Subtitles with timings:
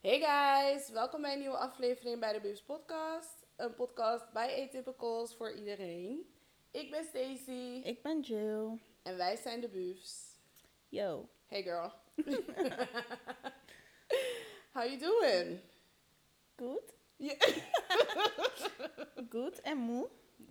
[0.00, 3.46] Hey guys, welkom bij een nieuwe aflevering bij de Boobs Podcast.
[3.56, 6.34] Een podcast bij Atypicals voor iedereen.
[6.70, 8.78] Ik ben Stacy Ik ben Jill.
[9.02, 10.38] en wij zijn de Boobs.
[10.88, 11.28] Yo.
[11.46, 11.92] Hey girl.
[14.72, 15.60] How you doing?
[16.56, 16.94] Goed?
[17.16, 17.40] Yeah.
[19.30, 20.08] Goed en moe.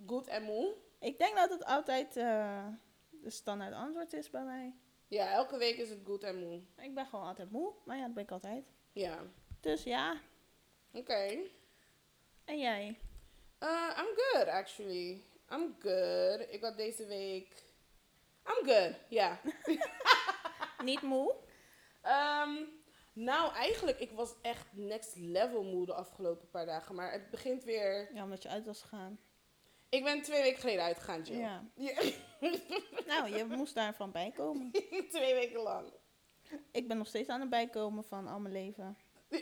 [0.07, 0.73] Goed en moe?
[0.99, 2.67] Ik denk dat het altijd eh,
[3.09, 4.75] de standaard antwoord is bij mij.
[5.07, 6.61] Ja, elke week is het goed en moe.
[6.77, 8.65] Ik ben gewoon altijd moe, maar ja, dat ben ik altijd.
[8.97, 9.23] Ja,
[9.59, 10.17] Dus ja.
[10.93, 11.37] oké.
[12.45, 12.99] En jij?
[13.63, 15.21] Uh, I'm good actually.
[15.51, 16.47] I'm good.
[16.49, 17.63] Ik had deze week...
[18.45, 19.39] I'm good, ja.
[20.83, 21.35] Niet moe?
[22.01, 22.55] Ehm,
[23.13, 26.95] nou, eigenlijk, ik was echt next level moe de afgelopen paar dagen.
[26.95, 28.09] Maar het begint weer...
[28.13, 29.19] Ja, omdat je uit was gegaan.
[29.89, 31.39] Ik ben twee weken geleden uitgegaan, Jill.
[31.39, 31.63] Ja.
[31.75, 32.01] Ja.
[33.07, 34.71] Nou, je moest daarvan bijkomen.
[35.09, 35.93] twee weken lang.
[36.71, 38.97] Ik ben nog steeds aan het bijkomen van al mijn leven.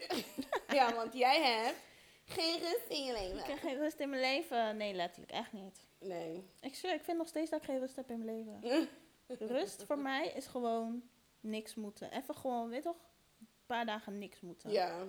[0.67, 1.77] Ja, want jij hebt
[2.25, 3.45] geen rust in je Ik leven.
[3.49, 4.77] heb geen rust in mijn leven.
[4.77, 5.85] Nee, letterlijk, echt niet.
[5.99, 6.43] Nee.
[6.61, 8.87] Ik zweer, ik vind nog steeds dat ik geen rust heb in mijn leven.
[9.49, 11.03] Rust voor mij is gewoon
[11.39, 12.11] niks moeten.
[12.11, 12.97] Even gewoon, weet toch,
[13.39, 14.71] een paar dagen niks moeten.
[14.71, 15.03] Ja,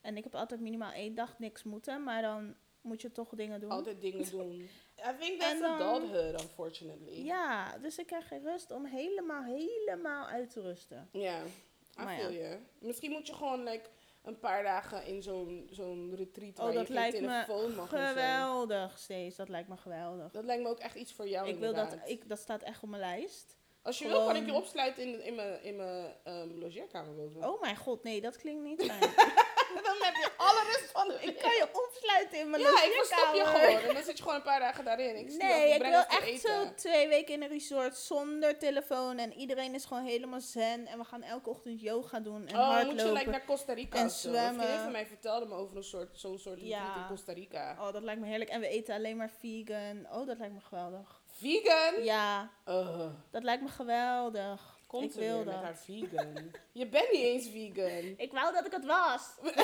[0.00, 3.60] En ik heb altijd minimaal één dag niks moeten, maar dan moet je toch dingen
[3.60, 3.70] doen.
[3.70, 4.68] altijd dingen doen.
[4.98, 7.24] I think that's dan- adulthood, unfortunately.
[7.24, 11.08] Ja, dus ik krijg geen rust om helemaal, helemaal uit te rusten.
[11.12, 12.48] Ja, I Maar feel ja.
[12.48, 12.58] je.
[12.78, 13.88] Misschien moet je gewoon like,
[14.22, 17.74] een paar dagen in zo'n zo'n retreat waar Oh, je dat geen lijkt me telefoon
[17.74, 19.36] mag geweldig steeds.
[19.36, 20.32] Dat lijkt me geweldig.
[20.32, 22.82] Dat lijkt me ook echt iets voor jou ik wil dat, ik, dat staat echt
[22.82, 23.56] op mijn lijst.
[23.82, 27.48] Als je wil, kan ik je opsluiten in, in mijn, in mijn ehm, logeerkamer boven.
[27.52, 29.00] Oh mijn god, nee, dat klinkt niet fijn.
[29.88, 32.92] dan heb je alle rust van de ik kan je opsluiten in mijn Ja, ik
[32.92, 33.88] verstop je gewoon.
[33.88, 35.16] En dan zit je gewoon een paar dagen daarin.
[35.16, 39.18] Ik Nee, ik wil echt zo twee weken in een resort zonder telefoon.
[39.18, 40.86] En iedereen is gewoon helemaal zen.
[40.86, 43.06] En we gaan elke ochtend yoga doen en Oh, moet hardlopen.
[43.06, 44.04] je like, naar Costa Rica en.
[44.04, 44.54] Een zwemmen.
[44.54, 46.96] vriendin van mij vertelde me over een soort, zo'n soort Ja.
[46.96, 47.76] in Costa Rica.
[47.80, 48.50] Oh, dat lijkt me heerlijk.
[48.50, 50.06] En we eten alleen maar vegan.
[50.12, 51.20] Oh, dat lijkt me geweldig.
[51.38, 52.04] Vegan?
[52.04, 53.06] Ja, Ugh.
[53.30, 54.71] dat lijkt me geweldig.
[54.92, 55.54] Komt ik wil weer dat.
[55.54, 56.50] met haar vegan.
[56.80, 58.14] je bent niet eens vegan.
[58.16, 59.22] Ik wou dat ik het was.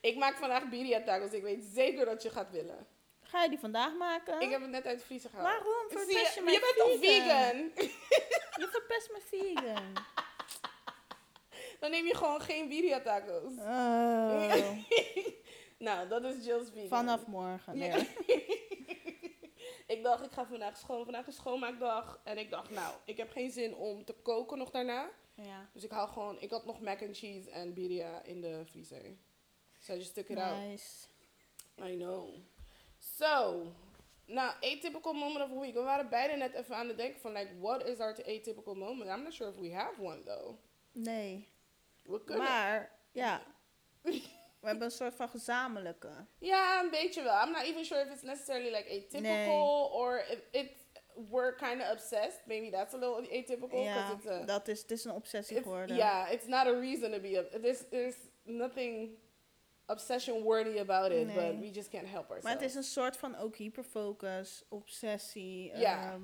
[0.00, 1.32] Ik maak vandaag birria tacos.
[1.32, 2.86] Ik weet zeker dat je gaat willen.
[3.22, 4.40] Ga je die vandaag maken?
[4.40, 5.48] Ik heb het net uit de vriezer gehaald.
[5.48, 7.70] Waarom verpest je je, mijn je bent toch vegan?
[7.74, 7.90] vegan?
[8.62, 9.92] Je verpest me vegan.
[11.80, 13.52] Dan neem je gewoon geen birria tacos.
[13.58, 14.72] Oh.
[15.78, 16.88] nou, dat is Jill's vegan.
[16.88, 17.76] Vanaf morgen.
[17.76, 17.96] Ja.
[17.96, 18.51] Nee.
[20.02, 21.04] Ik dacht, ik ga vandaag schoon.
[21.04, 22.20] Vandaag is schoonmaakdag.
[22.24, 25.10] En ik dacht, nou, ik heb geen zin om te koken nog daarna.
[25.34, 25.68] Ja.
[25.72, 29.16] Dus ik haal gewoon, ik had nog mac and cheese en birria in de vriezer.
[29.78, 30.58] So I just took it out.
[30.58, 31.06] Nice.
[31.84, 32.34] I know.
[32.98, 33.66] So,
[34.26, 35.74] nou, atypical moment of the week.
[35.74, 39.10] We waren beide net even aan het denken van, like, what is our atypical moment?
[39.10, 40.58] I'm not sure if we have one, though.
[40.92, 41.48] Nee.
[42.02, 42.44] We kunnen.
[42.44, 43.42] Maar, ja.
[44.62, 46.26] We hebben een soort van gezamenlijke.
[46.38, 47.42] Ja, een beetje wel.
[47.44, 49.92] I'm not even sure if it's necessarily like atypical Nee.
[49.92, 50.80] or if it's
[51.30, 52.46] we're kind of obsessed.
[52.46, 55.96] Maybe that's a little atypical Ja, it's a dat is, het is een obsessie geworden.
[55.96, 57.36] yeah, it's not a reason to be.
[57.38, 57.62] Up.
[57.62, 59.18] There's there's nothing
[59.86, 61.34] obsession worthy about it, Nee.
[61.50, 62.42] but we just can't help ourselves.
[62.42, 65.76] Maar het is een soort van ook hyperfocus, obsessie.
[65.76, 66.12] Ja.
[66.12, 66.22] ehm,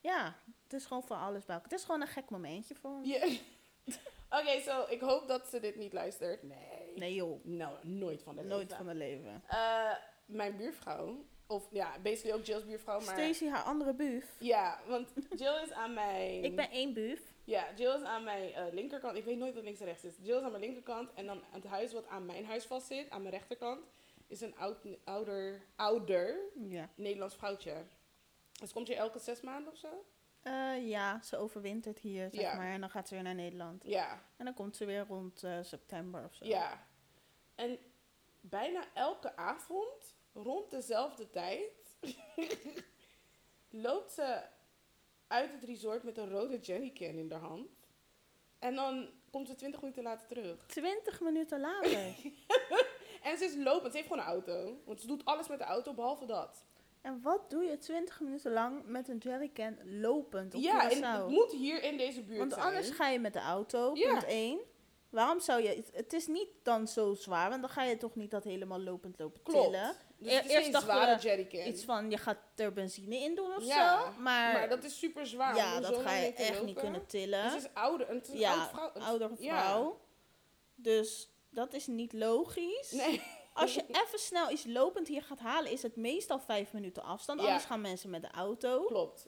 [0.00, 1.58] ja, het is gewoon voor alles bij.
[1.62, 3.08] Het is gewoon een gek momentje voor ons.
[3.08, 3.32] Yeah.
[4.40, 6.42] Oké, so ik hoop dat ze dit niet luistert.
[6.42, 6.89] Nee.
[6.94, 8.76] Nee joh, Nou, nooit van de nooit leven.
[8.76, 9.42] van het leven.
[9.48, 9.92] Eh,
[10.26, 14.36] mijn buurvrouw, of ja, basically ook Jill's buurvrouw, maar Stacy, haar andere buf.
[14.38, 16.44] ja, want Jill is aan mijn.
[16.48, 17.20] Ik ben één buf.
[17.44, 19.16] Ja, Jill is aan mijn eh, linkerkant.
[19.16, 20.14] Ik weet nooit wat links en rechts is.
[20.22, 21.12] Jill is aan mijn linkerkant.
[21.14, 23.80] En dan het huis wat aan mijn huis vast zit, aan mijn rechterkant,
[24.26, 26.88] is een oud, ouder, ouder Ja.
[26.94, 27.74] Nederlands vrouwtje.
[28.60, 30.04] Dus komt je elke zes maanden of zo?
[30.42, 32.54] Eh, ja, ze overwintert hier, zeg Ja.
[32.56, 32.72] maar.
[32.72, 33.84] En dan gaat ze weer naar Nederland.
[33.86, 36.44] Ja, En dan komt ze weer rond eh, september of zo.
[36.44, 36.86] ja.
[37.54, 37.78] En
[38.40, 41.96] bijna elke avond, rond dezelfde tijd,
[43.70, 44.42] loopt ze
[45.26, 47.68] uit het resort met een rode jerrycan in haar hand.
[48.58, 50.66] En dan komt ze twintig minuten later terug.
[50.66, 52.14] 20 minuten later.
[53.22, 53.90] En ze is lopend.
[53.92, 54.82] Ze heeft gewoon een auto.
[54.84, 56.64] Want ze doet alles met de auto, behalve dat.
[57.00, 61.28] En wat doe je 20 minuten lang met een jerrycan lopend op ja, en het
[61.28, 62.64] moet hier in deze buurt Want zijn.
[62.64, 64.10] anders ga je met de auto, Ja.
[64.12, 64.58] punt 1.
[65.10, 65.68] Waarom zou je...
[65.68, 68.80] Het, het is niet dan zo zwaar, want dan ga je toch niet dat helemaal
[68.80, 69.64] lopend lopen Klopt.
[69.64, 69.96] tillen.
[70.16, 71.66] Dus E- het is eerst zware jerrycan.
[71.66, 74.10] Iets van, je gaat er benzine in doen of Ja, zo.
[74.20, 75.56] Maar, maar dat is super zwaar.
[75.56, 76.66] ja, dat ga je echt lopen.
[76.66, 77.42] niet kunnen tillen.
[77.42, 78.08] Dus ze is ouder.
[78.08, 78.90] Het een ja, oud vrouw.
[78.94, 79.60] een- oudere ja.
[79.62, 80.00] vrouw.
[80.74, 82.90] Dus dat is niet logisch.
[82.90, 83.22] Nee.
[83.60, 87.40] Als je even snel iets lopend hier gaat halen, is het meestal vijf minuten afstand.
[87.40, 87.46] Ja.
[87.46, 88.84] Anders gaan mensen met de auto.
[88.84, 89.26] Klopt.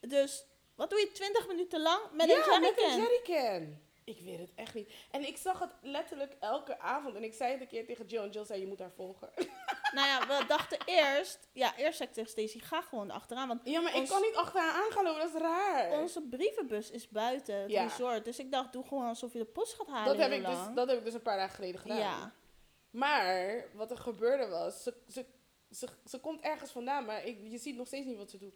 [0.00, 0.44] Dus
[0.74, 2.90] wat doe je 20 minuten lang met ja, een met jerrycan?
[2.90, 3.78] een jerrycan.
[4.04, 4.92] Ik weet het echt niet.
[5.10, 7.14] En ik zag het letterlijk elke avond.
[7.16, 8.22] En ik zei het een keer tegen Jill.
[8.22, 9.28] En Jill zei, je moet haar volgen.
[9.94, 11.48] Nou ja, we dachten eerst...
[11.52, 13.48] Ja, eerst zei ik tegen Stacey, ga gewoon achteraan.
[13.48, 15.20] Want Ja, maar ik kan niet achter haar aan gaan lopen.
[15.20, 16.00] Dat is raar.
[16.00, 17.82] onze brievenbus is buiten het Ja.
[17.82, 18.24] resort.
[18.24, 20.56] Dus ik dacht, doe gewoon alsof je de post gaat halen dat, heb ik dus,
[20.74, 21.98] dat heb ik dus een paar dagen geleden gedaan.
[21.98, 22.32] Ja.
[22.94, 24.82] Maar wat er gebeurde was...
[24.82, 25.26] Ze, ze,
[25.70, 27.04] ze, ze komt ergens vandaan.
[27.04, 28.54] Maar ik, je ziet nog steeds niet wat ze doet.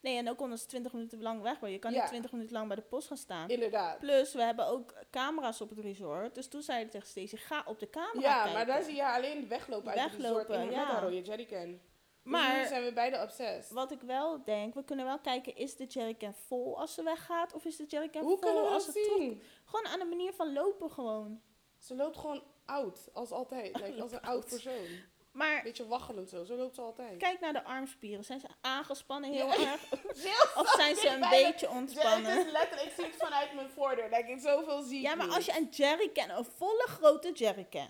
[0.00, 1.70] Nee, en ook omdat ze 20 minuten lang weg was.
[1.70, 2.00] Je kan Ja.
[2.00, 3.48] niet 20 minuten lang bij de post gaan staan.
[3.48, 3.98] Inderdaad.
[3.98, 6.34] Plus, we hebben ook camera's op het resort.
[6.34, 8.52] Dus toen zei ik tegen Stacey, ga op de camera Ja, kijken.
[8.52, 10.48] maar daar zie je alleen weglopen uit het resort.
[10.48, 10.84] In, ja.
[10.84, 11.80] Haar rode jerrycan.
[12.22, 13.70] Maar- Dus nu zijn we beide obsessed.
[13.74, 17.52] Wat ik wel denk, we kunnen wel kijken, is de jerrycan vol als ze weggaat?
[17.52, 19.42] Of is de jerrycan Hoe vol als ze zien?
[19.64, 21.40] Gewoon aan de manier van lopen gewoon.
[21.78, 23.82] Ze loopt gewoon oud, als altijd.
[24.02, 24.86] Als een oud persoon.
[25.32, 27.16] Maar Beetje waggelend zo, zo loopt ze altijd.
[27.18, 28.24] kijk naar de armspieren.
[28.24, 29.72] Zijn ze aangespannen heel Ja.
[29.72, 29.92] erg?
[30.60, 32.46] Of zijn ze een beetje ontspannen?
[32.46, 34.08] is letterlijk, ik zie het vanuit mijn voordeur.
[34.10, 35.34] Like, ik zoveel zie Ja, maar niet.
[35.34, 37.88] als je een jerrycan, een volle grote jerrycan.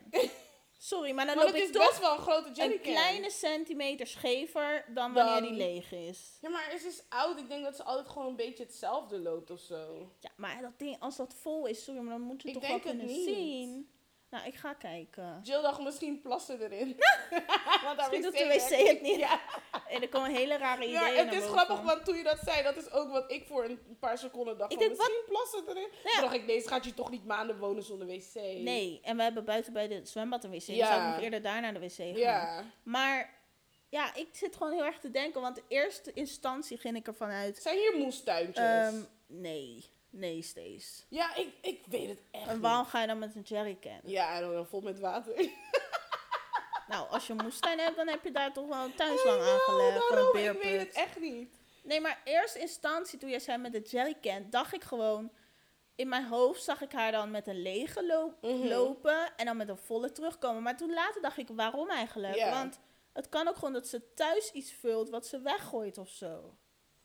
[0.81, 2.93] Sorry, maar dan Maar loop ik is toch best wel een grote een jerrycan.
[2.93, 6.39] kleine centimeter schever dan wanneer Dan- die leeg is.
[6.41, 7.39] Ja, maar ze is oud.
[7.39, 10.13] Ik denk dat ze altijd gewoon een beetje hetzelfde loopt of zo.
[10.21, 12.63] Ja, maar dat ding, als dat vol is, sorry, maar dan moet je Ik toch
[12.63, 13.25] wel denk het kunnen niet.
[13.25, 13.91] zien.
[14.31, 15.41] Nou, ik ga kijken.
[15.43, 16.97] Jill dacht misschien plassen erin.
[17.85, 19.19] Want Misschien doet de wc het niet.
[19.19, 19.41] Ja,
[19.89, 22.63] En er komen hele rare ideeën ja het is grappig, want toen je dat zei,
[22.63, 24.73] dat is ook wat ik voor een paar seconden dacht.
[24.73, 25.89] Ik denk, misschien plassen erin.
[26.05, 26.11] Ja.
[26.11, 28.35] Toen dacht ik, deze gaat je toch niet maanden wonen zonder wc.
[28.35, 30.67] Nee, en we hebben buiten bij de zwembad een wc.
[30.67, 30.87] Dus Ja.
[30.87, 32.07] zou ik nog eerder daar naar de wc gaan.
[32.17, 32.65] Ja.
[32.83, 33.35] Maar
[33.89, 35.41] ja, ik zit gewoon heel erg te denken.
[35.41, 37.59] Want de eerste instantie ging ik ervan uit.
[37.59, 38.65] Zijn hier moestuintjes?
[38.65, 41.07] ehm, nee, nee, Stees.
[41.09, 42.63] ja, ik, ik weet het echt En niet.
[42.63, 44.01] waarom ga je dan met een jerrycan?
[44.05, 45.35] Ja, en dan vol met water.
[46.89, 49.49] Nou, als je een moestuin hebt, dan heb je daar toch wel een tuinslang know,
[49.55, 50.07] aangelegd.
[50.07, 51.49] Van een Ik weet het echt niet.
[51.83, 55.31] Nee, maar eerste instantie toen jij zei met de jerrycan, dacht ik gewoon...
[55.95, 58.67] In mijn hoofd zag ik haar dan met een lege loop, Mhm.
[58.67, 60.63] lopen en dan met een volle terugkomen.
[60.63, 62.35] Maar toen later dacht ik, waarom eigenlijk?
[62.35, 62.51] Ja.
[62.51, 62.79] Want
[63.13, 66.57] het kan ook gewoon dat ze thuis iets vult wat ze weggooit of zo.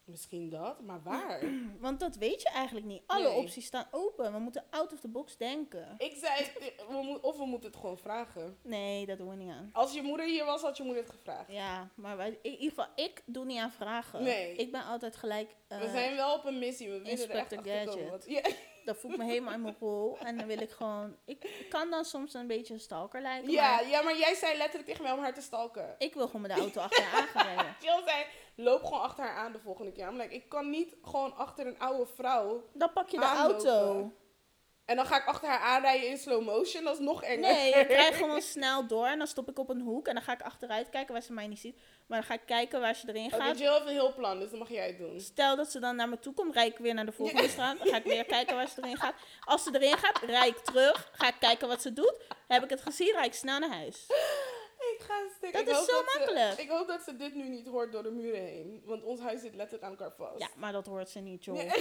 [0.06, 1.42] Misschien dat, maar waar?
[1.80, 3.02] Want dat weet je eigenlijk niet.
[3.06, 3.38] Alle Nee.
[3.38, 4.32] opties staan open.
[4.34, 5.96] We moeten out of the box denken.
[5.98, 6.48] ik zei,
[6.88, 8.58] we mo- of we moeten het gewoon vragen.
[8.62, 9.70] Nee, dat doen we niet aan.
[9.74, 11.52] Als je moeder hier was, had je moeder het gevraagd.
[11.52, 14.24] Ja, maar wij, in ieder geval, ik doe niet aan vragen.
[14.24, 14.56] Nee.
[14.56, 15.56] Ik ben altijd gelijk...
[15.68, 18.10] eh, we zijn wel op een missie, we willen er echt achter komen.
[18.10, 18.26] Wat-
[18.86, 20.18] Dat voelt me helemaal in mijn rol.
[20.20, 21.16] En dan wil ik gewoon...
[21.26, 23.52] Ik, ik kan dan soms een beetje een stalker lijken.
[23.52, 25.96] Ja, maar ja, maar jij zei letterlijk tegen mij om haar te stalken.
[25.98, 27.76] ik wil gewoon met de auto achter haar aangereden.
[27.84, 28.26] Jill zei,
[28.56, 30.08] loop gewoon achter haar aan de volgende keer.
[30.08, 32.70] I'm like, ik kan niet gewoon achter een oude vrouw.
[32.74, 33.70] Dan pak je de Aanlopen.
[33.70, 34.12] auto.
[34.86, 36.84] En dan ga ik achter haar aanrijden in slow motion.
[36.84, 37.40] Dat is nog erger.
[37.40, 39.06] Nee, ik rijd gewoon snel door.
[39.06, 40.08] En dan stop ik op een hoek.
[40.08, 41.76] En dan ga ik achteruit kijken waar ze mij niet ziet.
[42.08, 43.60] Maar dan ga ik kijken waar ze erin Oké, gaat.
[43.60, 45.20] Jill heeft een heel plan, dus dan mag jij het doen.
[45.20, 47.78] Stel dat ze dan naar me toe komt, rijd ik weer naar de volgende straat.
[47.78, 49.16] Dan ga ik weer kijken waar ze erin gaat.
[49.40, 51.10] Als ze erin gaat, rijd ik terug.
[51.14, 52.16] Ga ik kijken wat ze doet.
[52.48, 54.06] Heb ik het gezien, rijd ik snel naar huis.
[54.98, 55.54] Ik ga stuk.
[55.54, 56.60] Dat ik is zo makkelijk.
[56.60, 58.82] ik hoop dat ze dit nu niet hoort door de muren heen.
[58.86, 60.40] Want ons huis zit letterlijk aan elkaar vast.
[60.40, 61.60] Ja, maar dat hoort ze niet, joh.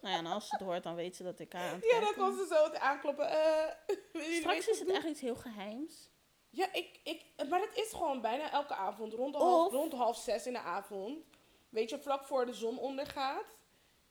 [0.00, 1.90] Nou ja, en als ze het hoort, dan weet ze dat ik haar aan het
[1.90, 3.28] Ja, dan komt ze zo te aankloppen.
[3.28, 3.74] Eh,
[4.40, 6.10] Straks is het echt iets heel geheims.
[6.50, 9.12] Ja, ik, ik, maar het is gewoon bijna elke avond.
[9.12, 11.24] Rond, half, rond half zes in de avond.
[11.68, 13.56] Weet je, vlak voor de zon ondergaat.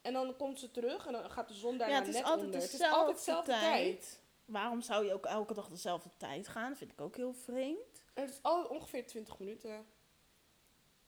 [0.01, 2.23] En dan komt ze terug en dan gaat de zon daarna Ja, het is net
[2.23, 2.61] altijd onder.
[2.61, 3.61] Het is altijd dezelfde tijd.
[3.61, 4.21] tijd.
[4.45, 6.75] Waarom zou je ook elke dag dezelfde tijd gaan?
[6.75, 8.03] Vind ik ook heel vreemd.
[8.13, 9.85] En het is altijd ongeveer 20 minuten.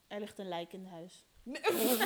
[0.06, 1.24] Er ligt een lijk in huis.
[1.42, 1.62] Nee.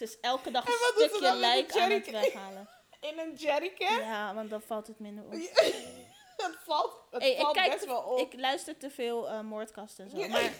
[0.00, 2.68] Ze is elke dag En een stukje lijk aan het weghalen.
[3.10, 4.00] In een jerrycan.
[4.00, 5.32] Ja, want dan valt het minder op.
[6.36, 8.18] Het valt, het Hey, ik, valt kijk best wel op.
[8.18, 10.28] ik luister te veel eh, moordkasten en zo.
[10.28, 10.52] Maar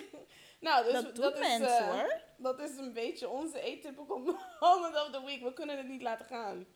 [0.60, 2.20] nou, dus dat dat, doen is, mensen eh, hoor.
[2.36, 4.18] Dat is een beetje onze atypical
[4.60, 5.42] moment of the week.
[5.42, 6.66] We kunnen het niet laten gaan.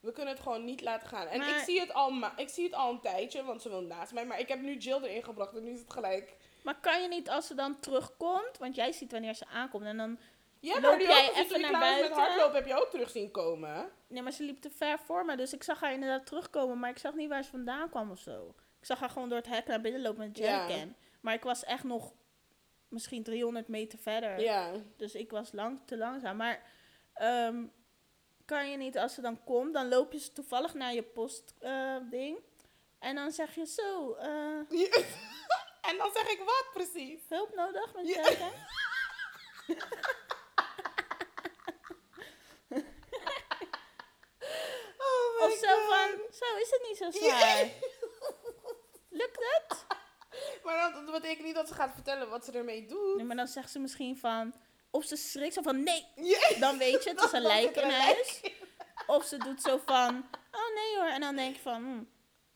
[0.00, 1.26] We kunnen het gewoon niet laten gaan.
[1.26, 3.88] En Maar- ik, zie het al ik zie het al een tijdje, want ze woont
[3.88, 4.26] naast mij.
[4.26, 6.36] Maar ik heb nu Jill erin gebracht en nu is het gelijk.
[6.62, 9.96] Maar kan je niet als ze dan terugkomt, want jij ziet wanneer ze aankomt en
[9.96, 10.18] dan...
[10.62, 12.12] Ja, maar die jij even naar was met buiten?
[12.18, 13.90] hardlopen heb je ook terug zien komen.
[14.06, 16.90] Nee, maar ze liep te ver voor me, dus ik zag haar inderdaad terugkomen, maar
[16.90, 18.54] ik zag niet waar ze vandaan kwam of zo.
[18.80, 20.66] Ik zag haar gewoon door het hek naar binnen lopen met een Ja.
[20.66, 20.96] jerrycan.
[21.20, 22.12] Maar ik was echt nog
[22.88, 24.40] misschien 300 meter verder.
[24.40, 24.70] Ja.
[24.96, 26.36] Dus ik was lang te langzaam.
[26.36, 26.62] Maar
[27.14, 27.64] ehm,
[28.44, 32.10] kan je niet, als ze dan komt, dan loop je ze toevallig naar je postding.
[32.10, 32.38] ding
[32.98, 34.28] en dan zeg je zo, eh,
[35.90, 37.20] en dan zeg ik wat precies?
[37.28, 38.14] hulp nodig met Ja.
[38.22, 38.52] jerrycan?
[44.98, 45.86] Oh my Of zo God.
[45.94, 47.38] van, zo is het niet zo Ja.
[47.38, 47.68] zwaar.
[49.10, 49.84] Lukt het?
[50.64, 53.16] Maar dat, dat betekent niet dat ze gaat vertellen wat ze ermee doet.
[53.16, 54.54] Nee, maar dan zegt ze misschien van,
[54.90, 56.06] Of ze schrikt zo van, nee,
[56.60, 58.40] dan weet je, het is een lijk in huis.
[59.06, 61.08] Of ze doet zo van, oh nee hoor.
[61.08, 62.02] En dan denk je van, hm.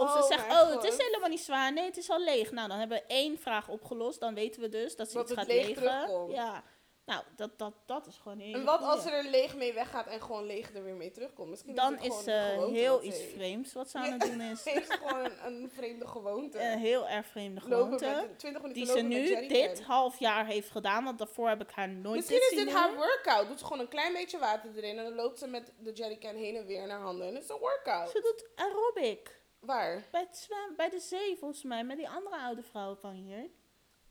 [0.02, 1.72] Of ze Oh zegt, oh, het is helemaal niet zwaar.
[1.72, 2.50] Nee, het is al leeg.
[2.50, 4.20] Nou, dan hebben we één vraag opgelost.
[4.20, 5.80] Dan weten we dus dat ze Dat iets het gaat leeg.
[6.28, 6.64] Ja.
[7.06, 10.06] Nou, dat, dat, dat is gewoon heel En wat als er een leeg mee weggaat
[10.06, 11.50] en gewoon leeg er weer mee terugkomt?
[11.50, 13.32] Misschien Dan het is gewoon eh, heel iets heeft.
[13.32, 14.62] vreemds wat ze aan het doen is.
[14.62, 16.58] Ze heeft gewoon een, een vreemde gewoonte.
[16.60, 18.04] Een heel erg vreemde gewoonte.
[18.06, 21.04] met 20 minuten Die ze nu dit half jaar heeft gedaan.
[21.04, 22.74] Want daarvoor heb ik haar nooit Misschien is dit doen.
[22.74, 23.48] haar workout.
[23.48, 26.34] Doet ze gewoon een klein beetje water erin en dan loopt ze met de jerrycan
[26.34, 27.26] heen en weer in haar handen.
[27.26, 28.10] En het is een workout.
[28.10, 29.40] Ze doet aerobic.
[29.60, 30.02] Waar?
[30.10, 31.84] Bij, het zwem, bij de zee volgens mij.
[31.84, 33.50] Met die andere oude vrouw van hier.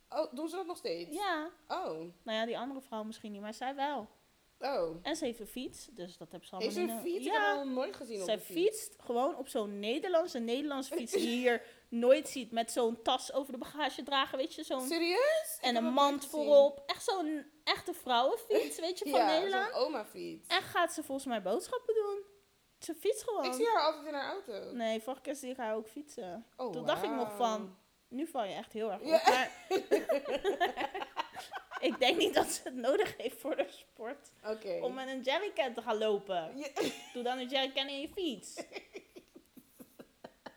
[0.10, 1.16] Oh, doen ze dat nog steeds?
[1.16, 1.50] Ja.
[1.68, 1.88] Oh.
[2.24, 3.42] Nou ja, die andere vrouw misschien niet.
[3.42, 4.08] Maar zij wel.
[4.60, 4.96] Oh.
[5.02, 5.88] En ze heeft een fiets.
[5.92, 7.26] Dus dat hebben ze allemaal Heeft ze een fiets?
[7.26, 7.56] Ik heb Ja.
[7.56, 8.60] haar nog nooit gezien op Zij een fiets.
[8.60, 12.52] fietst gewoon op zo'n Nederlandse, Nederlandse fiets die je hier nooit ziet.
[12.52, 14.64] Met zo'n tas over de bagage dragen, weet je.
[14.64, 15.56] Zo'n, Serieus?
[15.58, 16.30] Ik en heb een nooit mand gezien.
[16.46, 16.84] voorop.
[16.86, 19.72] Echt zo'n echte vrouwenfiets, weet je, van ja, Nederland.
[19.74, 20.48] zo'n oma fiets.
[20.48, 22.24] En gaat ze volgens mij boodschappen doen.
[22.80, 23.44] Ze fietst gewoon.
[23.46, 24.72] Ik zie haar altijd in haar auto.
[24.74, 26.46] Nee, vorige keer zie ik haar ook fietsen.
[26.58, 27.38] Oh, Toen dacht ik nog wauw.
[27.38, 29.08] van, nu val je echt heel erg op.
[29.08, 29.22] Ja.
[29.26, 29.52] Maar
[31.90, 34.32] ik denk niet dat ze het nodig heeft voor de sport.
[34.46, 34.80] Oké.
[34.82, 36.58] Om met een jerrycan te gaan lopen.
[36.58, 36.68] Ja.
[37.14, 38.64] Doe dan een jerrycan in je fiets.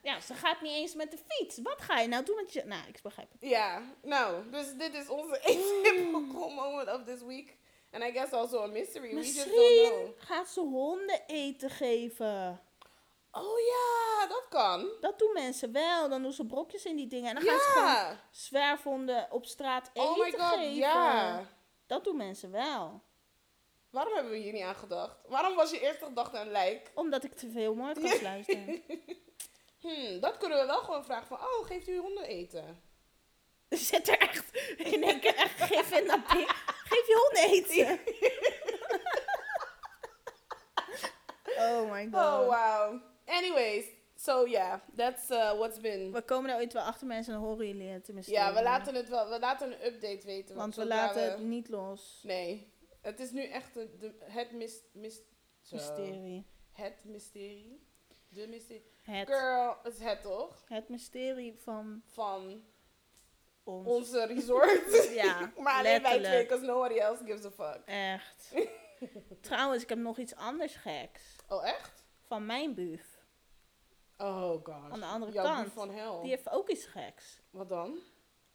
[0.02, 1.58] Ja, ze gaat niet eens met de fiets.
[1.62, 2.62] Wat ga je nou doen met je...
[2.64, 3.50] Nou, ik begrijp het.
[3.50, 7.56] Ja, nou, dus dit is onze atypical moment of this week.
[7.90, 9.14] And I guess also a mystery.
[9.14, 10.10] We just don't Misschien know.
[10.18, 12.60] gaat ze honden eten geven.
[13.40, 14.88] Oh ja, dat kan.
[15.00, 16.08] Dat doen mensen wel.
[16.08, 17.28] Dan doen ze brokjes in die dingen.
[17.28, 18.20] En dan gaan ze gewoon Ja.
[18.30, 20.74] zwerfhonden op straat eten Oh my god, geven.
[20.74, 21.44] ja.
[21.86, 23.02] Dat doen mensen wel.
[23.90, 25.16] Waarom hebben we hier niet aan gedacht?
[25.26, 26.90] Waarom was je eerste gedachte aan lijk?
[26.94, 28.58] Omdat ik te veel moordkast luister.
[29.80, 32.82] Hmm, dat kunnen we wel gewoon vragen van, oh, geeft u honden eten?
[33.68, 36.48] Zit er echt in één keer echt gif in dat ding.
[36.84, 38.00] Geef je honden eten.
[41.58, 42.14] oh my god.
[42.22, 43.00] Oh, wow.
[43.28, 46.12] Anyways, so yeah, that's uh, what's been...
[46.12, 48.04] We komen er ooit wel achter mensen en dan horen jullie het.
[48.04, 48.32] tenminste.
[48.32, 50.56] Ja, we laten het wel, we laten een update weten.
[50.56, 52.20] Want we laten we- het niet los.
[52.22, 55.20] Nee, het is nu echt de, de- het mis, mis,
[55.62, 55.76] zo.
[55.76, 56.46] Mysterie.
[56.72, 57.86] Het mysterie.
[58.28, 58.84] De mysterie.
[59.02, 60.64] Het, Girl, het is het toch?
[60.68, 62.62] het mysterie van Van
[63.64, 63.86] ons.
[63.88, 65.08] onze resort.
[65.14, 67.82] Ja, maar alleen wij twee, because nobody else gives a fuck.
[67.86, 68.52] Echt.
[69.40, 71.22] Trouwens, ik heb nog iets anders geks.
[71.48, 72.04] Oh, echt?
[72.26, 73.17] Van mijn buf.
[74.18, 74.90] Oh gosh.
[74.92, 75.72] Aan de andere Jouw kant.
[75.72, 76.20] van hel.
[76.20, 77.40] Die heeft ook iets geks.
[77.50, 77.98] Wat dan?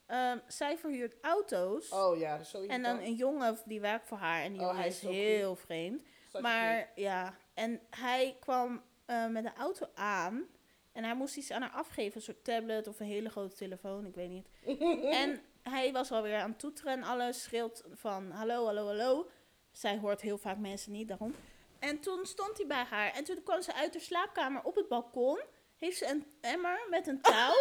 [0.06, 1.90] Ehm, zij verhuurt auto's.
[1.90, 2.74] Oh ja, dat is sowieso.
[2.74, 4.42] en dan een jongen die werkt voor haar.
[4.44, 6.04] En die Oh, jongen hij is heel vreemd.
[6.42, 10.48] Maar ja, en hij kwam eh, met de auto aan.
[10.92, 12.16] En hij moest iets aan haar afgeven.
[12.16, 14.06] Een soort tablet of een hele grote telefoon.
[14.06, 14.48] Ik weet niet.
[15.22, 17.44] en hij was alweer aan het toeteren en alles.
[17.44, 19.30] Schreeuwt van hallo, hallo, hallo.
[19.72, 21.36] Zij hoort heel vaak mensen niet, daarom.
[21.80, 23.12] En toen stond hij bij haar.
[23.14, 25.40] En toen kwam ze uit de slaapkamer op het balkon.
[25.84, 27.54] Heeft ze een emmer met een touw.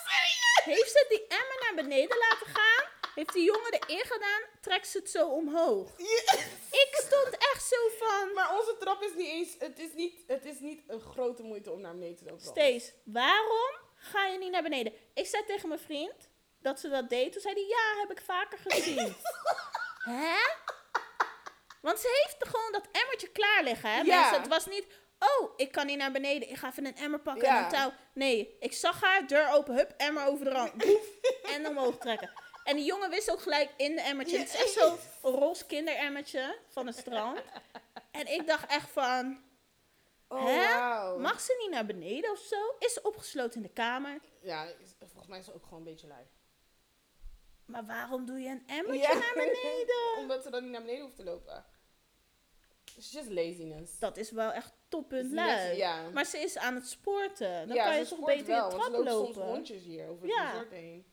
[0.72, 2.88] heeft ze die emmer naar beneden laten gaan.
[3.14, 4.42] Heeft die jongen erin gedaan.
[4.60, 5.98] Trekt ze het zo omhoog.
[6.70, 8.32] Ik stond echt zo van...
[8.32, 9.54] Maar onze trap is niet eens.
[9.58, 12.46] Het is niet, het is niet een grote moeite om naar beneden te lopen.
[12.46, 14.92] Steeds, waarom ga je niet naar beneden?
[15.14, 16.28] Ik zei tegen mijn vriend
[16.60, 17.32] dat ze dat deed.
[17.32, 19.16] Toen zei hij, ja, heb ik vaker gezien.
[20.18, 20.38] Hè?
[21.80, 24.00] Want ze heeft gewoon dat emmertje klaar liggen, hè?
[24.00, 24.20] Ja.
[24.20, 24.86] Mensen, het was niet,
[25.20, 26.48] oh, ik kan niet naar beneden.
[26.48, 27.64] Ik ga even een emmer pakken en Ja.
[27.64, 27.92] een touw.
[28.14, 30.72] Nee, ik zag haar, deur open, hup, emmer over de rand.
[30.74, 31.06] Boef,
[31.54, 32.30] en omhoog trekken.
[32.64, 34.38] En die jongen wist ook gelijk in de emmertje.
[34.38, 37.40] Het is echt zo'n roze kinderemmertje van het strand.
[38.10, 39.48] En ik dacht echt van,
[40.28, 40.56] Oh, Hè?
[40.78, 41.18] wauw.
[41.18, 42.56] Mag ze niet naar beneden of zo?
[42.78, 44.20] Is ze opgesloten in de kamer?
[44.40, 44.66] Ja,
[44.98, 46.24] volgens mij is ze ook gewoon een beetje lui.
[47.66, 49.14] Maar waarom doe je een emmertje Ja.
[49.14, 49.96] naar beneden?
[50.18, 51.64] Omdat ze dan niet naar beneden hoeft te lopen.
[53.00, 53.98] It's just laziness.
[53.98, 55.84] Dat is wel echt toppunt lui.
[56.12, 57.66] Maar ze is aan het sporten.
[57.68, 59.42] Dan ja, kan je toch beter wel, je trap loopt soms lopen.
[59.52, 60.42] rondjes hier over Ja.
[60.44, 61.04] het resort heen.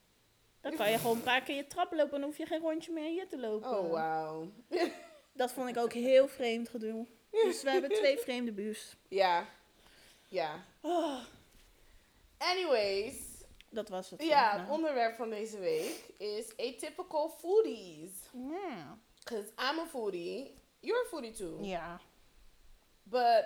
[0.61, 2.59] Dan kan je gewoon een paar keer je trap lopen en dan hoef je geen
[2.59, 3.69] rondje meer hier te lopen.
[3.79, 4.51] Oh, wauw.
[5.33, 7.07] Dat vond ik ook heel vreemd gedoe.
[7.31, 8.95] Dus we hebben twee vreemde buurs.
[9.07, 9.45] Ja.
[10.27, 10.63] Ja.
[10.81, 11.19] Oh,
[12.37, 13.15] Anyways.
[13.69, 14.23] dat was het.
[14.23, 18.11] Ja, het onderwerp van deze week is atypical foodies.
[18.33, 18.97] Ja.
[19.23, 20.55] Because I'm a foodie.
[20.87, 21.63] You're a foodie too.
[21.63, 22.01] Ja.
[23.03, 23.45] But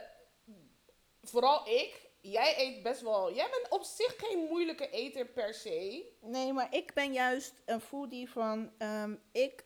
[1.21, 2.09] vooral ik.
[2.21, 3.33] Jij eet best wel.
[3.33, 6.05] Jij bent op zich geen moeilijke eter per se.
[6.21, 8.71] Nee, maar ik ben juist een foodie van...
[8.77, 9.65] ehm, ik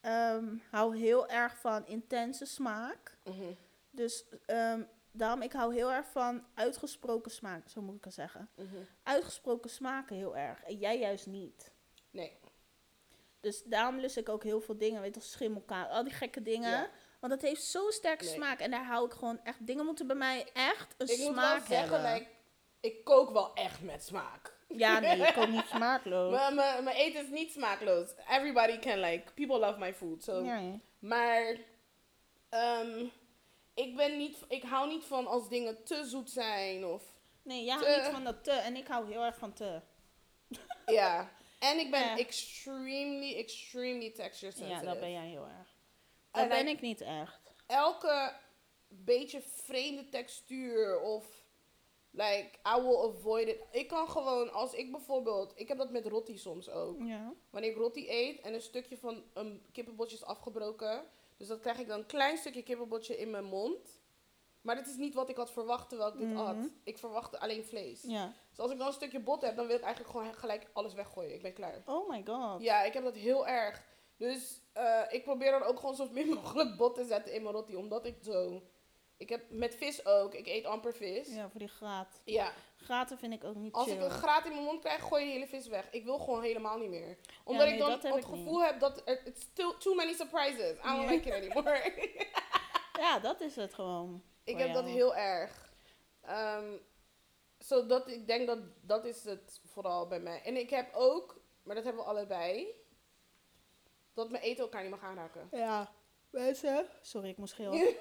[0.00, 3.18] ehm, hou heel erg van intense smaak.
[3.24, 3.52] Mhm.
[3.90, 8.50] Dus ehm, daarom, ik hou heel erg van uitgesproken smaak, zo moet ik het zeggen.
[8.56, 8.82] Mhm.
[9.02, 10.62] Uitgesproken smaken heel erg.
[10.62, 11.72] En jij juist niet.
[12.10, 12.38] Nee.
[13.40, 16.70] Dus daarom lust ik ook heel veel dingen, weet je, schimmelkaas, al die gekke dingen.
[16.70, 16.90] Ja.
[17.20, 18.32] Want het heeft zo'n sterke Nee.
[18.34, 18.60] smaak.
[18.60, 19.66] En daar hou ik gewoon echt...
[19.66, 22.12] Dingen moeten bij mij echt een Ik moet wel smaak zeggen, hebben.
[22.12, 22.30] like,
[22.80, 24.58] ik kook wel echt met smaak.
[24.68, 26.54] Ja, nee, ik ook niet smaakloos.
[26.54, 28.10] Mijn- eten is niet smaakloos.
[28.28, 30.22] Everybody can like, people love my food.
[30.24, 30.44] So.
[30.44, 30.78] Ja, ja.
[30.98, 31.56] Maar
[32.48, 33.04] ehm,
[33.74, 37.02] ik ben niet, ik hou niet van als dingen te zoet zijn of
[37.42, 38.50] Nee, jij houdt niet van dat te.
[38.52, 39.80] En ik hou heel erg van te.
[40.86, 41.30] ja.
[41.58, 42.16] En ik ben Ja.
[42.18, 44.84] extremely, extremely texture sensitive.
[44.84, 45.69] Ja, dat ben jij heel erg.
[46.30, 47.52] Dat En ben ik niet echt.
[47.66, 48.32] Elke
[48.88, 51.44] beetje vreemde textuur of
[52.10, 53.60] like I will avoid it.
[53.70, 57.02] Ik kan gewoon als ik bijvoorbeeld, ik heb dat met roti soms ook.
[57.02, 57.32] Ja.
[57.50, 61.04] Wanneer ik roti eet en een stukje van een kippenbotje is afgebroken.
[61.36, 63.98] Dus dan krijg ik dan een klein stukje kippenbotje in mijn mond.
[64.60, 66.38] Maar dit is niet wat ik had verwacht terwijl ik dit Mhm.
[66.38, 66.70] at.
[66.84, 68.02] Ik verwachtte alleen vlees.
[68.02, 68.32] Ja.
[68.50, 70.94] Dus als ik dan een stukje bot heb, dan wil ik eigenlijk gewoon gelijk alles
[70.94, 71.34] weggooien.
[71.34, 71.82] Ik ben klaar.
[71.86, 72.62] Oh my god.
[72.62, 73.82] Ja, ik heb dat heel erg.
[74.20, 77.54] Dus eh, ik probeer dan ook gewoon zo min mogelijk bot te zetten in mijn
[77.54, 77.76] roti.
[77.76, 78.62] Omdat ik zo...
[79.16, 80.34] Ik heb met vis ook.
[80.34, 81.28] Ik eet amper vis.
[81.28, 81.34] Ja.
[81.34, 82.20] Ja, voor die graat.
[82.76, 83.94] Graten vind ik ook niet Als chill.
[83.96, 85.90] ik een graat in mijn mond krijg, gooi je de hele vis weg.
[85.90, 87.16] Ik wil gewoon helemaal niet meer.
[87.44, 90.12] Omdat nee, ik dan heb het ik gevoel heb dat er it's still too many
[90.12, 90.76] surprises.
[90.78, 91.10] I don't Ja.
[91.10, 91.92] like it anymore.
[93.04, 94.22] Ja, dat is het gewoon.
[94.44, 95.70] ik heb dat heel erg.
[96.20, 96.72] Ehm
[97.58, 100.42] zodat ik denk dat dat is het vooral bij mij.
[100.42, 102.74] En ik heb ook, maar dat hebben we allebei,
[104.14, 105.48] dat mijn eten elkaar niet mag aanraken.
[105.52, 105.92] Ja.
[106.30, 106.86] Mensen.
[107.00, 107.94] Sorry, ik moest schreeuwen.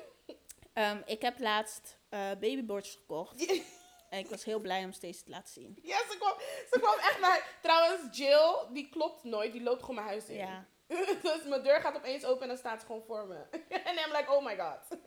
[0.74, 3.46] Ehm, ik heb laatst eh babybordjes gekocht.
[4.10, 5.80] En ik was heel blij om steeds te laten zien.
[5.82, 6.34] Ja, ze kwam,
[6.72, 7.42] ze kwam echt bij.
[7.62, 9.52] Trouwens, Jill, die klopt nooit.
[9.52, 10.36] Die loopt gewoon mijn huis in.
[10.36, 10.66] Ja.
[11.22, 13.36] dus mijn deur gaat opeens open en dan staat ze gewoon voor me.
[13.70, 15.00] en I'm like, oh my god.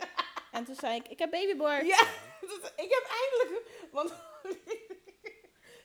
[0.53, 1.87] En toen zei ik, ik heb babybord.
[1.87, 2.07] Ja,
[2.41, 3.89] dus ik heb eindelijk...
[3.93, 4.09] Want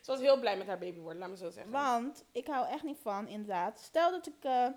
[0.02, 1.72] ze was heel blij met haar babywoord, laat me zo zeggen.
[1.72, 3.80] Want ik hou echt niet van, inderdaad.
[3.80, 4.68] Stel dat ik eh,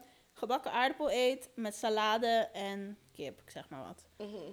[0.41, 4.05] gebakken aardappel eet met salade en kip, ik zeg maar wat.
[4.17, 4.51] Mhm,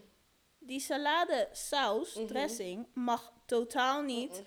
[0.58, 2.26] Die salade saus, Mhm.
[2.26, 4.42] dressing, mag totaal niet mhm,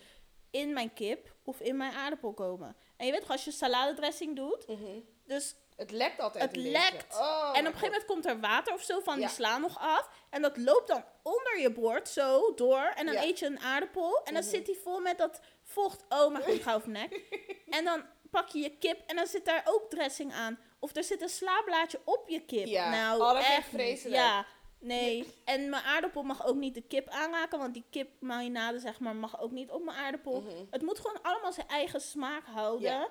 [0.52, 2.76] in mijn kip of in mijn aardappel komen.
[2.98, 5.00] En je weet toch, als je saladedressing doet, mhm.
[5.26, 5.56] dus...
[5.76, 7.16] Het lekt altijd Het een lekt.
[7.20, 9.26] Oh en op een gegeven moment komt er water of zo van Ja.
[9.26, 10.10] die sla nog af.
[10.30, 12.92] En dat loopt dan onder je bord zo door.
[12.96, 13.24] En dan Ja.
[13.24, 14.24] eet je een aardappel.
[14.24, 16.04] En dan zit die vol met dat vocht.
[16.10, 17.22] Oh mijn god, ik ga over nek.
[17.78, 20.60] en dan pak je je kip en dan zit daar ook dressing aan.
[20.82, 22.66] Of er zit een slablaadje op je kip.
[22.66, 22.90] Ja.
[22.90, 24.16] Nou, Oh, echt vreselijk.
[24.16, 24.46] Ja,
[24.80, 25.34] nee.
[25.46, 27.60] En mijn aardappel mag ook niet de kip aanraken.
[27.60, 30.42] Want die kipmarinade, zeg maar, mag ook niet op mijn aardappel.
[30.42, 30.66] Mhm.
[30.70, 32.90] Het moet gewoon allemaal zijn eigen smaak houden.
[32.90, 33.10] Ja.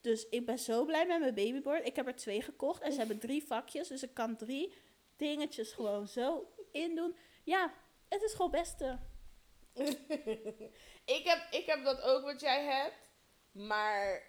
[0.00, 1.86] Dus ik ben zo blij met mijn babybord.
[1.86, 3.88] Ik heb er twee gekocht en ze hebben drie vakjes.
[3.88, 4.74] Dus ik kan drie
[5.16, 7.16] dingetjes gewoon zo in doen.
[7.44, 7.72] Ja,
[8.08, 8.98] het is gewoon het beste.
[11.16, 12.94] ik, heb, ik heb dat ook wat jij hebt.
[13.52, 14.22] Maar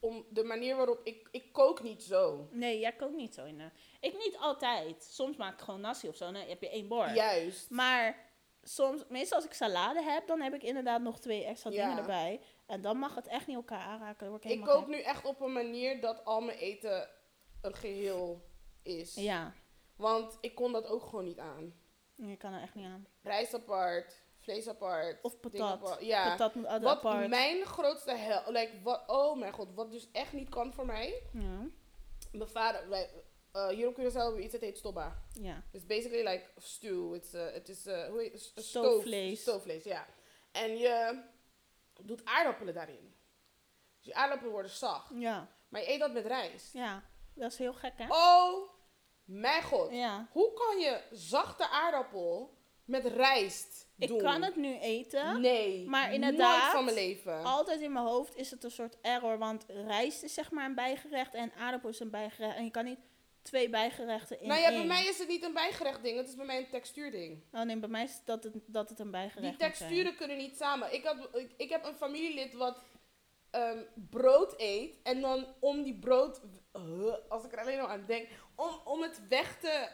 [0.00, 1.28] om de manier waarop ik...
[1.30, 2.48] Ik kook niet zo.
[2.50, 3.58] Nee, jij kookt niet zo in.
[3.58, 5.02] de- Ik niet altijd.
[5.04, 6.24] Soms maak ik gewoon nasi of zo.
[6.32, 7.14] Dan heb je één bord.
[7.14, 7.70] Juist.
[7.70, 8.24] Maar
[8.62, 11.82] soms, meestal als ik salade heb, dan heb ik inderdaad nog twee extra Ja.
[11.82, 12.40] dingen erbij.
[12.66, 14.34] En dan mag het echt niet elkaar aanraken.
[14.34, 17.08] Ik Ik kook nu echt op een manier dat al mijn eten
[17.62, 18.44] een geheel
[18.82, 19.14] is.
[19.14, 19.52] Ja,
[19.96, 21.74] Want ik kon dat ook gewoon niet aan.
[22.14, 23.06] je kan er echt niet aan.
[23.22, 25.22] Rijst apart, vlees apart.
[25.22, 25.60] Of patat.
[25.60, 26.04] apart.
[26.04, 26.28] Ja.
[26.30, 27.28] Patat moet altijd Wat apart.
[27.28, 28.42] mijn grootste hel...
[28.52, 31.22] Like, wat, oh mijn god, wat dus echt niet kan voor mij.
[31.32, 31.66] Ja,
[32.32, 32.88] Mijn vader...
[32.88, 33.10] Wij,
[33.52, 35.22] eh, hier op Curaçao hebben we iets dat heet stobba.
[35.32, 35.62] ja.
[35.72, 37.14] It's basically like stew.
[37.14, 38.40] It's, uh, het is, uh, hoe heet het?
[38.42, 39.40] Stoof- Stoofvlees.
[39.40, 40.06] Stoofvlees, ja.
[40.52, 41.22] En je
[42.02, 43.14] doet aardappelen daarin.
[43.96, 45.10] Dus je aardappelen worden zacht.
[45.14, 46.72] Ja, Maar je eet dat met rijst.
[46.72, 47.02] ja.
[47.34, 48.06] Dat is heel gek, hè?
[48.08, 48.68] Oh
[49.24, 49.90] mijn god.
[49.92, 50.28] Ja.
[50.32, 52.55] Hoe kan je zachte aardappel
[52.86, 54.18] met rijst Ik doen?
[54.18, 55.40] kan het nu eten.
[55.40, 55.86] Nee.
[55.88, 57.44] Maar Nooit inderdaad, van mijn leven.
[57.44, 59.38] Altijd in mijn hoofd is het een soort error.
[59.38, 62.56] Want rijst is zeg maar een bijgerecht en aardappel is een bijgerecht.
[62.56, 62.98] En je kan niet
[63.42, 66.16] twee bijgerechten in nou ja, bij mij is het niet een bijgerecht ding.
[66.16, 67.42] Het is bij mij een textuurding.
[67.52, 69.72] Oh nee, bij mij is dat het, dat het een bijgerecht Die zijn.
[69.72, 70.94] texturen kunnen niet samen.
[70.94, 72.78] Ik, had, ik, ik heb een familielid wat
[73.50, 74.98] ehm, brood eet.
[75.02, 76.40] En dan om die brood,
[76.76, 79.88] uh, als ik er alleen al aan denk, om, om het weg te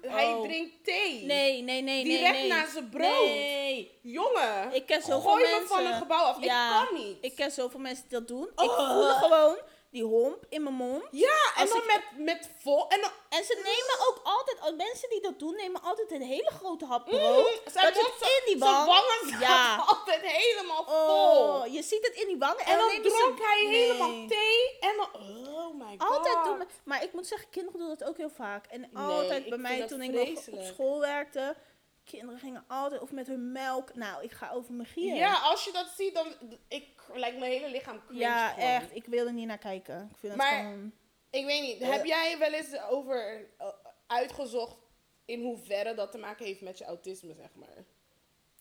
[0.00, 0.42] Hij Oh.
[0.42, 1.22] drinkt thee.
[1.24, 2.04] Nee, nee, nee, nee.
[2.04, 2.48] Direct nee.
[2.48, 3.24] na zijn brood.
[3.24, 3.90] Nee.
[4.00, 5.68] Jongen, Ik ken zoveel gooi me mensen.
[5.68, 6.44] van een gebouw af.
[6.44, 7.16] Ja, ik kan niet.
[7.20, 8.44] Ik ken zoveel mensen die dat doen.
[8.56, 8.90] Ik Oh.
[8.92, 9.56] voelde gewoon
[9.94, 11.02] die homp in mijn mond.
[11.10, 12.88] ja, en dan ik- met, met vol.
[12.88, 16.22] En dan, En ze nemen ook altijd, als mensen die dat doen, nemen altijd een
[16.22, 17.20] hele grote hap brood.
[17.20, 18.86] Mm, dat het in die wang.
[18.86, 19.76] wangen Ja.
[19.76, 21.38] altijd helemaal vol.
[21.60, 22.64] Oh, je ziet het in die wangen.
[22.64, 23.80] en dan ze- dronk hij Nee.
[23.80, 24.78] helemaal thee.
[24.80, 25.08] En dan,
[25.54, 26.16] oh my god.
[26.16, 28.66] Altijd doen maar ik moet zeggen, kinderen doen dat ook heel vaak.
[28.66, 30.28] En altijd bij mij toen ik nog
[30.58, 31.56] op school werkte,
[32.04, 33.94] kinderen gingen altijd of met hun melk.
[33.94, 35.14] Nou, ik ga over mijn gier.
[35.14, 36.26] Ja, als je dat ziet, dan
[36.68, 38.68] ik lijkt mijn hele lichaam cringe Ja, gewoon.
[38.68, 38.94] echt.
[38.96, 40.08] Ik wil er niet naar kijken.
[40.12, 40.92] Ik vind het Maar- gewoon...
[41.30, 41.78] Ik weet niet.
[41.82, 43.66] Heb jij wel eens over uh,
[44.06, 44.76] uitgezocht
[45.24, 47.84] in hoeverre dat te maken heeft met je autisme, zeg maar?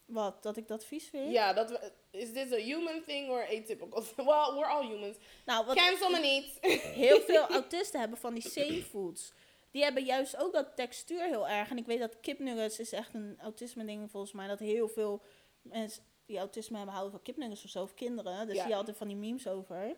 [0.06, 0.44] Wat?
[0.44, 1.32] Dat ik dat vies vind?
[1.32, 4.04] Ja, dat we, is this a human thing or atypical?
[4.16, 5.18] Well, we're all humans.
[5.46, 6.58] Nou, wat Cancel me niet.
[6.82, 9.34] heel veel autisten hebben van die same foods.
[9.74, 11.70] Die hebben juist ook dat textuur heel erg.
[11.70, 14.48] En ik weet dat kipnuggets is echt een autisme ding volgens mij.
[14.48, 15.22] Dat heel veel
[15.62, 17.82] mensen die autisme hebben houden van kipnuggets of zo.
[17.82, 18.46] Of kinderen.
[18.48, 18.62] Dus Ja.
[18.62, 19.96] zie je altijd van die memes over.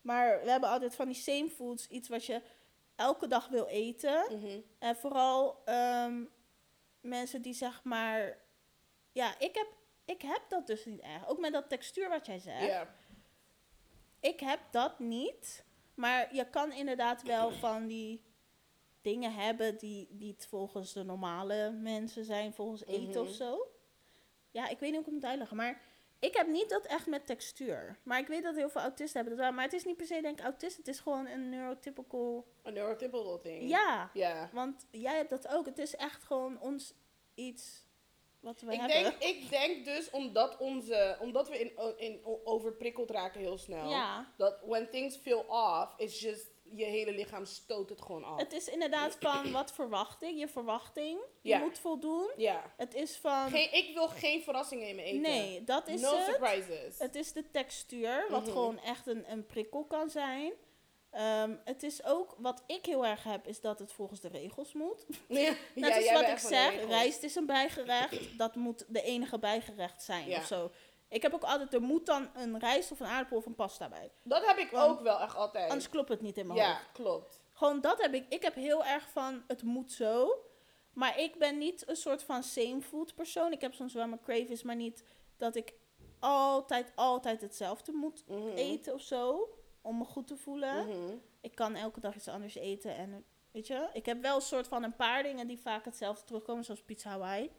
[0.00, 1.86] Maar we hebben altijd van die same foods.
[1.88, 2.42] Iets wat je
[2.96, 4.38] elke dag wil eten.
[4.38, 4.60] Mhm.
[4.78, 6.24] En vooral ehm,
[7.00, 8.38] mensen die zeg maar...
[9.12, 9.68] Ja, ik heb,
[10.04, 11.26] ik heb dat dus niet echt.
[11.26, 12.66] Ook met dat textuur wat jij zegt.
[12.66, 12.94] Ja.
[14.20, 15.64] Ik heb dat niet.
[15.94, 18.22] Maar je kan inderdaad wel van die
[19.00, 23.36] dingen hebben die niet volgens de normale mensen zijn, volgens eten of Mhm.
[23.36, 23.66] zo.
[24.50, 25.56] Ja, ik weet niet hoe ik het moet uitleggen.
[25.56, 25.80] Maar
[26.18, 27.98] ik heb niet dat echt met textuur.
[28.02, 29.54] Maar ik weet dat heel veel autisten hebben dat wel.
[29.54, 30.76] Maar het is niet per se denk ik autist.
[30.76, 32.46] Het is gewoon een neurotypical...
[32.66, 33.68] A neurotypical thing.
[33.68, 34.50] Ja, Ja.
[34.52, 35.66] want jij hebt dat ook.
[35.66, 36.94] Het is echt gewoon ons
[37.34, 37.88] iets
[38.40, 39.02] wat we Ik hebben.
[39.02, 43.88] denk, ik denk dus omdat, onze, omdat we in, in overprikkeld raken heel snel.
[43.90, 44.32] Ja.
[44.36, 48.38] Dat when things feel off, it's just je hele lichaam stoot het gewoon af.
[48.38, 51.18] Het is inderdaad van wat verwachting, je verwachting.
[51.40, 51.58] Je Ja.
[51.58, 52.30] moet voldoen.
[52.36, 52.72] ja.
[52.76, 53.50] Het is van...
[53.50, 55.20] Geen, ik wil geen verrassingen in mijn eten.
[55.20, 56.24] nee, dat is no het.
[56.24, 56.98] surprises.
[56.98, 58.50] Het is de textuur, wat Mhm.
[58.50, 60.52] gewoon echt een, een prikkel kan zijn.
[61.10, 64.72] Ehm, het is ook, wat ik heel erg heb, is dat het volgens de regels
[64.72, 65.06] moet.
[65.28, 68.38] ja, Net ja, als wat ik zeg, rijst is een bijgerecht.
[68.38, 70.38] Dat moet de enige bijgerecht zijn Ja.
[70.38, 70.70] of zo.
[71.10, 73.88] Ik heb ook altijd, er moet dan een rijst of een aardappel of een pasta
[73.88, 74.10] bij.
[74.22, 75.70] Dat heb ik Want ook wel echt altijd.
[75.70, 76.92] Anders klopt het niet in mijn ja, hoofd.
[76.92, 77.40] klopt.
[77.52, 78.26] Gewoon dat heb ik.
[78.28, 80.44] Ik heb heel erg van, het moet zo.
[80.92, 83.52] Maar ik ben niet een soort van same food persoon.
[83.52, 85.04] Ik heb soms wel mijn cravings, maar niet
[85.36, 85.74] dat ik
[86.18, 88.48] altijd, altijd hetzelfde moet Mhm.
[88.48, 89.48] eten of zo.
[89.82, 90.86] Om me goed te voelen.
[90.88, 91.14] Mhm.
[91.40, 92.96] Ik kan elke dag iets anders eten.
[92.96, 96.24] En weet je, ik heb wel een soort van een paar dingen die vaak hetzelfde
[96.24, 96.64] terugkomen.
[96.64, 97.50] Zoals pizza Hawaii.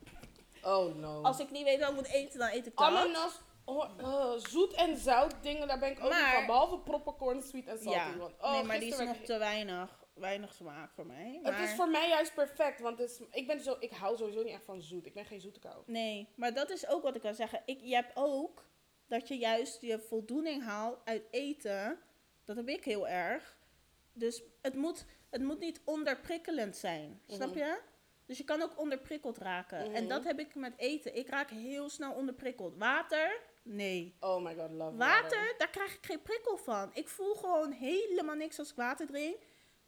[0.63, 1.21] Oh no.
[1.21, 2.87] Als ik niet weet wat ik moet eten, dan eet ik dat.
[2.87, 6.45] Ananas, oh, oh, zoet en zout dingen, daar ben ik ook niet Maar- van.
[6.45, 7.97] Behalve popcorn, sweet en salty.
[7.97, 11.39] ja, Want, oh, nee, maar die is nog te weinig, weinig smaak voor mij.
[11.43, 14.17] Het Maar- is voor mij juist perfect, want het is, ik, ben zo, ik hou
[14.17, 15.05] sowieso niet echt van zoet.
[15.05, 15.83] Ik ben geen zoete kou.
[15.85, 17.61] Nee, maar dat is ook wat ik wil zeggen.
[17.65, 18.65] Ik, je hebt ook
[19.07, 21.99] dat je juist je voldoening haalt uit eten.
[22.45, 23.57] Dat heb ik heel erg.
[24.13, 27.21] Dus het moet, het moet niet onderprikkelend zijn.
[27.27, 27.57] Snap Mhm.
[27.57, 27.79] je?
[28.31, 29.77] Dus je kan ook onderprikkeld raken.
[29.79, 30.07] En Mhm.
[30.07, 31.15] dat heb ik met eten.
[31.15, 32.77] Ik raak heel snel onderprikkeld.
[32.77, 33.41] Water?
[33.63, 34.15] Nee.
[34.19, 36.89] Oh my god, love Water, daar krijg ik geen prikkel van.
[36.93, 39.37] Ik voel gewoon helemaal niks als ik water drink.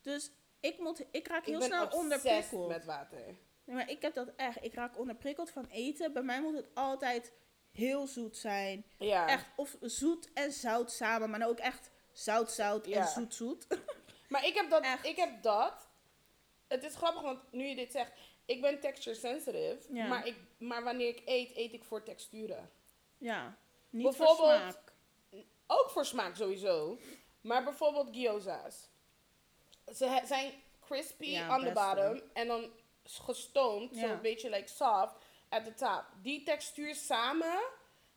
[0.02, 2.68] Dus ik, moet, ik raak Ik heel ben snel onderprikkeld.
[2.68, 3.26] met water.
[3.66, 4.64] Nee, maar ik heb dat echt.
[4.64, 6.14] Ik raak onderprikkeld van eten.
[6.14, 7.32] Bij mij moet het altijd
[7.72, 8.86] heel zoet zijn.
[8.98, 9.28] Ja.
[9.28, 11.30] Echt, of zoet en zout samen.
[11.30, 13.02] Maar dan ook echt zout, zout Ja.
[13.02, 13.68] en zoet, zoet.
[14.30, 15.06] Maar ik heb, dat, Echt.
[15.06, 15.92] ik heb dat.
[16.68, 18.12] Het is grappig, want nu je dit zegt,
[18.46, 19.78] ik ben texture sensitive.
[19.94, 20.08] Ja.
[20.08, 22.72] Maar, ik, maar wanneer ik eet, eet ik voor texturen.
[23.18, 23.58] ja.
[23.90, 24.94] Niet voor Bijvoorbeeld- smaak.
[25.68, 26.98] Ook voor smaak sowieso.
[27.42, 28.90] Maar bijvoorbeeld gyoza's.
[29.96, 30.52] Ze zijn
[30.82, 31.96] crispy Ja, on the wel.
[31.96, 32.22] bottom.
[32.34, 32.72] En dan
[33.04, 34.08] gestoomd, Ja.
[34.08, 35.16] zo'n beetje like soft,
[35.50, 36.04] at the top.
[36.22, 37.60] Die textuur samen,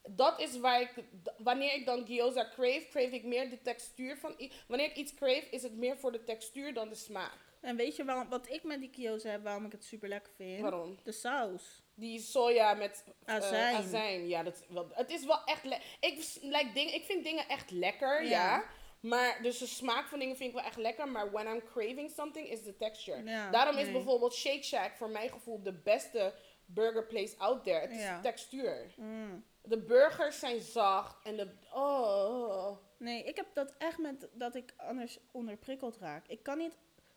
[0.08, 0.90] dat is waar ik...
[1.38, 4.50] Wanneer ik dan gyoza crave, crave ik meer de textuur van...
[4.68, 7.38] Wanneer ik iets crave, is het meer voor de textuur dan de smaak.
[7.66, 10.32] En weet je waarom, wat ik met die kyoza heb, waarom ik het super lekker
[10.36, 10.60] vind?
[10.60, 10.98] Waarom?
[11.02, 11.82] De saus.
[11.94, 13.74] Die soja met eh, Azijn.
[13.74, 14.28] azijn.
[14.28, 15.88] Ja, dat, wel, het is wel echt lekker.
[16.00, 18.28] Ik, like, ding, ik vind dingen echt lekker, ja.
[18.28, 18.64] Ja.
[19.00, 21.08] Maar dus de smaak van dingen vind ik wel echt lekker.
[21.08, 23.22] Maar when I'm craving something, is the texture.
[23.24, 26.34] Ja, Daarom is bijvoorbeeld Shake Shack voor mijn gevoel de beste
[26.66, 27.80] burger place out there.
[27.80, 28.16] Het is Ja.
[28.16, 28.94] de textuur.
[28.96, 29.44] Mm.
[29.62, 31.48] De burgers zijn zacht en de...
[31.72, 32.76] Oh.
[32.98, 36.26] Nee, ik heb dat echt met dat ik anders onderprikkeld raak.
[36.26, 36.76] Ik kan niet.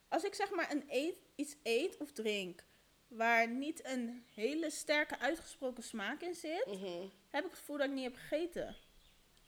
[0.09, 2.63] Als ik zeg maar een eet, iets eet of drink
[3.07, 7.07] waar niet een hele sterke uitgesproken smaak in zit, Mhm.
[7.29, 8.75] heb ik het gevoel dat ik niet heb gegeten.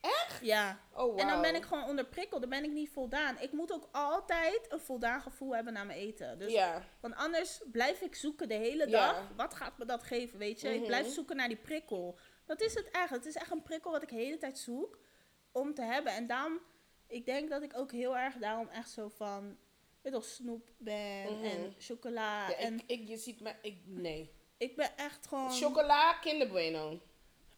[0.01, 0.39] Echt?
[0.41, 0.79] Ja.
[0.91, 1.19] Oh, wow.
[1.19, 3.39] En dan ben ik gewoon onderprikkeld, dan ben ik niet voldaan.
[3.39, 6.39] Ik moet ook altijd een voldaan gevoel hebben na mijn eten.
[6.39, 6.83] Dus, Ja.
[6.99, 9.11] Want anders blijf ik zoeken de hele Ja.
[9.13, 9.29] dag.
[9.35, 10.69] Wat gaat me dat geven, weet je?
[10.69, 10.85] Ik Mhm.
[10.87, 12.19] blijf zoeken naar die prikkel.
[12.45, 13.09] Dat is het echt.
[13.09, 14.99] Het is echt een prikkel wat ik de hele tijd zoek
[15.51, 16.13] om te hebben.
[16.13, 16.59] En daarom,
[17.07, 19.57] ik denk dat ik ook heel erg daarom echt zo van,
[20.01, 21.43] weet toch, snoep ben Mhm.
[21.43, 22.49] en chocola.
[22.49, 23.53] Ja, en ik, ik, je ziet me...
[23.61, 24.31] Ik, nee.
[24.57, 25.51] ik ben echt gewoon...
[25.51, 26.99] Chocola, Kinder Bueno.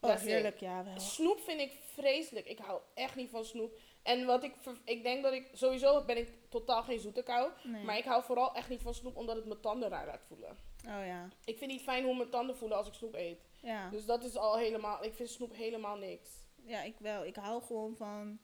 [0.00, 1.00] Oh, heerlijk, ja wel.
[1.00, 2.46] Snoep vind ik vreselijk.
[2.46, 3.80] Ik hou echt niet van snoep.
[4.02, 4.54] En wat ik,
[4.84, 7.50] ik denk dat ik, sowieso ben ik totaal geen zoete kou.
[7.62, 7.84] Nee.
[7.84, 10.50] Maar ik hou vooral echt niet van snoep omdat het mijn tanden raar laat voelen.
[10.86, 11.28] Oh ja.
[11.44, 13.38] Ik vind niet fijn hoe mijn tanden voelen als ik snoep eet.
[13.62, 13.90] Ja.
[13.90, 16.28] Dus dat is al helemaal, ik vind snoep helemaal niks.
[16.64, 17.24] ja, ik wel.
[17.24, 18.38] Ik hou gewoon van...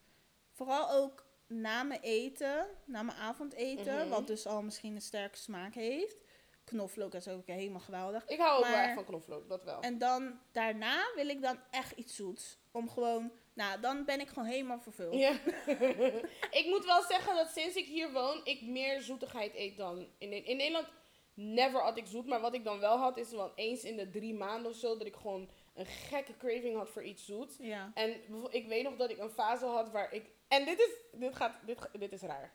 [0.53, 4.09] Vooral ook na mijn eten, na mijn avondeten, Mhm.
[4.09, 6.23] wat dus al misschien een sterke smaak heeft.
[6.65, 8.27] Knoflook is ook helemaal geweldig.
[8.27, 9.81] Ik hou ook wel echt van knoflook, dat wel.
[9.81, 12.59] En dan daarna wil ik dan echt iets zoets.
[12.73, 15.15] Om gewoon, nou, dan ben ik gewoon helemaal vervuld.
[15.15, 15.31] Ja.
[16.61, 20.29] ik moet wel zeggen dat sinds ik hier woon, ik meer zoetigheid eet dan in
[20.29, 20.47] Nederland.
[20.49, 20.87] In Nederland
[21.35, 24.11] never had ik zoet, maar wat ik dan wel had, is wel eens in de
[24.11, 27.57] drie maanden of zo, dat ik gewoon een gekke craving had voor iets zoets.
[27.59, 27.91] Ja.
[27.95, 28.15] En
[28.51, 30.25] ik weet nog dat ik een fase had waar ik...
[30.51, 32.53] En dit is, dit gaat, dit, dit is raar.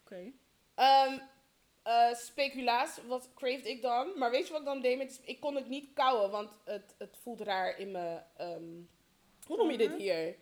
[0.00, 0.32] Oké.
[0.74, 1.18] Ehm
[1.82, 4.18] eh, speculaas, wat craved ik dan?
[4.18, 4.98] Maar weet je wat ik dan deed?
[4.98, 8.24] Met, ik kon het niet kauwen, want het, het voelt raar in mijn...
[8.36, 8.62] ehm,
[9.46, 9.98] hoe noem je dit Mhm.
[9.98, 10.36] hier?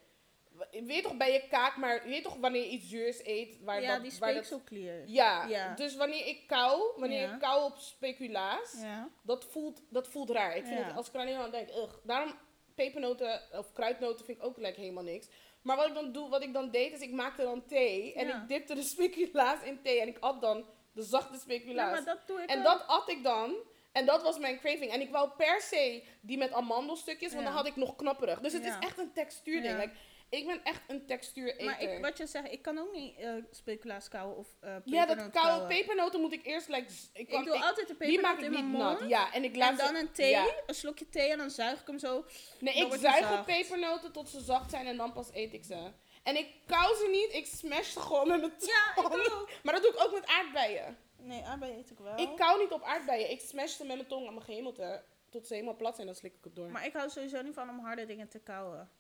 [0.71, 3.59] Weet je toch bij je kaak, maar weet je toch wanneer je iets zuurs eet?
[3.61, 5.03] Waar ja, dat, die dat- speekselklier.
[5.09, 5.75] ja, Ja.
[5.75, 7.33] dus wanneer ik kauw, wanneer Ja.
[7.35, 9.09] ik kauw op speculaas, Ja.
[9.23, 10.57] dat, voelt, dat voelt raar.
[10.57, 11.95] Ik vind het, als ik er alleen aan denk, ugh.
[12.05, 12.35] Daarom
[12.75, 15.29] pepernoten of kruidnoten vind ik ook like, helemaal niks.
[15.63, 18.27] Maar wat ik dan doe, wat ik dan deed, is ik maakte dan thee en
[18.27, 18.43] Ja.
[18.43, 21.91] ik dipte de speculaas in thee en ik at dan de zachte Ja, speculaas.
[21.91, 22.65] maar dat doe ik en ook.
[22.65, 23.55] dat at ik dan.
[23.93, 24.91] En dat was mijn craving.
[24.93, 28.41] En ik wou per se die met amandelstukjes, want dan had ik nog knapperig.
[28.41, 29.77] Dus het is echt een textuurding.
[29.79, 29.93] Like,
[30.39, 31.65] ik ben echt een textuureter.
[31.65, 34.75] Maar ik, wat je zegt, ik kan ook niet eh speculaas kauwen of eh ja,
[34.75, 35.69] dat pepernoten koude kauwen.
[35.69, 36.93] pepernoten moet ik eerst like...
[37.13, 38.99] Ik, kan, Ik doe ik- altijd de die maak pepernoot ik in niet mijn nat.
[38.99, 39.11] mond.
[39.11, 40.47] Ja, en ik laat En ze- dan een thee, ja.
[40.67, 42.25] een slokje thee en dan zuig ik hem zo.
[42.61, 43.45] Nee, ik zuig de zacht.
[43.45, 45.91] pepernoten tot ze zacht zijn en dan pas eet ik ze.
[46.23, 49.49] En ik kauw ze niet, ik smash ze gewoon met mijn Ja, ik tong.
[49.63, 50.97] Maar dat doe ik ook met aardbeien.
[51.19, 52.19] Nee, aardbeien eet ik wel.
[52.19, 55.03] Ik kauw niet op aardbeien, ik smash ze met mijn tong aan mijn gehemelte.
[55.31, 56.71] Tot ze helemaal plat zijn, dan slik ik het door.
[56.71, 58.91] Maar ik hou sowieso niet van om harde dingen te kauwen.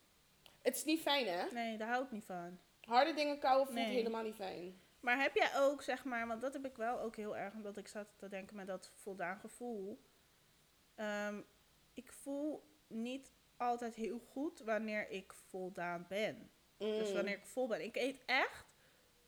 [0.63, 1.45] Het is niet fijn, hè?
[1.53, 2.59] Nee, daar hou ik niet van.
[2.81, 3.95] Harde dingen kauwen voelt Nee.
[3.95, 4.81] helemaal niet fijn.
[5.01, 7.77] Maar heb jij ook, zeg maar, want dat heb ik wel ook heel erg, omdat
[7.77, 10.01] ik zat te denken met dat voldaan gevoel.
[10.95, 11.41] Ehm,
[11.95, 16.51] ik voel niet altijd heel goed wanneer ik voldaan ben.
[16.79, 17.15] Dus Mm.
[17.15, 17.85] wanneer ik vol ben.
[17.85, 18.65] Ik eet echt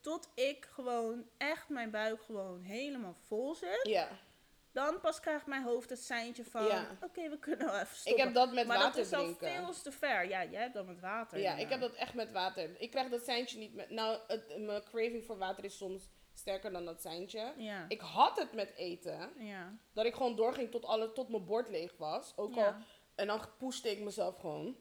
[0.00, 3.80] tot ik gewoon echt mijn buik gewoon helemaal vol zit.
[3.82, 4.08] Ja,
[4.74, 6.98] Dan pas krijgt mijn hoofd het seintje van, Ja.
[7.02, 8.24] oké, we kunnen wel even ik stoppen.
[8.24, 9.50] heb dat met maar dat water is al drinken.
[9.50, 10.28] veel te ver.
[10.28, 11.38] Ja, jij hebt dat met water.
[11.38, 12.80] Ja, ik heb dat echt met water.
[12.80, 13.90] Ik krijg dat seintje niet met...
[13.90, 17.52] Nou, het, mijn craving voor water is soms sterker dan dat seintje.
[17.56, 17.84] Ja.
[17.88, 19.32] Ik had het met eten.
[19.38, 19.78] ja.
[19.92, 22.32] Dat ik gewoon doorging tot, alle, tot mijn bord leeg was.
[22.36, 22.74] Ook al.
[23.14, 24.76] En dan pushte ik mezelf gewoon.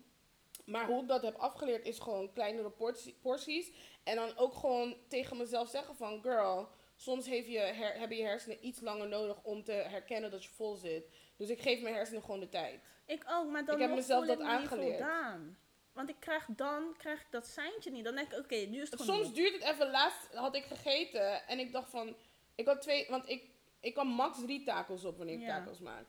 [0.66, 3.72] Maar hoe ik dat heb afgeleerd is gewoon kleinere portie- porties.
[4.04, 6.22] En dan ook gewoon tegen mezelf zeggen van...
[6.22, 6.68] Girl,
[7.04, 10.50] soms heeft je her- hebben je hersenen iets langer nodig om te herkennen dat je
[10.50, 11.08] vol zit.
[11.38, 12.82] Dus ik geef mijn hersenen gewoon de tijd.
[13.06, 14.98] Ik ook, maar dan Ik heb nog mezelf dat aangeleerd.
[14.98, 15.58] voldaan.
[15.94, 18.04] Want ik krijg dan krijg ik dat seintje niet.
[18.04, 19.92] Dan denk ik, oké, nu is het gewoon Soms duurt het even.
[19.92, 22.16] Laatst had ik gegeten en ik dacht van...
[22.56, 23.06] Ik had twee...
[23.10, 23.44] Want ik,
[23.80, 25.58] ik kan max drie tacos op wanneer ik Ja.
[25.60, 26.06] tacos maak.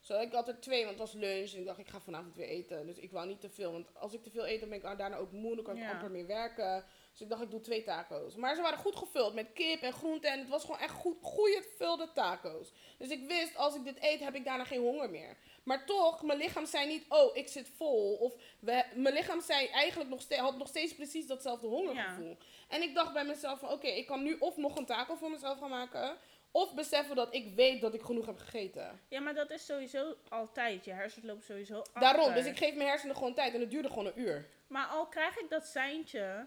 [0.00, 1.52] Zo, ik had er twee, want het was lunch.
[1.52, 2.86] En ik dacht, ik ga vanavond weer eten.
[2.86, 3.72] Dus ik wou niet te veel.
[3.72, 5.54] Want als ik te veel eet, dan ben ik daarna ook moe.
[5.54, 5.90] Dan kan ik Ja.
[5.92, 6.84] amper meer werken.
[7.16, 8.34] Dus ik dacht, ik doe twee taco's.
[8.34, 10.30] Maar ze waren goed gevuld met kip en groenten.
[10.30, 12.72] En het was gewoon echt goed, goede gevulde taco's.
[12.98, 15.36] Dus ik wist, als ik dit eet, heb ik daarna geen honger meer.
[15.62, 18.14] Maar toch, mijn lichaam zei niet, oh, ik zit vol.
[18.14, 22.36] Of we, mijn lichaam zei eigenlijk nog steeds, had nog steeds precies datzelfde hongergevoel.
[22.68, 25.30] En ik dacht bij mezelf van, oké, ik kan nu of nog een taco voor
[25.30, 26.16] mezelf gaan maken.
[26.50, 29.00] Of beseffen dat ik weet dat ik genoeg heb gegeten.
[29.08, 30.84] Ja, maar dat is sowieso altijd.
[30.84, 32.34] Je hersens lopen sowieso Daarom, achter.
[32.34, 33.54] dus ik geef mijn hersenen gewoon tijd.
[33.54, 34.48] En het duurde gewoon een uur.
[34.66, 36.46] Maar al krijg ik dat seintje,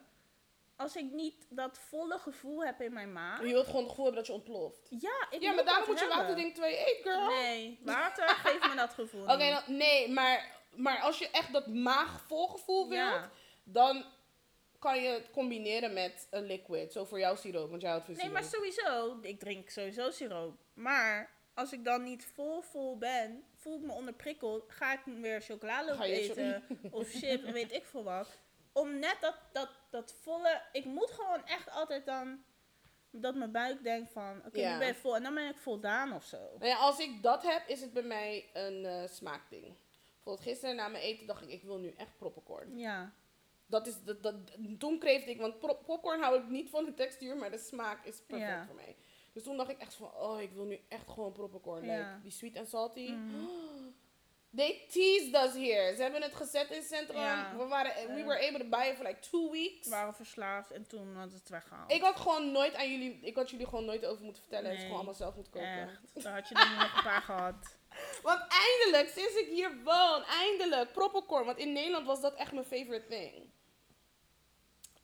[0.79, 3.41] als ik niet dat volle gevoel heb in mijn maag.
[3.41, 4.87] Je wilt gewoon het gevoel hebben dat je ontploft.
[4.89, 6.17] Ja, ik ja, maar daarom moet je hebben.
[6.17, 7.27] water drinken terwijl je eet, girl.
[7.27, 12.47] Nee, water geeft me dat gevoel Oké, nee, maar, maar als je echt dat maagvol
[12.47, 13.29] gevoel wilt, Ja.
[13.63, 14.05] dan
[14.79, 16.91] kan je het combineren met een liquid.
[16.91, 18.41] Zo voor jou siroop, want jij houdt van Nee, siroop.
[18.41, 20.55] maar sowieso, ik drink sowieso siroop.
[20.73, 25.41] Maar als ik dan niet vol vol ben, voel ik me onderprikkeld, ga ik weer
[25.41, 28.27] chocola lopen Ga je eten of chips en weet ik veel wat.
[28.73, 32.43] Om net dat, dat, dat volle, ik moet gewoon echt altijd dan,
[33.11, 34.71] dat mijn buik denkt van, oké, Ja.
[34.73, 36.37] nu ben je vol en dan ben ik voldaan of zo.
[36.37, 39.75] Nou ja, als ik dat heb, is het bij mij een eh, smaakding.
[40.13, 42.77] Bijvoorbeeld gisteren na mijn eten dacht ik, ik wil nu echt popcorn.
[42.77, 43.13] Ja,
[43.65, 44.35] Dat is, dat, dat,
[44.79, 48.21] toen kreeg ik, want popcorn hou ik niet van de textuur, maar de smaak is
[48.27, 48.65] perfect Ja.
[48.65, 48.95] voor mij.
[49.33, 51.85] Dus toen dacht ik echt van, oh, ik wil nu echt gewoon popcorn.
[51.85, 51.97] Ja.
[51.97, 53.09] Like, die sweet and salty.
[53.11, 53.45] Mhm.
[54.55, 55.95] They teased us here.
[55.95, 57.19] Ze hebben het gezet in het centrum.
[57.19, 57.55] Ja.
[57.57, 59.85] We, waren, we were able to buy it for like two weeks.
[59.85, 61.91] we waren verslaafd en toen had het weggehaald.
[61.91, 64.65] Ik had gewoon nooit aan jullie, ik had jullie gewoon nooit over moeten vertellen.
[64.69, 64.87] Het is Nee.
[64.87, 65.89] gewoon allemaal zelf moeten kopen.
[66.13, 67.77] Echt, daar had je er nog een paar gehad.
[68.23, 71.45] Want eindelijk, sinds ik hier woon, eindelijk, popcorn.
[71.45, 73.49] Want in Nederland was dat echt mijn favorite thing.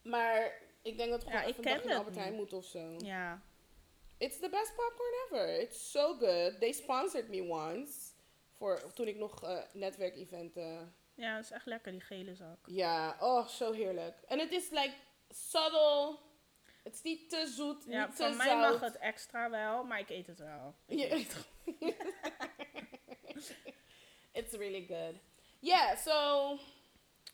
[0.03, 2.95] Maar ik denk dat het Ja, gewoon ik even een Albert Heijn moet of zo.
[2.97, 3.41] Ja,
[4.17, 5.59] It's the best popcorn ever.
[5.61, 6.59] It's so good.
[6.59, 8.04] They sponsored me once.
[8.57, 10.57] Voor, toen ik nog eh netwerkevent...
[10.57, 10.81] eh,
[11.13, 12.57] ja, dat is echt lekker, die gele zak.
[12.65, 14.21] ja, oh, zo heerlijk.
[14.27, 14.93] En het is like
[15.29, 16.17] subtle
[16.83, 20.09] Het is niet te zoet, Ja, niet te mij mag het extra wel, maar ik
[20.09, 20.75] eet het wel.
[20.85, 21.95] Ik Je eet eet
[24.31, 25.15] It's really good.
[25.59, 26.57] Yeah, so...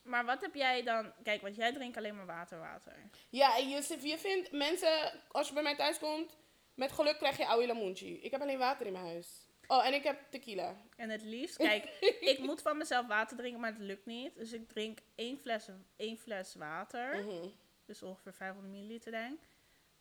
[0.03, 1.13] Maar wat heb jij dan...
[1.23, 3.09] Kijk, want jij drinkt alleen maar water, water.
[3.29, 6.37] Ja, en je, je vindt mensen, als je bij mij thuis komt,
[6.73, 8.21] met geluk krijg je oude lamunchi.
[8.21, 9.50] Ik heb alleen water in mijn huis.
[9.71, 10.75] Oh, en ik heb tequila.
[10.95, 11.85] En het liefst, kijk,
[12.31, 14.35] ik moet van mezelf water drinken, maar het lukt niet.
[14.35, 17.23] Dus ik drink één fles, één fles water.
[17.25, 17.47] Mhm.
[17.85, 19.47] Dus ongeveer 500 milliliter denk ik.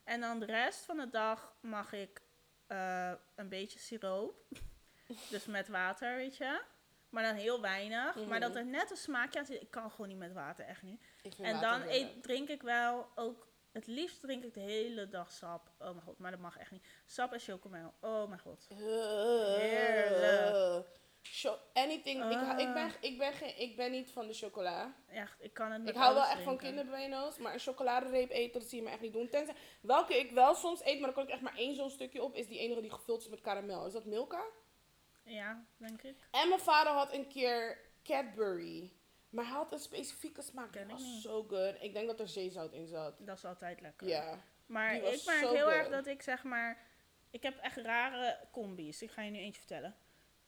[0.04, 2.20] En dan de rest van de dag mag ik
[2.66, 4.44] eh, een beetje siroop.
[5.30, 6.62] dus met water, weet je.
[7.08, 8.14] Maar dan heel weinig.
[8.14, 8.40] Maar Mhm.
[8.40, 9.62] dat er net een smaakje aan zit.
[9.62, 11.00] Ik kan gewoon niet met water, echt niet.
[11.40, 13.48] En dan eet, drink ik wel ook...
[13.72, 15.70] Het liefst drink ik de hele dag sap.
[15.78, 16.86] Oh mijn god, maar dat mag echt niet.
[17.06, 17.94] Sap en chocomel.
[18.00, 18.66] Oh mijn god.
[19.58, 20.86] Heerlijk.
[21.22, 22.24] Cho- anything.
[22.24, 22.92] Ik, ik, ben, Ah.
[23.00, 24.94] ik, ben geen, ik ben niet van de chocola.
[25.08, 26.66] Echt, ik kan het met Ik hou wel echt van drinken.
[26.66, 29.28] kinderbueno's, maar een chocoladereep eten, dat zie je me echt niet doen.
[29.28, 32.22] Tenzij, welke ik wel soms eet, maar dan kan ik echt maar één zo'n stukje
[32.22, 33.86] op, is die enige die gevuld is met karamel.
[33.86, 34.42] Is dat Milka?
[35.22, 36.16] Ja, denk ik.
[36.30, 38.92] En mijn vader had een keer Cadbury.
[39.30, 40.72] Maar hij had een specifieke smaak.
[40.72, 41.74] Die ik was zo good.
[41.80, 43.14] Ik denk dat er zeezout in zat.
[43.18, 44.08] Dat is altijd lekker.
[44.08, 44.38] Ja.
[44.66, 46.88] Maar ik merk heel erg dat ik zeg maar...
[47.30, 49.02] Ik heb echt rare combi's.
[49.02, 49.96] Ik ga je nu eentje vertellen.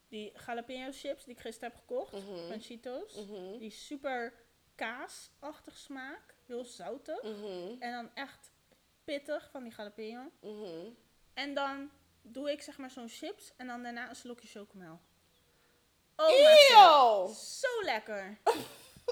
[0.09, 2.11] Die jalapeno chips die ik gisteren heb gekocht.
[2.49, 3.15] Van Cheetos.
[3.15, 3.59] Mhm.
[3.59, 4.35] Die super
[4.75, 6.35] kaasachtig smaak.
[6.47, 7.23] Heel zoutig.
[7.23, 7.81] Mhm.
[7.81, 8.53] En dan echt
[9.05, 10.31] pittig van die jalapeno.
[10.41, 10.91] Mhm.
[11.35, 11.91] En dan
[12.23, 13.53] doe ik zeg maar zo'n chips.
[13.57, 15.01] En dan daarna een slokje chocomel.
[16.17, 17.37] Oh god.
[17.37, 18.39] Zo lekker.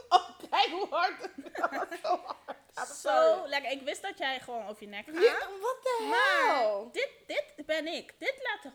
[0.09, 1.29] Oh, kijk hoe hard.
[1.57, 2.89] Was zo hard.
[2.89, 3.71] Zo lekker.
[3.71, 5.23] Ik wist dat jij gewoon over je nek gaat.
[5.23, 6.89] Ja, Wat de Maar hell?
[6.93, 8.15] dit, dit ben ik.
[8.19, 8.73] Dit laat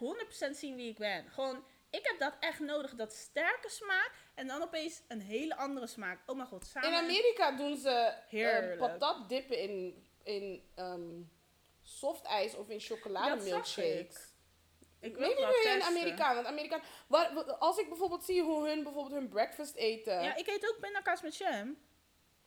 [0.54, 1.26] 100% zien wie ik ben.
[1.32, 2.96] Gewoon, ik heb dat echt nodig.
[2.96, 4.12] Dat sterke smaak.
[4.34, 6.20] En dan opeens een hele andere smaak.
[6.26, 6.90] Oh mijn god, samen.
[6.90, 8.80] In Amerika doen ze eh, Heerlijk.
[8.80, 11.22] patat dippen in, in ehm
[11.84, 14.25] softijs of in chocolademilkshakes.
[15.06, 15.98] Ik wil weet het niet wel meer in testen.
[15.98, 16.36] Amerikaan.
[16.36, 20.24] Want Amerikaan, wat, als ik bijvoorbeeld zie hoe hun bijvoorbeeld hun breakfast eten.
[20.24, 21.78] Ja, ik eet ook pindakaas met jam.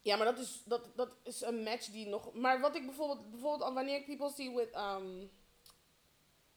[0.03, 2.33] Ja, maar dat is, dat, dat is een match die nog...
[2.33, 3.31] Maar wat ik bijvoorbeeld...
[3.31, 5.31] Bijvoorbeeld wanneer ik people zie with um,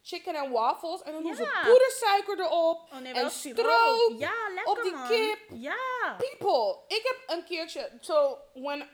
[0.01, 1.01] chicken and waffles...
[1.01, 1.61] En dan doen ze Ja.
[1.65, 2.89] poedersuiker erop.
[2.93, 5.07] Oh nee, En stroop Ja, lekker op die man.
[5.07, 5.39] kip.
[5.53, 6.15] Ja.
[6.17, 6.79] People!
[6.87, 7.97] Ik heb een keertje...
[7.99, 8.89] So, when,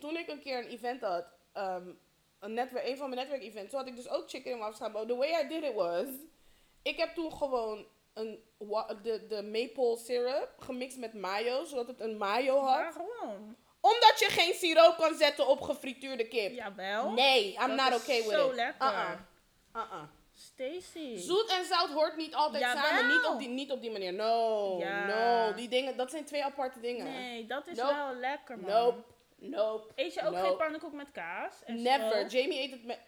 [0.00, 1.24] toen ik een keer een event had...
[1.54, 2.00] Um,
[2.40, 3.70] een, netwerk, een van mijn netwerk-events...
[3.70, 4.92] Toen had ik dus ook chicken and waffles gaan.
[4.92, 6.06] But the way I did it was...
[6.82, 8.44] Ik heb toen gewoon een,
[9.02, 11.64] de, de maple syrup gemixt met mayo.
[11.64, 12.94] Zodat het een mayo had.
[12.94, 13.56] Waarom?
[13.80, 16.52] Omdat je geen siroop kan zetten op gefrituurde kip.
[16.52, 17.10] Jawel.
[17.10, 18.54] Nee, I'm Dat not okay with zo it.
[18.54, 18.86] lekker.
[18.88, 19.10] Uh-uh.
[19.76, 20.02] Uh-uh.
[20.34, 21.16] Stacy.
[21.16, 22.82] Zoet en zout hoort niet altijd Jawel.
[22.84, 23.06] samen.
[23.16, 24.12] Niet op, die, niet op die manier.
[24.12, 25.06] No, Ja.
[25.06, 25.54] no.
[25.54, 27.04] Die dingen, dat zijn twee aparte dingen.
[27.12, 27.94] Nee, dat is Nope.
[27.94, 28.70] wel lekker man.
[28.70, 29.02] Nope,
[29.36, 29.92] nope.
[29.94, 30.46] Eet je ook Nope.
[30.46, 31.54] geen pannenkoek met kaas?
[31.64, 32.26] En Never.
[32.26, 32.98] Jamie eet het met...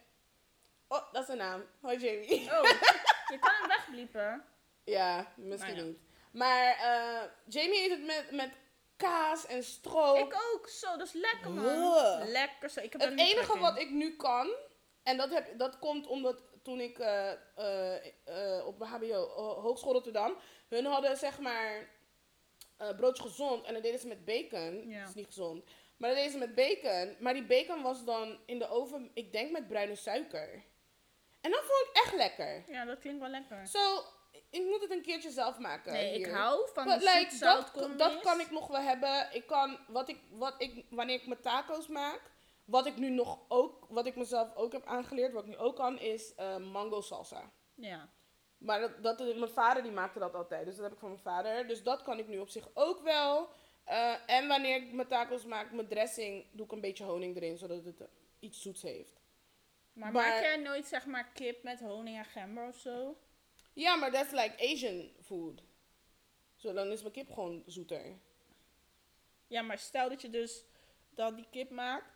[0.87, 1.63] Oh, dat is een naam.
[1.81, 2.49] Hoi Jamie.
[2.51, 2.63] Oh,
[3.31, 4.45] je kan hem wegbliepen.
[4.83, 5.91] ja, misschien Nou ja.
[5.91, 5.99] niet.
[6.31, 8.49] Maar eh, Jamie eet het met, met
[8.95, 10.17] kaas en stroop.
[10.17, 10.67] Ik ook.
[10.69, 12.27] Zo, dat is lekker man.
[12.29, 12.79] Lekker zo.
[12.79, 14.49] Ik heb Het enige wat ik nu kan,
[15.03, 20.35] en dat, heb, dat komt omdat toen ik eh, eh, op HBO, Ho- Hogeschool Rotterdam,
[20.69, 21.89] hun hadden zeg maar
[22.97, 24.89] broodje gezond en dat deden ze met bacon.
[24.89, 24.99] Ja.
[24.99, 25.63] Dat is niet gezond.
[25.97, 27.15] Maar dat deden ze met bacon.
[27.19, 30.63] Maar die bacon was dan in de oven, ik denk met bruine suiker.
[31.45, 32.63] En dat vond ik echt lekker.
[32.67, 33.67] Ja, dat klinkt wel lekker.
[33.67, 34.03] Zo,
[34.49, 35.93] ik moet het een keertje zelf maken.
[35.93, 39.27] Nee, ik hou van But like, dat, dat kan ik nog wel hebben.
[39.33, 42.21] Ik kan, wat ik, wat ik, wanneer ik mijn taco's maak,
[42.65, 45.75] wat ik nu nog ook, wat ik mezelf ook heb aangeleerd, wat ik nu ook
[45.75, 47.51] kan, is eh, mango salsa.
[47.73, 48.09] Ja.
[48.57, 51.21] Maar dat, dat, mijn vader die maakte dat altijd, dus dat heb ik van mijn
[51.21, 51.67] vader.
[51.67, 53.49] Dus dat kan ik nu op zich ook wel.
[53.83, 57.57] Eh, en wanneer ik mijn taco's maak, mijn dressing, doe ik een beetje honing erin,
[57.57, 58.07] zodat het
[58.39, 59.23] iets zoets heeft.
[59.95, 63.17] Maar, Maar- maak jij nooit zeg maar kip met honing en gember of zo?
[63.73, 65.61] Ja, maar dat is like Asian food.
[66.55, 68.17] Zo, dan is mijn kip gewoon zoeter.
[69.47, 70.63] Ja, maar stel dat je dus
[71.09, 72.13] dan die kip maakt.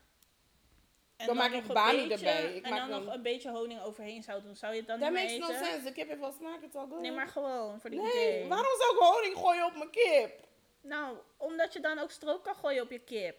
[1.16, 2.56] En Dan maak nog ik bami beetje- erbij.
[2.56, 4.56] Ik en maak dan, dan- nog een beetje honing overheen zou doen.
[4.56, 5.84] Zou je het dan That niet makes no sense.
[5.84, 7.00] De kip heeft wel smaak, het is al good.
[7.02, 8.48] Nee, maar gewoon voor die Nee, idee.
[8.48, 10.48] waarom zou ik honing gooien op mijn kip?
[10.82, 13.38] Nou, omdat je dan ook stroop kan gooien op je kip.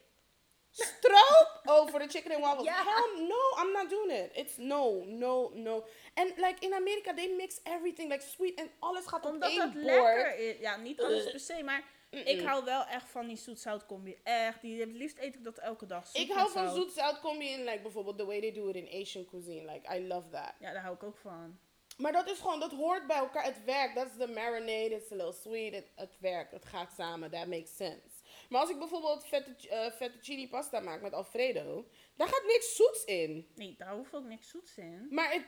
[0.70, 2.66] Stroop over de chicken and waffles.
[2.66, 2.82] Ja.
[2.84, 4.30] Hell no, I'm not doing it.
[4.36, 5.84] It's no, no, no.
[6.14, 9.58] En like in Amerika, they mix everything like sweet en alles gaat op Omdat één
[9.58, 9.84] dat bord.
[9.84, 10.58] lekker is.
[10.58, 11.30] Ja, niet alles Ugh.
[11.30, 14.18] per se, maar ik hou wel echt van die zoet-zout combi.
[14.22, 16.06] Echt, die, het liefst eet ik dat elke dag.
[16.06, 16.76] Zoet Ik hou van zout.
[16.76, 19.72] zoet zout combi in like bijvoorbeeld the way they do it in Asian cuisine.
[19.72, 20.52] Like I love that.
[20.60, 21.58] Ja, daar hou ik ook van.
[21.96, 23.44] Maar dat is gewoon, dat hoort bij elkaar.
[23.44, 23.94] Het werkt.
[23.94, 24.94] Dat is de marinade.
[24.94, 25.74] It's a little sweet.
[25.74, 26.50] Het, het werkt.
[26.52, 27.30] Het gaat samen.
[27.30, 28.09] That makes sense.
[28.50, 33.04] Maar als ik bijvoorbeeld fettu- eh, fettuccine pasta maak met Alfredo, daar gaat niks zoets
[33.04, 33.48] in.
[33.54, 35.06] Nee, daar hoeft ook niks zoets in.
[35.10, 35.44] Maar het,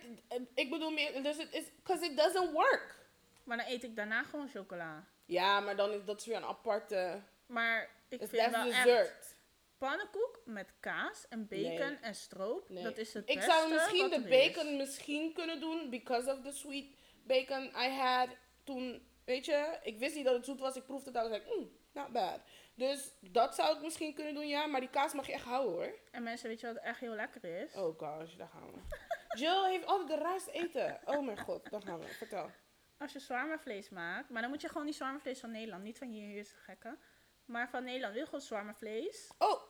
[0.55, 3.07] ik bedoel meer, dus het is, because it doesn't work.
[3.45, 5.07] Maar dan eet ik daarna gewoon chocola.
[5.27, 9.37] Ja, maar dan is dat is weer een aparte, Maar ik vind wel echt dessert.
[9.79, 11.99] pannenkoek met kaas en bacon Nee.
[12.01, 12.69] en stroop.
[12.69, 12.83] Nee.
[12.83, 14.29] Dat is het Ik beste zou misschien de is.
[14.53, 16.87] bacon misschien kunnen doen, because of the sweet
[17.23, 18.29] bacon I had
[18.65, 21.39] toen, weet je, ik wist niet dat het zoet was, ik proefde het, I was
[21.39, 22.41] like, mm, not bad.
[22.75, 25.73] Dus dat zou ik misschien kunnen doen, ja, maar die kaas mag je echt houden
[25.73, 25.99] hoor.
[26.11, 27.75] En mensen, weet je wat echt heel lekker is?
[27.75, 28.79] Oh gosh, daar gaan we.
[29.41, 31.01] Jill heeft altijd de raarste eten.
[31.05, 32.07] Oh mijn god, daar gaan we.
[32.07, 32.51] Vertel.
[32.99, 36.09] Als je zwarmavlees maakt, maar dan moet je gewoon die zwarmavlees van Nederland, niet van
[36.09, 36.99] hier, hier is het gekke.
[37.45, 39.31] Maar van Nederland wil je gewoon zwarmavlees.
[39.39, 39.62] Oh,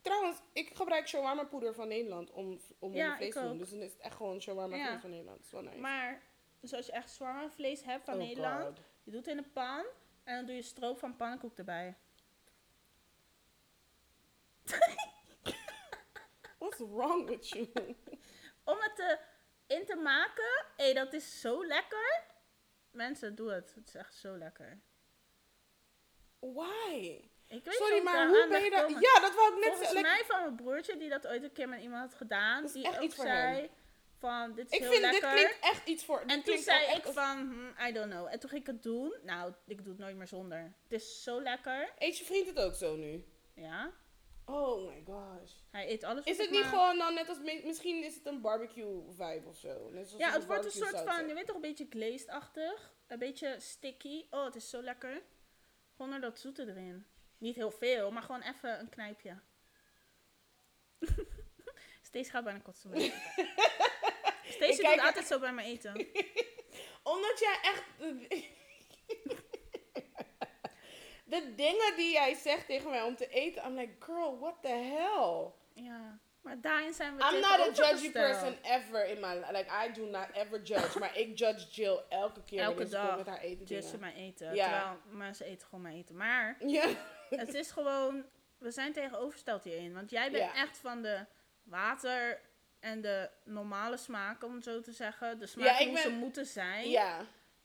[0.00, 3.58] trouwens, ik gebruik shawarma poeder van Nederland om, om Ja, mijn vlees te doen.
[3.58, 4.86] Dus dan is het echt gewoon shawarma Ja.
[4.88, 5.36] vlees van Nederland.
[5.36, 5.78] Dat is wel nice.
[5.78, 6.22] Maar
[6.60, 8.80] dus als je echt zwarmavlees hebt van Oh Nederland, God.
[9.02, 9.84] je doet het in een pan
[10.24, 11.96] en dan doe je stroop van pannenkoek erbij.
[16.78, 17.68] What's wrong with you?
[18.64, 19.18] Om het te,
[19.66, 22.22] in te maken, hé, dat is zo lekker.
[22.90, 23.72] Mensen, doe het.
[23.74, 24.80] Het is echt zo lekker.
[26.38, 27.20] Why?
[27.46, 29.00] Ik weet Sorry, niet maar hoe, ben je daar daar...
[29.00, 31.68] Ja, dat wou ik net Volgens mij van mijn broertje, die dat ooit een keer
[31.68, 33.70] met iemand had gedaan, Dat is die echt ook iets voor zei
[34.18, 35.30] van, dit is Ik heel vind, lekker.
[35.30, 36.18] dit klinkt echt iets voor...
[36.20, 37.38] dit en toen klinkt zei ik als- van,
[37.76, 38.26] hm, I don't know.
[38.30, 39.14] En toen ging ik het doen.
[39.22, 40.58] Nou, ik doe het nooit meer zonder.
[40.82, 41.92] Het is zo lekker.
[41.98, 43.24] Eet je vriend het ook zo nu?
[43.54, 43.92] Ja.
[44.50, 45.52] Oh my gosh.
[45.70, 47.38] Hij eet alles Is het niet gewoon dan net als...
[47.38, 49.90] mi- Misschien is het een barbecue vibe of zo.
[49.90, 52.92] Net zoals Ja, het wordt een soort van, je weet toch, een beetje glazed-achtig.
[53.06, 54.26] Een beetje sticky.
[54.30, 55.22] Oh, het is zo lekker.
[55.96, 57.06] Gewoon er dat zoete erin.
[57.38, 59.38] Niet heel veel, maar gewoon even een knijpje.
[62.02, 62.90] Steeds gaat bijna kotsen.
[64.44, 65.94] Steeds doet altijd zo bij me eten.
[67.12, 67.84] Omdat jij echt.
[71.28, 74.68] De dingen die jij zegt tegen mij om te eten, I'm like, girl, what the
[74.68, 75.52] hell?
[75.84, 79.52] Ja, maar daarin zijn we I'm not a judgy person ever in my life.
[79.52, 80.98] Like, I do not ever judge.
[80.98, 83.84] maar ik judge Jill elke keer Elke wanneer ze komt dag met haar eten Just
[83.90, 84.00] dingen.
[84.00, 84.54] mijn eten.
[84.54, 84.68] Ja.
[84.68, 86.16] Terwijl mensen eten gewoon mijn eten.
[86.16, 86.86] Maar Ja.
[87.30, 88.24] het is gewoon,
[88.58, 89.94] we zijn tegenovergesteld hierin.
[89.94, 90.62] Want jij bent Ja.
[90.62, 91.24] echt van de
[91.62, 92.40] water
[92.80, 95.38] en de normale smaken, om het zo te zeggen.
[95.38, 96.88] De smaken ik hoe ben- ze moeten zijn.
[96.90, 97.20] ja.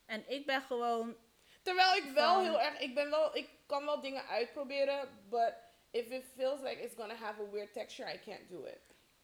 [0.06, 1.16] En ik ben gewoon,
[1.64, 5.54] Terwijl ik wel heel erg, ik ben wel, ik kan wel dingen uitproberen, but
[5.92, 8.80] if it feels like it's gonna have a weird texture, I can't do it.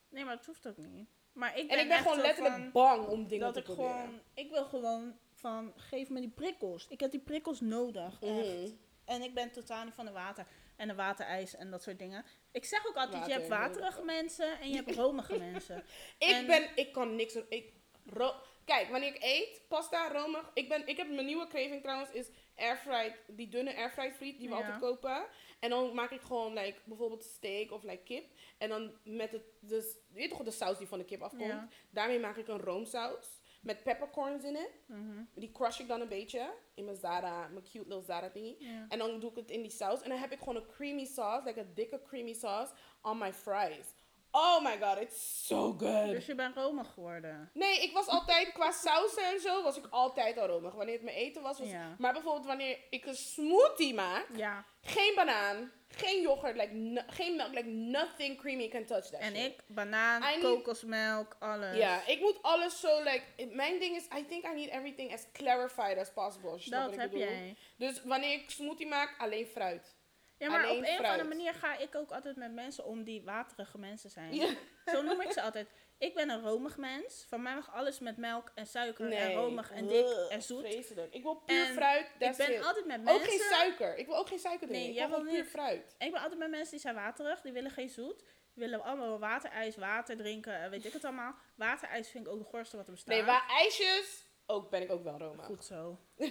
[0.09, 1.09] nee, maar het hoeft ook niet.
[1.33, 3.59] Maar ik ben, En ik ben echt gewoon zo letterlijk bang om dingen dat te
[3.59, 3.91] ik proberen.
[3.95, 6.87] gewoon, ik wil gewoon van, geef me die prikkels.
[6.89, 8.21] Ik heb die prikkels nodig, echt.
[8.47, 8.71] Mhm.
[9.05, 10.45] En ik ben totaal niet van de water.
[10.75, 12.25] En de waterijs en dat soort dingen.
[12.51, 15.77] Ik zeg ook altijd, je hebt waterige mensen en je hebt romige mensen.
[16.17, 17.35] Ik En- ben, ik kan niks.
[17.49, 17.73] Ik,
[18.05, 18.33] ro
[18.69, 20.51] Kijk, wanneer ik eet, pasta, romig.
[20.53, 24.47] Ik, ben, ik heb mijn nieuwe craving trouwens, is airfried, die dunne airfried friet die
[24.49, 24.59] we Ja.
[24.61, 25.25] altijd kopen.
[25.59, 28.25] En dan maak ik gewoon like, bijvoorbeeld steak of like, kip.
[28.57, 31.43] En dan met het, dus, je weet toch de saus die van de kip afkomt?
[31.43, 31.67] Ja.
[31.89, 34.71] Daarmee maak ik een roomsaus met peppercorns in het.
[34.87, 35.23] Mhm.
[35.33, 38.55] Die crush ik dan een beetje in mijn Zara, mijn cute little Zara thingy.
[38.59, 38.85] Ja.
[38.89, 40.01] En dan doe ik het in die saus.
[40.01, 43.33] En dan heb ik gewoon een creamy sauce, like een dikke creamy sauce, on my
[43.33, 43.93] fries.
[44.31, 46.05] Oh my god, it's so good.
[46.09, 47.49] Dus je bent romig geworden.
[47.53, 50.73] Nee, ik was altijd, qua sausen en zo, was ik altijd al romig.
[50.73, 51.95] Wanneer het mijn eten was, was Ja.
[51.97, 54.65] Maar bijvoorbeeld wanneer ik een smoothie maak, Ja.
[54.81, 59.35] geen banaan, geen yoghurt, like no- geen melk, like nothing creamy can touch that En
[59.35, 59.45] shit.
[59.45, 61.77] ik, banaan, I kokosmelk, alles.
[61.77, 65.25] Ja, ik moet alles zo, like, mijn ding is, I think I need everything as
[65.33, 66.49] clarified as possible.
[66.49, 67.27] als je snapt Dat heb bedoel.
[67.27, 67.55] jij.
[67.77, 69.97] Dus wanneer ik smoothie maak, alleen fruit.
[70.39, 73.03] Ja, maar Alleen op een of andere manier ga ik ook altijd met mensen om
[73.03, 74.33] die waterige mensen zijn.
[74.33, 74.49] Ja.
[74.85, 75.69] Zo noem ik ze altijd.
[75.97, 77.25] Ik ben een romig mens.
[77.27, 80.59] Van mij mag alles met melk en suiker en romig en dik en zoet.
[80.59, 81.13] Vreselijk.
[81.13, 83.29] Ik wil puur En fruit, Ik ben altijd met Ook mensen.
[83.29, 83.97] geen suiker.
[83.97, 84.81] Ik wil ook geen suiker erin.
[84.81, 85.95] Nee, ik wil gewoon puur fruit.
[85.97, 87.41] Ik ben altijd met mensen die zijn waterig.
[87.41, 88.23] Die willen geen zoet.
[88.53, 91.35] Die willen allemaal waterijs, water drinken, en weet ik het allemaal.
[91.55, 93.15] Waterijs vind ik ook de gorste wat er bestaat.
[93.15, 95.43] Nee, waar ijsjes, ook ben ik ook wel Roma.
[95.43, 95.99] Goed zo.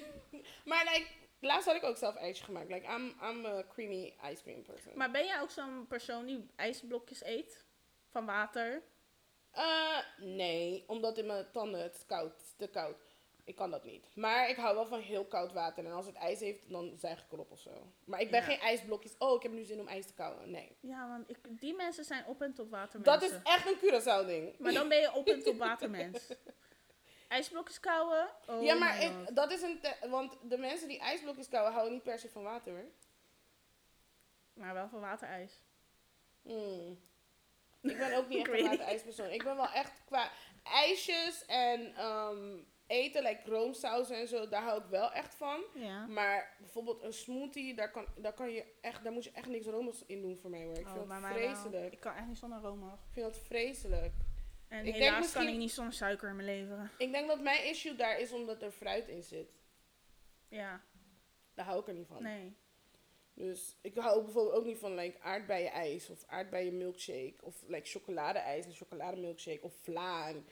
[0.64, 1.06] Maar like,
[1.40, 2.68] laatst had ik ook zelf ijsje gemaakt.
[2.70, 4.92] Like, I'm, I'm a creamy ice cream person.
[4.94, 7.64] Maar ben jij ook zo'n persoon die ijsblokjes eet?
[8.08, 8.82] Van water?
[9.50, 12.96] Eh, nee, omdat in mijn tanden het is koud, te koud.
[13.44, 14.06] Ik kan dat niet.
[14.16, 15.84] Maar ik hou wel van heel koud water.
[15.84, 17.92] En als het ijs heeft, dan zuig ik erop of zo.
[18.04, 18.46] Maar ik ben Ja.
[18.46, 19.14] geen ijsblokjes.
[19.18, 20.50] Oh, ik heb nu zin om ijs te kauwen.
[20.50, 20.76] Nee.
[20.80, 23.20] Ja, want ik, die mensen zijn op en top watermensen.
[23.20, 24.58] Dat is echt een Curaçao ding.
[24.58, 26.28] Maar dan ben je op en top watermens.
[27.28, 28.28] Ijsblokjes kauwen?
[28.46, 29.80] Oh ja, maar ik, dat is een...
[30.10, 32.88] want de mensen die ijsblokjes kauwen, houden niet per se van water hoor.
[34.52, 35.60] Maar wel van waterijs.
[36.42, 37.00] Hmm.
[37.80, 39.30] Ik ben ook niet echt een waterijspersoon.
[39.30, 40.30] Ik ben wel echt qua
[40.62, 42.56] ijsjes en ehm,
[42.86, 45.60] eten, like roomsaus en zo, daar hou ik wel echt van.
[45.74, 46.06] Ja.
[46.06, 49.66] Maar bijvoorbeeld een smoothie, daar, kan, daar, kan je echt, daar moet je echt niks
[49.66, 50.78] romers in doen voor mij hoor.
[50.78, 51.30] Ik Oh, vind dat wel.
[51.30, 51.92] vreselijk.
[51.92, 52.92] Ik kan echt niet zonder romig.
[52.92, 54.12] Ik vind dat vreselijk.
[54.68, 56.90] En Ik denk helaas kan misschien- ik niet zonder suiker in mijn leven.
[56.98, 59.50] Ik denk dat mijn issue daar is omdat er fruit in zit.
[60.48, 60.80] Ja,
[61.54, 62.22] Daar hou ik er niet van.
[62.22, 62.56] nee.
[63.34, 67.62] Dus ik hou ook bijvoorbeeld ook niet van like, aardbeien ijs of aardbeien milkshake of
[67.66, 70.28] like chocolade ijs en chocolade milkshake of vla.
[70.28, 70.46] en-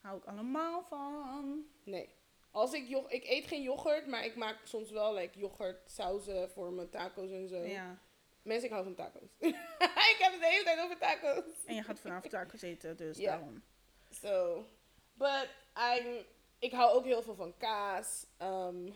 [0.00, 1.64] Hou ik allemaal van.
[1.84, 2.14] Nee.
[2.50, 6.72] Als ik, ik eet geen yoghurt, maar ik maak soms wel like, yoghurt sauzen voor
[6.72, 7.56] mijn tacos en zo.
[7.62, 7.98] Ja.
[8.44, 9.28] Mensen, ik hou van tacos.
[10.12, 11.64] ik heb het de hele tijd over tacos.
[11.66, 13.62] En je gaat vanavond tacos eten, dus daarom.
[14.10, 14.64] So,
[15.12, 16.24] but I'm,
[16.58, 18.26] ik hou ook heel veel van kaas.
[18.38, 18.90] ehm,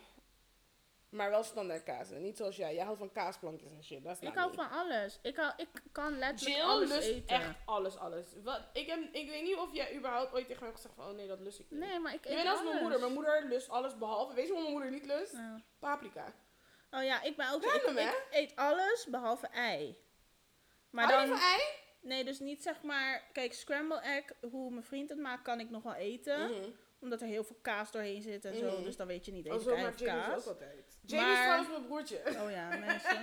[1.08, 2.10] maar wel standaard kaas.
[2.10, 2.74] En niet zoals jij.
[2.74, 4.04] Jij houdt van kaasplankjes en shit.
[4.04, 4.56] Dat is Ik hou me.
[4.56, 5.18] van alles.
[5.22, 7.36] Ik, hou, ik kan letterlijk Jill alles lust eten.
[7.36, 8.26] echt alles, alles.
[8.42, 11.08] Wat, ik, heb, ik weet niet of jij überhaupt ooit tegen mij hebt gezegd van,
[11.10, 11.80] oh nee, dat lust ik niet.
[11.80, 13.00] Nee, maar ik je eet als mijn moeder.
[13.00, 14.34] Mijn moeder lust alles behalve.
[14.34, 15.32] Weet je wat mijn moeder niet lust?
[15.32, 15.62] Ja.
[15.78, 16.34] Paprika.
[16.90, 17.68] Oh ja, ik ben ook zo.
[17.68, 18.08] Ik, hè?
[18.08, 19.98] ik eet alles behalve ei.
[20.90, 21.38] Maar Hou je dan...
[21.38, 21.60] van ei?
[22.00, 23.22] Nee, dus niet zeg maar...
[23.32, 26.50] Kijk, scramble egg, hoe mijn vriend het maakt, kan ik nog wel eten.
[26.50, 26.70] Mhm.
[27.00, 28.70] Omdat er heel veel kaas doorheen zit en zo.
[28.70, 28.82] Mhm.
[28.82, 30.38] Dus dan weet je niet Oh, eens zo ei maakt of Jamie kaas.
[30.40, 30.98] ook altijd.
[31.04, 32.22] Jamie is Maar- trouwens mijn broertje.
[32.26, 33.22] Oh ja, mensen.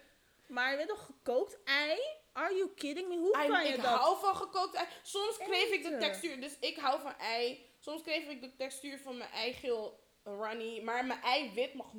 [0.54, 1.98] maar je weet toch, gekookt ei?
[2.32, 3.16] Are you kidding me?
[3.16, 3.84] Hoe kan je ik dat?
[4.00, 4.86] hou van gekookt ei.
[5.02, 5.98] Soms kreeg ik de Eten.
[6.00, 6.40] textuur.
[6.40, 7.70] Dus ik hou van ei.
[7.78, 10.80] Soms kreeg ik de textuur van mijn eigeel runny.
[10.80, 11.92] Maar mijn eiwit mag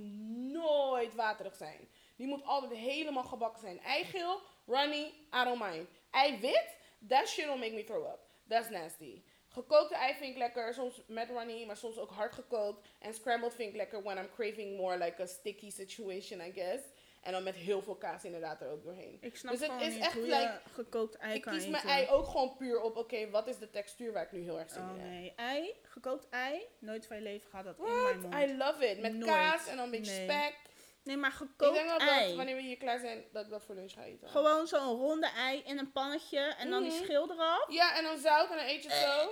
[0.52, 1.88] nooit waterig zijn.
[2.16, 3.80] Die moet altijd helemaal gebakken zijn.
[3.80, 5.88] Eigeel, runny, I don't mind.
[6.12, 8.20] Eiwit, that shit will make me throw up.
[8.48, 9.22] That's nasty.
[9.48, 12.88] Gekookte ei vind ik lekker, soms met runny, maar soms ook hard gekookt.
[13.00, 16.84] En scrambled vind ik lekker when I'm craving more like a sticky situation, I guess.
[17.26, 19.18] En dan met heel veel kaas inderdaad er ook doorheen.
[19.22, 22.26] Ik snap Dus het is echt like- gekookt ei Ik kan kies mijn ei ook
[22.28, 24.90] gewoon puur op, oké, wat is de textuur waar ik nu heel erg zin Oh
[24.90, 25.10] in heb.
[25.10, 28.16] nee, ei, gekookt ei, nooit van je leven gaat dat in mijn What?
[28.22, 28.34] mond.
[28.36, 29.00] I love it.
[29.02, 29.32] Met Nooit.
[29.32, 30.24] kaas en dan een beetje Nee.
[30.30, 30.56] spek.
[31.04, 32.28] Nee, maar Ik gekookt denk wel ei.
[32.28, 34.30] dat wanneer we hier klaar zijn, dat ik dat voor lunch ga eten.
[34.30, 37.04] Gewoon zo'n ronde ei in een pannetje en dan die Mhm.
[37.04, 37.66] schil eraf.
[37.72, 39.30] Ja, en dan zout en dan eet je het zo.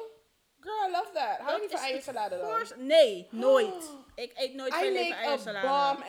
[0.63, 1.37] Girl, I love that.
[1.39, 2.85] Hou je niet van eiersalade dan?
[2.85, 3.89] Nee, nooit.
[4.15, 5.99] Ik eet nooit van I je leven make a eiersalade.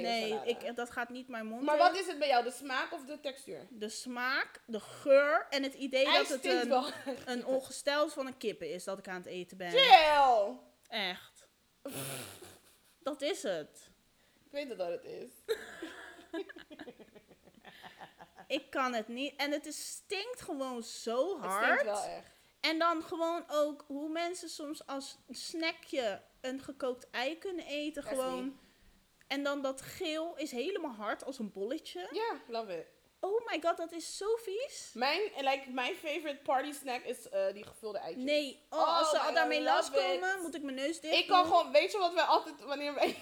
[0.00, 0.50] Nee, eiersalade.
[0.50, 1.80] ik, dat gaat niet mijn mond Maar in.
[1.80, 2.44] wat is het bij jou?
[2.44, 3.66] De smaak of de textuur?
[3.70, 6.84] De smaak, de geur en het idee dat het een,
[7.24, 9.70] een ongestel van een kippen is dat ik aan het eten ben.
[9.70, 10.56] Jill!
[10.88, 11.46] Echt.
[13.08, 13.90] dat is het.
[14.44, 15.30] Ik weet dat dat het is.
[18.46, 19.36] Ik kan het niet.
[19.36, 21.64] En het is, stinkt gewoon zo Het hard.
[21.80, 22.31] stinkt wel echt.
[22.62, 28.02] En dan gewoon ook hoe mensen soms als snackje een gekookt ei kunnen eten.
[28.02, 28.44] Echt Gewoon.
[28.44, 28.54] niet.
[29.26, 32.08] En dan dat geel is helemaal hard als een bolletje.
[32.10, 32.86] Ja, love it.
[33.20, 34.90] Oh my god, dat is zo vies.
[34.94, 38.24] Mijn, like, mijn favorite party snack is eh, die gevulde eitjes.
[38.24, 40.42] Nee, oh, Oh als ze my al daarmee love loskomen, it.
[40.42, 41.52] moet ik mijn neus dicht Ik kan doen.
[41.52, 43.16] gewoon, weet je wat wij altijd, wanneer wij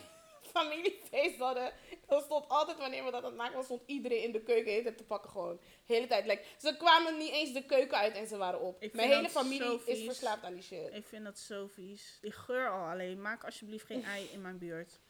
[0.51, 1.73] familiefeest hadden,
[2.07, 4.83] dan stond altijd, wanneer we dat aan het maken was, stond iedereen in de keuken
[4.83, 5.61] tijd te pakken gewoon.
[5.87, 6.27] De hele tijd.
[6.27, 8.83] Like, ze kwamen niet eens de keuken uit en ze waren op.
[8.83, 10.95] Ik Mijn hele familie is verslaafd aan die shit.
[10.95, 12.19] Ik vind dat zo vies.
[12.21, 13.21] Die geur al alleen.
[13.21, 15.01] Maak alsjeblieft geen ei in mijn buurt.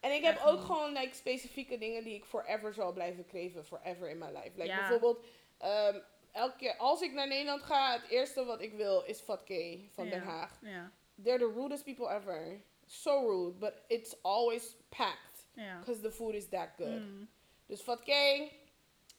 [0.00, 0.64] En ik heb Echt ook niet.
[0.64, 3.64] gewoon like, specifieke dingen die ik forever zal blijven kreven.
[3.64, 4.50] Forever in my life.
[4.54, 4.78] Like, Ja.
[4.78, 5.24] Bijvoorbeeld,
[5.58, 6.00] ehm,
[6.32, 10.04] elke keer als ik naar Nederland ga, het eerste wat ik wil is Fatke van
[10.04, 10.10] Ja.
[10.10, 10.58] Den Haag.
[10.62, 10.92] Ja,
[11.22, 12.60] They're the rudest people ever.
[12.90, 15.46] So rude, but it's always packed.
[15.54, 15.78] ja.
[15.78, 17.00] Because the food is that good.
[17.00, 17.28] Mm.
[17.66, 18.50] Dus Fatke,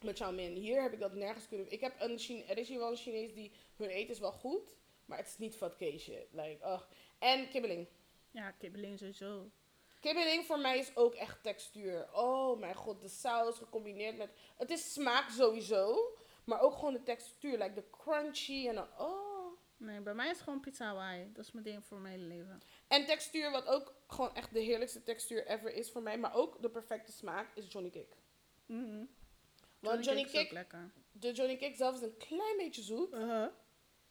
[0.01, 0.55] met chow mein.
[0.55, 1.71] Hier heb ik dat nergens kunnen.
[1.71, 4.31] Ik heb een Chine er is hier wel een Chinees die hun eten is wel
[4.31, 6.27] goed, maar het is niet Fatke shit.
[6.31, 6.83] Like, ugh.
[7.19, 7.87] En kibbeling.
[8.31, 9.51] Ja, kibbeling sowieso.
[9.99, 12.07] Kibbeling voor mij is ook echt textuur.
[12.13, 14.29] Oh mijn god, de saus gecombineerd met.
[14.57, 17.57] Het is smaak sowieso, maar ook gewoon de textuur.
[17.57, 18.87] Like de crunchy en dan.
[18.97, 19.29] Oh.
[19.77, 21.31] Nee, bij mij is het gewoon pizza Hawaii.
[21.33, 22.61] Dat is mijn ding voor mijn hele leven.
[22.89, 26.61] En textuur, wat ook gewoon echt de heerlijkste textuur ever is voor mij, maar ook
[26.61, 28.15] de perfecte smaak, is Johnny Cake.
[28.65, 29.03] Mhm.
[29.79, 30.91] Want Johnny Cake is ook Cake, lekker.
[31.11, 33.13] de Johnny Cake zelf is een klein beetje zoet.
[33.13, 33.47] Uh-huh.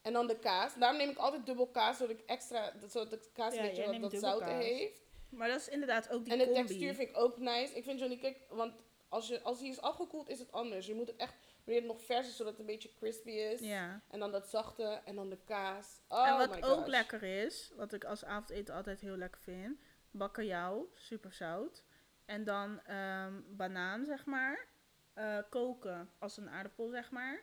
[0.02, 0.74] En dan de kaas.
[0.74, 3.82] Daarom neem ik altijd dubbel kaas, zodat ik extra, zodat de kaas Ja, een beetje
[3.82, 4.64] jij wat, wat kaas.
[4.64, 5.00] heeft.
[5.28, 6.60] Maar dat is inderdaad ook die En de combi.
[6.66, 7.74] textuur vind ik ook nice.
[7.74, 8.72] Ik vind Johnny Cake, want
[9.08, 10.86] als, je, als hij is afgekoeld is het anders.
[10.86, 11.34] Je moet het echt,
[11.68, 13.60] wanneer het nog vers is, zodat het een beetje crispy is.
[13.60, 14.00] Ja.
[14.10, 16.00] En dan dat zachte en dan de kaas.
[16.08, 16.86] Oh en wat my ook gosh.
[16.86, 19.78] lekker is, wat ik als avondeten altijd heel lekker vind,
[20.10, 21.84] bakkerjauw, super zout.
[22.24, 24.66] En dan ehm, banaan, zeg maar.
[25.14, 27.42] Eh, koken als een aardappel, zeg maar.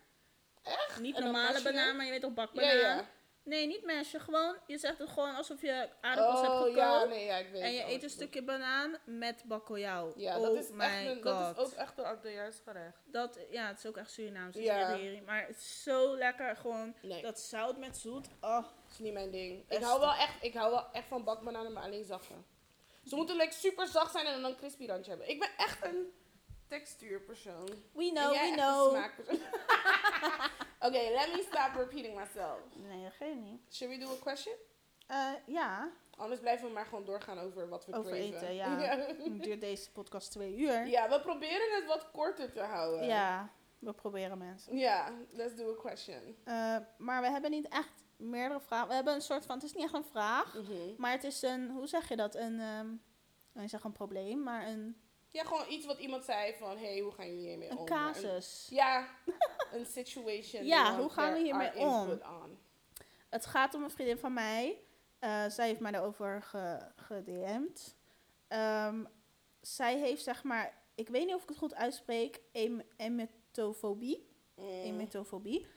[0.63, 0.99] Echt?
[0.99, 2.77] Niet normale banaan, maar je weet toch Ja, bakbanaan.
[2.77, 3.05] ja.
[3.45, 4.19] Nee, niet mesje.
[4.19, 6.69] Gewoon, je zegt het gewoon alsof je aardappels hebt gekookt.
[6.69, 10.13] Oh, ja, nee, ja, ik weet en je eet een je stukje banaan met bakkeljauw.
[10.15, 12.97] Ja, oh dat is, my echt een, dat is ook echt een oudejaarsgerecht.
[13.05, 14.55] Dat, ja, het is ook echt Surinaams.
[14.55, 14.97] Ja.
[15.25, 16.55] Maar het is zo lekker.
[16.55, 18.27] Gewoon Nee, dat zout met zoet.
[18.41, 19.63] Oh, dat is niet mijn ding.
[19.69, 22.33] Ik hou, wel echt, ik hou wel echt van bakbananen, maar alleen zachte.
[23.05, 25.29] Ze moeten like, super zacht zijn en dan een crispy randje hebben.
[25.29, 26.13] Ik ben echt een
[26.67, 27.69] textuurpersoon.
[27.93, 28.85] we know, we know.
[28.85, 29.39] een smaakpersoon.
[30.85, 32.59] Oké, let me stop repeating myself.
[32.75, 33.73] Nee, dat geeft niet.
[33.73, 34.55] Should we do a question?
[35.07, 38.35] Eh, ja, Anders blijven we maar gewoon doorgaan over wat we Over craven.
[38.35, 38.95] eten, ja.
[39.45, 40.87] duurt deze podcast twee uur.
[40.87, 43.05] ja, we proberen het wat korter te houden.
[43.07, 44.77] Ja, we proberen mensen.
[44.77, 46.35] Ja, let's do a question.
[46.43, 48.87] Eh, maar we hebben niet echt meerdere vragen.
[48.87, 50.53] We hebben een soort van, het is niet echt een vraag.
[50.53, 50.73] Mhm.
[50.97, 52.35] Maar het is een, hoe zeg je dat?
[52.35, 52.87] Een, ehm
[53.63, 54.97] ik zeg een probleem, maar een,
[55.31, 57.77] Ja, gewoon iets wat iemand zei van, hey, hoe gaan jullie hiermee om?
[57.77, 58.67] een casus.
[58.69, 59.07] Ja,
[59.75, 60.65] een situation.
[60.65, 61.67] Ja, hoe gaan we hiermee
[62.01, 62.07] om?
[63.29, 64.77] Het gaat om een vriendin van mij.
[65.19, 67.95] Eh, zij heeft mij daarover ge- gedM'd.
[68.47, 69.03] Ehm,
[69.61, 74.27] zij heeft zeg maar, ik weet niet of ik het goed uitspreek, em- emetofobie.
[74.55, 74.67] Mm.
[74.67, 75.67] Emetofobie.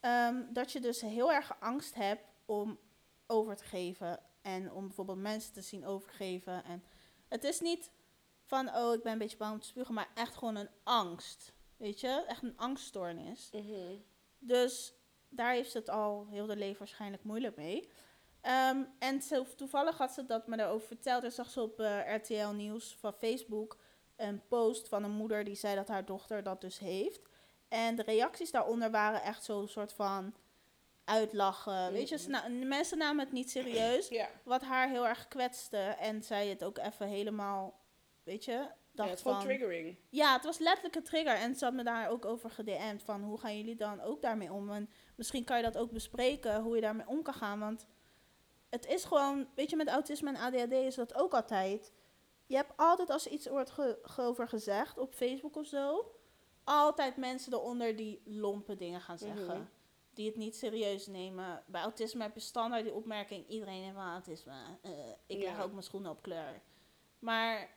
[0.00, 2.78] Ehm, dat je dus heel erg angst hebt om
[3.26, 4.20] over te geven.
[4.42, 6.64] En om bijvoorbeeld mensen te zien overgeven.
[6.64, 6.84] En
[7.28, 7.90] het is niet
[8.44, 9.94] van, oh, ik ben een beetje bang om te spugen.
[9.94, 11.52] Maar echt gewoon een angst.
[11.76, 12.24] Weet je?
[12.26, 13.50] Echt een angststoornis.
[13.52, 13.94] Mhm.
[14.38, 14.94] Dus
[15.28, 17.88] daar heeft ze het al heel de leven waarschijnlijk moeilijk mee.
[18.40, 19.20] Ehm, en
[19.56, 21.24] toevallig had ze dat me daarover verteld.
[21.24, 23.78] En zag ze op eh, RTL Nieuws van Facebook
[24.16, 27.20] een post van een moeder die zei dat haar dochter dat dus heeft.
[27.68, 30.34] En de reacties daaronder waren echt zo'n soort van
[31.04, 31.92] uitlachen.
[31.92, 34.08] Weet je, na- mensen namen het niet serieus.
[34.44, 35.76] Wat haar heel erg kwetste.
[35.78, 37.80] En zij het ook even helemaal,
[38.22, 38.66] weet je,
[38.96, 39.46] ja dacht het is gewoon van...
[39.46, 39.96] triggering.
[40.10, 41.34] Ja, het was letterlijk een trigger.
[41.36, 44.52] En ze had me daar ook over gedM'd van hoe gaan jullie dan ook daarmee
[44.52, 44.70] om?
[44.70, 47.58] En misschien kan je dat ook bespreken, hoe je daarmee om kan gaan.
[47.58, 47.86] Want
[48.70, 51.92] het is gewoon, weet je, met autisme en ADHD is dat ook altijd.
[52.46, 56.12] Je hebt altijd, als er iets wordt ge- ge- over gezegd op Facebook of zo,
[56.64, 59.46] altijd mensen eronder die lompe dingen gaan zeggen.
[59.58, 59.62] Mhm.
[60.14, 61.62] Die het niet serieus nemen.
[61.66, 64.52] Bij autisme heb je standaard die opmerking, iedereen heeft wel autisme.
[64.82, 64.90] Eh,
[65.26, 65.62] ik leg Ja.
[65.62, 66.62] ook mijn schoenen op kleur.
[67.18, 67.75] Maar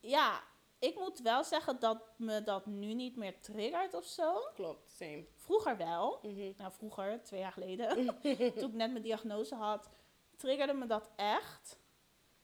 [0.00, 0.42] ja,
[0.78, 4.50] ik moet wel zeggen dat me dat nu niet meer triggert of zo.
[4.54, 5.26] Klopt, same.
[5.36, 6.18] Vroeger wel.
[6.22, 6.52] Mhm.
[6.56, 7.88] Nou, vroeger, twee jaar geleden.
[8.58, 9.90] toen ik net mijn diagnose had,
[10.36, 11.78] triggerde me dat echt.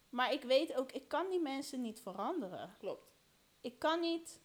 [0.09, 2.75] Maar ik weet ook, ik kan die mensen niet veranderen.
[2.79, 3.11] Klopt.
[3.61, 4.41] Ik kan niet...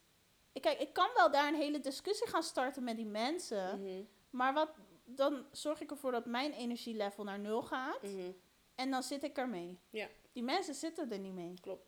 [0.51, 3.81] Ik, kijk, ik kan wel daar een hele discussie gaan starten met die mensen.
[3.81, 4.03] Mhm.
[4.29, 4.69] Maar wat,
[5.03, 8.01] dan zorg ik ervoor dat mijn energielevel naar nul gaat.
[8.01, 8.31] Mhm.
[8.75, 9.79] En dan zit ik ermee.
[9.89, 10.07] Ja.
[10.31, 11.53] Die mensen zitten er niet mee.
[11.61, 11.86] Klopt.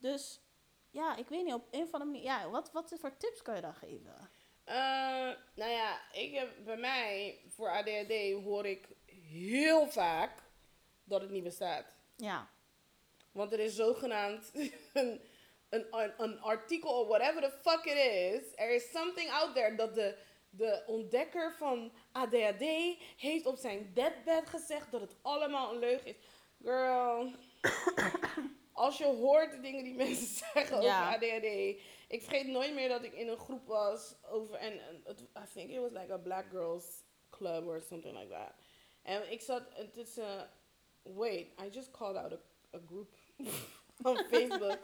[0.00, 0.40] Dus
[0.90, 2.22] ja, ik weet niet, op een of andere manier...
[2.22, 4.30] Ja, wat, wat voor tips kan je dan geven?
[4.64, 4.76] Eh,
[5.54, 8.88] nou ja, ik heb, bij mij voor ADHD hoor ik
[9.30, 10.42] heel vaak
[11.04, 11.84] dat het niet bestaat.
[12.16, 12.50] Ja,
[13.32, 14.50] Want er is zogenaamd
[14.92, 15.20] een,
[15.68, 18.52] een, een, een artikel of whatever the fuck it is.
[18.56, 20.18] Er is something out there dat de,
[20.50, 22.64] de ontdekker van ADHD
[23.16, 26.16] heeft op zijn deathbed gezegd dat het allemaal een leugen is.
[26.62, 27.32] Girl,
[28.72, 31.00] als je hoort de dingen die mensen zeggen Ja.
[31.00, 31.44] over ADHD.
[32.08, 34.72] Ik vergeet nooit meer dat ik in een groep was over, en,
[35.36, 36.84] I think it was like a black girls
[37.30, 38.52] club or something like that.
[39.02, 39.62] En ik zat
[39.92, 40.50] tussen,
[41.02, 42.38] wait, I just called out a,
[42.76, 43.12] a group
[44.02, 44.78] on Facebook.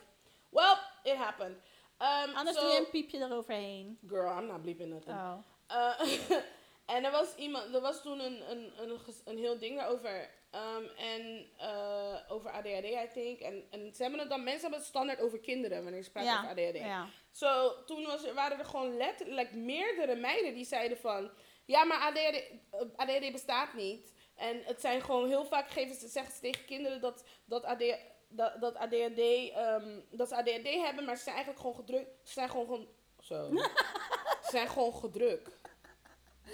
[0.51, 1.57] well, it happened.
[1.99, 3.99] Um, anders so- doe je een piepje eroverheen.
[4.09, 5.16] Girl, I'm not bleeping nothing.
[5.16, 5.39] Oh.
[5.70, 6.01] Uh,
[6.87, 10.30] en er was iemand, er was toen een, een, een, een heel ding daarover.
[10.55, 13.41] Um, en uh, over ADHD, I think.
[13.41, 16.30] En, en ze hebben het dan, mensen hebben het standaard over kinderen wanneer ze praten
[16.30, 16.78] Ja, over ADHD.
[16.78, 17.09] Ja.
[17.30, 21.30] Zo, toen was er, waren er gewoon letterlijk meerdere meiden die zeiden van...
[21.64, 24.12] Ja, maar ADHD, eh, ADHD bestaat niet.
[24.34, 27.84] En het zijn gewoon heel vaak geven ze, zeggen ze tegen kinderen dat, dat, AD,
[28.28, 29.18] dat, dat, ADHD,
[29.51, 32.11] ehm, dat ze ADHD hebben, maar ze zijn eigenlijk gewoon gedrukt.
[32.22, 32.89] Ze zijn gewoon, gewoon
[33.20, 33.51] zo.
[34.45, 35.59] ze zijn gewoon gedrukt.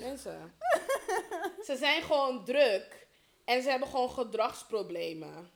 [0.01, 0.55] Mensen.
[1.67, 3.07] ze zijn gewoon druk.
[3.45, 5.51] En ze hebben gewoon gedragsproblemen.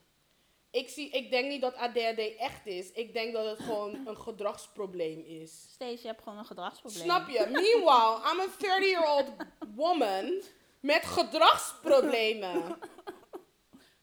[0.71, 2.93] Ik, zie, ik denk niet dat ADHD echt is.
[2.93, 5.67] Ik denk dat het gewoon een gedragsprobleem is.
[5.73, 7.03] Steeds, je hebt gewoon een gedragsprobleem.
[7.03, 7.47] Snap je?
[7.63, 9.31] Meanwhile, I'm a 30-year-old
[9.75, 10.43] woman
[10.81, 12.79] met gedragsproblemen.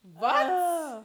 [0.02, 0.32] Wat?
[0.50, 0.98] Oh.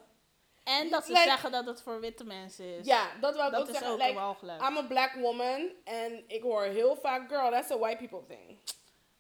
[0.64, 2.86] En dat ze Like- zeggen dat het voor witte mensen is.
[2.86, 3.90] Ja, dat wil ik ook is zeggen.
[4.20, 4.64] ook Like.
[4.64, 8.58] I'm a black woman en ik hoor heel vaak, girl, that's a white people thing.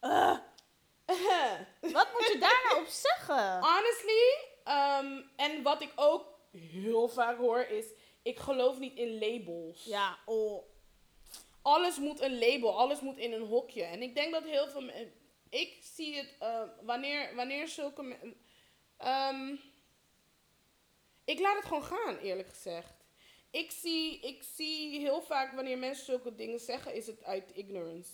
[0.00, 0.38] Ugh,
[1.96, 3.60] wat moet je daar nou op zeggen?
[3.60, 4.34] Honestly,
[4.64, 7.86] um, en wat ik ook heel vaak hoor is,
[8.22, 9.84] ik geloof niet in labels.
[9.84, 10.62] Ja, oh.
[11.62, 13.82] Alles moet een label, alles moet in een hokje.
[13.84, 15.12] En ik denk dat heel veel, me-
[15.50, 18.34] ik zie het uh, wanneer, wanneer zulke.
[18.96, 19.54] ehm,
[21.24, 22.92] ik laat het gewoon gaan, eerlijk gezegd.
[23.50, 28.10] Ik zie, ik zie heel vaak wanneer mensen zulke dingen zeggen, is het uit ignorance.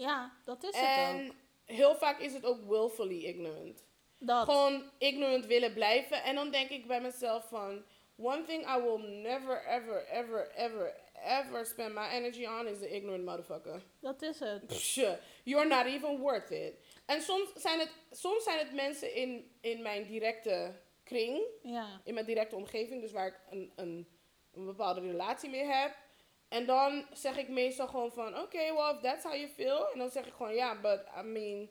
[0.00, 1.34] Ja, dat is het En ook.
[1.64, 3.84] heel vaak is het ook willfully ignorant.
[4.18, 4.44] Dat.
[4.44, 6.22] Gewoon ignorant willen blijven.
[6.22, 7.84] En dan denk ik bij mezelf van...
[8.22, 10.94] One thing I will never, ever, ever, ever,
[11.24, 13.82] ever spend my energy on is the ignorant motherfucker.
[14.00, 14.66] Dat is het.
[14.66, 14.96] Psh,
[15.44, 16.74] you're not even worth it.
[17.06, 22.00] En soms zijn het, soms zijn het mensen in, in mijn directe kring, Ja.
[22.04, 24.08] in mijn directe omgeving, dus waar ik een, een,
[24.52, 25.96] een bepaalde relatie mee heb.
[26.50, 29.90] En dan zeg ik meestal gewoon van, oké, well, if that's how you feel.
[29.92, 31.68] En dan zeg ik gewoon, ja, but I mean,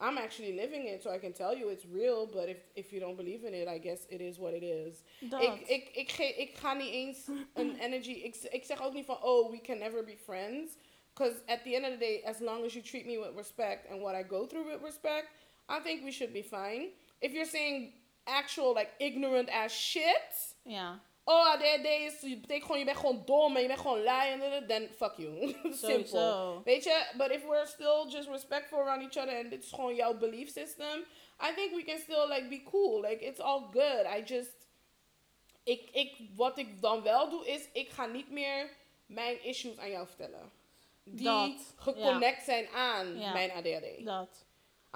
[0.00, 2.26] I'm actually living it, so I can tell you it's real.
[2.26, 5.02] But if, if you don't believe in it, I guess it is what it is.
[5.20, 5.42] Dat.
[5.42, 8.10] Ik, ik, ik, ge- ik ga niet eens een energy.
[8.12, 10.72] Ik, ik zeg ook niet van, oh, we can never be friends.
[11.14, 13.90] Because at the end of the day, as long as you treat me with respect
[13.90, 15.28] and what I go through with respect,
[15.70, 16.88] I think we should be fine.
[17.20, 17.92] If you're saying
[18.24, 20.54] actual, like, ignorant ass shit.
[20.64, 21.00] ja.
[21.24, 24.30] Oh, dat is, je betekent gewoon, je bent gewoon dom en je bent gewoon lui
[24.30, 25.48] en then fuck you.
[25.52, 25.74] Simple.
[25.74, 26.62] Sowieso.
[26.64, 29.94] Weet je, but if we're still just respectful around each other and dit is gewoon
[29.94, 31.04] jouw belief system,
[31.40, 33.00] I think we can still like be cool.
[33.00, 34.06] Like it's all good.
[34.06, 34.66] I just,
[35.62, 38.70] ik, ik, wat ik dan wel doe is, ik ga niet meer
[39.06, 40.52] mijn issues aan jou vertellen.
[41.04, 44.04] Die Dat, geconnect zijn aan mijn ADHD.
[44.04, 44.44] Dat.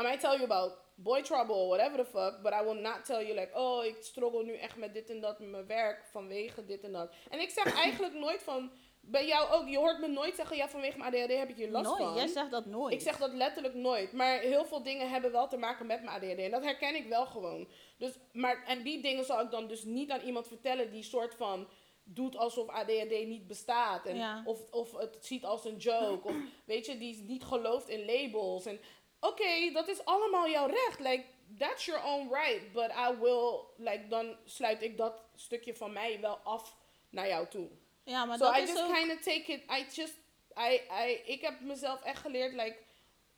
[0.01, 3.27] I might tell you about boy trouble, whatever the fuck, but I will not tell
[3.27, 6.65] you like, oh, ik struggle nu echt met dit en dat met mijn werk vanwege
[6.65, 7.15] dit en dat.
[7.31, 8.71] En ik zeg eigenlijk nooit van,
[9.01, 11.71] bij jou ook, je hoort me nooit zeggen, ja, vanwege mijn ADHD heb ik hier
[11.71, 12.03] last nooit.
[12.03, 12.15] van.
[12.15, 12.95] Jij zegt dat nooit.
[12.95, 14.13] Ik zeg dat letterlijk nooit.
[14.13, 16.39] Maar heel veel dingen hebben wel te maken met mijn ADHD.
[16.39, 17.69] En dat herken ik wel gewoon.
[17.99, 21.35] Dus, maar, en die dingen zal ik dan dus niet aan iemand vertellen die soort
[21.35, 21.69] van
[22.05, 24.07] doet alsof ADHD niet bestaat.
[24.07, 24.43] En Ja.
[24.45, 26.29] of, of het ziet als een joke.
[26.29, 26.35] of
[26.67, 28.67] weet je, die niet gelooft in labels.
[28.67, 28.81] En
[29.21, 30.99] oké, dat is allemaal jouw recht.
[30.99, 31.25] Like,
[31.59, 32.73] that's your own right.
[32.73, 36.77] But I will, like, dan sluit ik dat stukje van mij wel af
[37.11, 37.69] naar jou toe.
[38.05, 38.95] ja, maar so dat I is just ook...
[38.95, 39.63] kind of take it.
[39.71, 40.15] I just,
[40.59, 42.77] I, I, ik heb mezelf echt geleerd, like,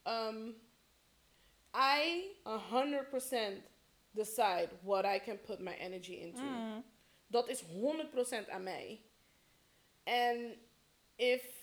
[0.05, 0.61] um,
[1.75, 3.63] I 100%
[4.11, 6.43] decide what I can put my energy into.
[6.43, 6.85] Mm.
[7.27, 9.01] Dat is 100% aan mij.
[10.05, 10.61] En
[11.17, 11.58] if,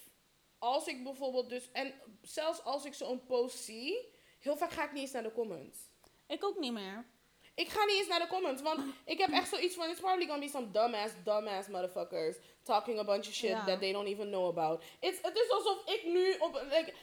[0.59, 4.91] als ik bijvoorbeeld dus, en zelfs als ik zo'n post zie, heel vaak ga ik
[4.91, 5.79] niet eens naar de comments.
[6.27, 7.05] Ik ook niet meer.
[7.55, 10.25] Ik ga niet eens naar de comments, want ik heb echt zoiets van, it's probably
[10.27, 13.65] gonna be some dumbass, dumbass motherfuckers talking a bunch of shit Ja.
[13.65, 14.83] that they don't even know about.
[14.99, 16.93] It's, het is alsof ik nu op, like,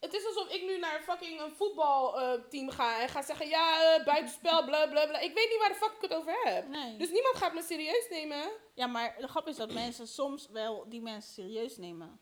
[0.00, 4.04] het is alsof ik nu naar fucking een voetbalteam ga en ga zeggen, ja, eh,
[4.04, 5.18] buitenspel, bla bla bla.
[5.18, 6.68] Ik weet niet waar de fuck ik het over heb.
[6.68, 6.96] Nee.
[6.96, 8.50] Dus niemand gaat me serieus nemen.
[8.74, 12.20] Ja, maar de grap is dat mensen soms wel die mensen serieus nemen.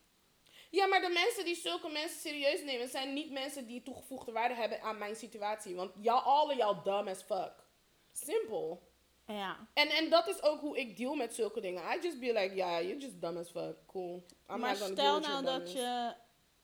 [0.75, 4.53] Ja, maar de mensen die zulke mensen serieus nemen, zijn niet mensen die toegevoegde waarde
[4.53, 5.75] hebben aan mijn situatie.
[5.75, 7.53] Want y'all, all of y'all dumb as fuck.
[8.11, 8.81] Simpel.
[9.27, 9.67] Ja.
[9.73, 11.83] En, en dat is ook hoe ik deal met zulke dingen.
[11.95, 13.75] I just be like, yeah, you're just dumb as fuck.
[13.85, 14.25] Cool.
[14.49, 16.13] I'm maar stel nou dat je...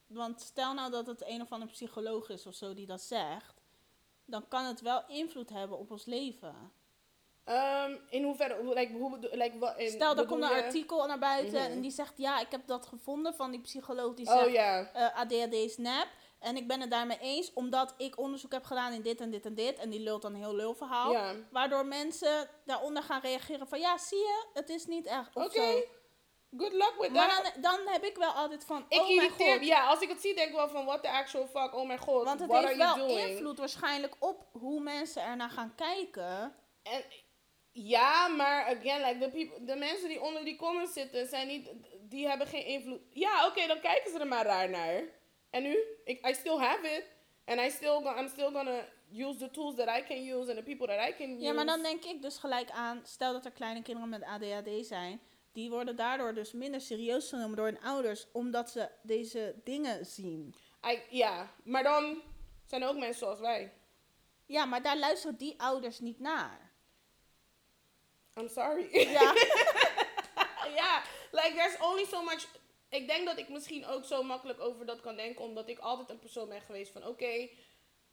[0.07, 3.61] Want stel nou dat het een of andere psycholoog is of zo die dat zegt.
[4.25, 6.71] Dan kan het wel invloed hebben op ons leven.
[7.45, 11.05] Ehm, in hoeverre, hoe- like, hoe like, wat, in, Stel, er komt een je- artikel
[11.07, 11.71] naar buiten Mhm.
[11.71, 12.13] en die zegt...
[12.17, 14.47] Ja, ik heb dat gevonden van die psycholoog die zegt...
[14.47, 16.07] Oh eh, ADHD is nep.
[16.39, 19.45] En ik ben het daarmee eens, omdat ik onderzoek heb gedaan in dit en dit
[19.45, 19.79] en dit.
[19.79, 21.11] En die lult dan een heel lul verhaal.
[21.11, 21.33] Ja.
[21.51, 23.79] Waardoor mensen daaronder gaan reageren van...
[23.79, 25.35] Ja, zie je, het is niet echt.
[25.35, 25.83] Oké.
[26.57, 27.51] Good luck with Maar that.
[27.53, 28.85] dan, dan heb ik wel altijd van...
[28.89, 29.65] ik oh mijn god.
[29.65, 31.99] Ja, als ik het zie, denk ik wel van, what the actual fuck, oh mijn
[31.99, 33.19] god, Want het heeft wel doing?
[33.27, 36.55] invloed waarschijnlijk op hoe mensen ernaar gaan kijken.
[36.83, 37.03] En,
[37.71, 41.71] ja, maar again, like, the people, de mensen die onder die comments zitten, zijn niet,
[42.01, 43.01] die hebben geen invloed.
[43.09, 45.03] Ja, oké, dan kijken ze er maar raar naar.
[45.49, 45.77] En nu?
[46.03, 47.05] Ik, I still have it.
[47.45, 50.63] And I still, I'm still gonna use the tools that I can use and the
[50.63, 51.41] people that I can use.
[51.41, 53.01] Ja, maar dan denk ik dus gelijk aan...
[53.03, 55.21] Stel dat er kleine kinderen met ADHD zijn...
[55.53, 58.27] Die worden daardoor dus minder serieus genomen door hun ouders...
[58.31, 60.55] omdat ze deze dingen zien.
[60.85, 62.21] I, ja, maar dan
[62.65, 63.73] zijn er ook mensen zoals wij.
[64.45, 66.70] Ja, maar daar luisteren die ouders niet naar.
[68.41, 68.87] I'm sorry.
[68.91, 69.33] Ja.
[70.81, 72.47] ja, like there's only so much.
[72.89, 76.09] Ik denk dat ik misschien ook zo makkelijk over dat kan denken, omdat ik altijd
[76.09, 77.49] een persoon ben geweest van, oké,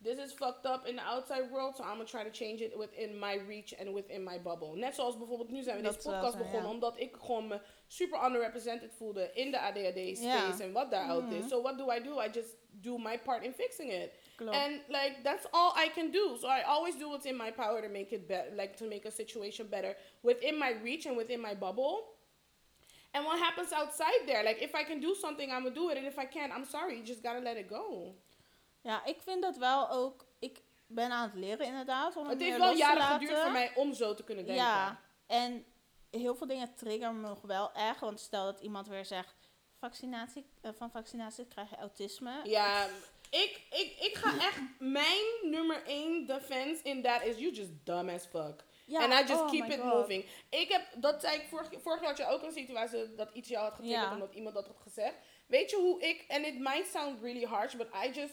[0.02, 2.74] this is fucked up in the outside world, so I'm gonna try to change it
[2.76, 4.76] within my reach and within my bubble.
[4.76, 6.68] Net zoals bijvoorbeeld nu zijn we Dat deze podcast begonnen, ja.
[6.70, 11.34] omdat ik gewoon me super underrepresented voelde in de ADHD space en wat daaruit Mhm.
[11.34, 11.48] is.
[11.48, 12.20] So what do I do?
[12.22, 14.10] I just do my part in fixing it.
[14.38, 14.56] Klopt.
[14.56, 16.36] And like that's all I can do.
[16.40, 19.04] So I always do what's in my power to make it better, like to make
[19.08, 21.96] a situation better within my reach and within my bubble.
[23.10, 24.44] And what happens outside there?
[24.44, 26.64] Like if I can do something, I'm gonna do it, and if I can't, I'm
[26.64, 26.94] sorry.
[26.96, 28.14] You just gotta let it go.
[28.80, 30.26] Ja, ik vind dat wel ook.
[30.38, 32.16] Ik ben aan het leren inderdaad.
[32.16, 34.64] Om het, Het heeft wel jaren geduurd voor mij om zo te kunnen denken.
[34.64, 35.64] Ja, en
[36.10, 38.00] heel veel dingen triggeren me nog wel erg.
[38.00, 39.34] Want stel dat iemand weer zegt:
[39.78, 42.40] vaccinatie, eh, van vaccinatie krijg je autisme.
[42.44, 42.88] Ja,
[43.30, 44.58] ik, ik, ik ga echt...
[44.78, 48.64] Mijn nummer één defense in that is you just dumb as fuck.
[48.86, 49.84] Ja, And I just oh keep it God.
[49.92, 50.24] moving.
[50.50, 53.48] Ik heb, dat zei ik vorig, vorig jaar had je ook een situatie dat iets
[53.48, 54.12] jou had getriggerd Ja.
[54.14, 55.14] omdat iemand dat had gezegd.
[55.46, 58.32] Weet je hoe ik, and it might sound really harsh, but I just,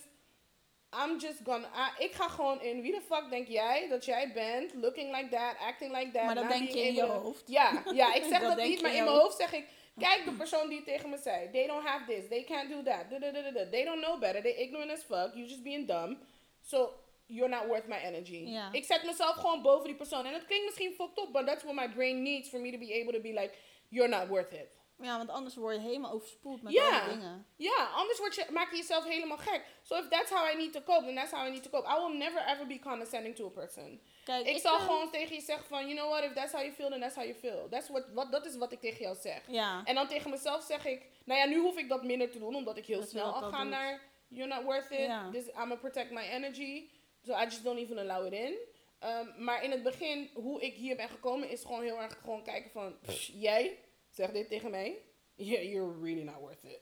[1.04, 1.68] I'm just gonna,
[2.00, 5.30] I- ik ga gewoon in, wie de fuck denk jij dat jij bent, looking like
[5.30, 6.24] that, acting like that.
[6.26, 7.44] Maar dat denk je in je hoofd.
[7.48, 9.66] Ja, ja, ik zeg Dat niet, maar in mijn hoofd zeg ik,
[10.00, 11.50] kijk de persoon die tegen me zei.
[11.52, 14.42] They don't have this, they can't do that, da, da, da, they don't know better,
[14.42, 16.18] they're ignorant as fuck, You're just being dumb.
[16.62, 16.94] So,
[17.28, 18.44] you're not worth my energy.
[18.46, 18.70] Ja.
[18.72, 20.26] Ik zet mezelf gewoon boven die persoon.
[20.26, 22.78] En het klinkt misschien fucked up, but that's what my brain needs for me to
[22.78, 23.58] be able to be like,
[23.90, 24.68] you're not worth it.
[25.02, 27.46] Ja, want anders word je helemaal overspoeld met alle dingen.
[27.56, 29.66] Ja, anders word je, maak je jezelf helemaal gek.
[29.84, 31.88] So if that's how I need to cope, then that's how I need to cope.
[31.88, 34.02] I will never ever be condescending to a person.
[34.24, 36.62] Kijk, Ik, zal ben- gewoon tegen je zeggen van, you know what, if that's how
[36.62, 37.68] you feel, then that's how you feel.
[37.70, 39.42] That's what, wat, dat is wat ik tegen jou zeg.
[39.48, 39.82] Ja.
[39.86, 42.56] En dan tegen mezelf zeg ik, nou ja, nu hoef ik dat minder te doen,
[42.56, 45.30] omdat ik heel Dat snel al ga naar, you're not worth it, Ja.
[45.32, 46.90] this, I'm gonna protect my energy.
[47.26, 48.56] So I just don't even allow it in.
[49.04, 52.44] Um, maar in het begin, hoe ik hier ben gekomen, is gewoon heel erg gewoon
[52.44, 53.78] kijken van, pff, jij
[54.16, 55.02] zegt dit tegen mij,
[55.36, 56.80] yeah, you're really not worth it.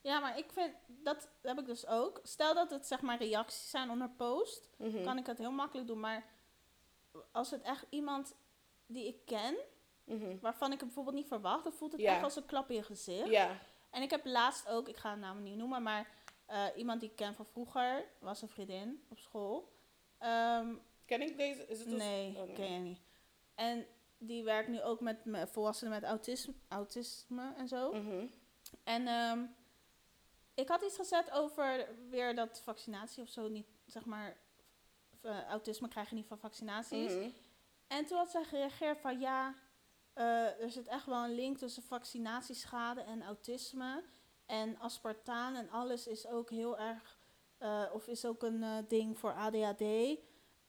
[0.00, 2.20] Ja, maar ik vind, dat heb ik dus ook.
[2.22, 5.02] Stel dat het zeg maar reacties zijn onder post, Mhm.
[5.02, 6.00] kan ik het heel makkelijk doen.
[6.00, 6.24] Maar
[7.32, 8.34] als het echt iemand
[8.86, 9.56] die ik ken,
[10.04, 10.38] Mhm.
[10.40, 12.82] waarvan ik het bijvoorbeeld niet verwacht, dan voelt het echt als een klap in je
[12.82, 13.28] gezicht.
[13.28, 13.58] Ja.
[13.90, 16.10] En ik heb laatst ook, ik ga het naam niet noemen, maar
[16.46, 19.72] eh, iemand die ik ken van vroeger, was een vriendin op school.
[20.18, 20.74] Ehm,
[21.04, 21.66] Ken ik deze?
[21.66, 22.98] Is het dus- nee, oh, ken je niet.
[23.54, 23.86] En
[24.26, 27.92] die werkt nu ook met me- volwassenen met autisme, autisme en zo.
[27.92, 28.26] Mhm.
[28.84, 29.44] En ehm,
[30.54, 34.36] ik had iets gezet over weer dat vaccinatie of zo niet, zeg maar,
[35.20, 37.12] eh, autisme krijg je niet van vaccinaties.
[37.12, 37.28] Mhm.
[37.86, 39.54] En toen had zij gereageerd van ja,
[40.12, 44.02] eh, er zit echt wel een link tussen vaccinatieschade en autisme.
[44.46, 47.18] En aspartaan en alles is ook heel erg,
[47.58, 50.18] eh, of is ook een ding voor ADHD.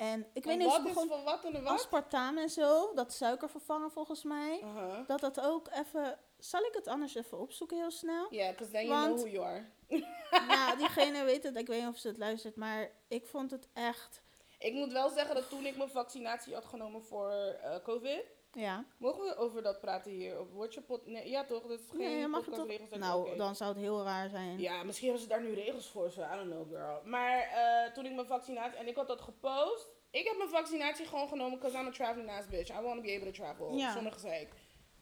[0.03, 1.73] En ik weet niet, ze wat is begon van wat en wat?
[1.73, 4.59] aspartaam en zo, dat suikervervanger volgens mij.
[4.63, 5.07] Uh-huh.
[5.07, 8.27] Dat dat ook even, zal ik het anders even opzoeken heel snel?
[8.29, 9.65] Yeah, because then you Want- know who you are.
[10.47, 13.67] nou, diegene weet het, ik weet niet of ze het luistert, maar ik vond het
[13.73, 14.21] echt,
[14.59, 18.23] Ik moet wel zeggen dat toen ik mijn vaccinatie had genomen voor eh, COVID,
[18.53, 18.85] ja.
[18.97, 20.39] mogen we over dat praten hier?
[20.39, 21.05] Of je pot?
[21.05, 21.61] Nee, ja toch?
[21.61, 22.67] Dat is geen Nee, mag het toch?
[22.67, 22.95] ik.
[22.97, 24.59] Nou, dan zou het heel raar zijn.
[24.59, 27.01] Ja, misschien hebben ze daar nu regels voor, I don't know, girl.
[27.03, 29.87] Maar eh, toen ik mijn vaccinatie, en ik had dat gepost.
[30.11, 32.69] Ik heb mijn vaccinatie gewoon genomen, because I'm a traveling ass bitch.
[32.69, 33.73] I want to be able to travel.
[33.75, 33.91] Ja.
[33.91, 34.53] Zonder gezeik.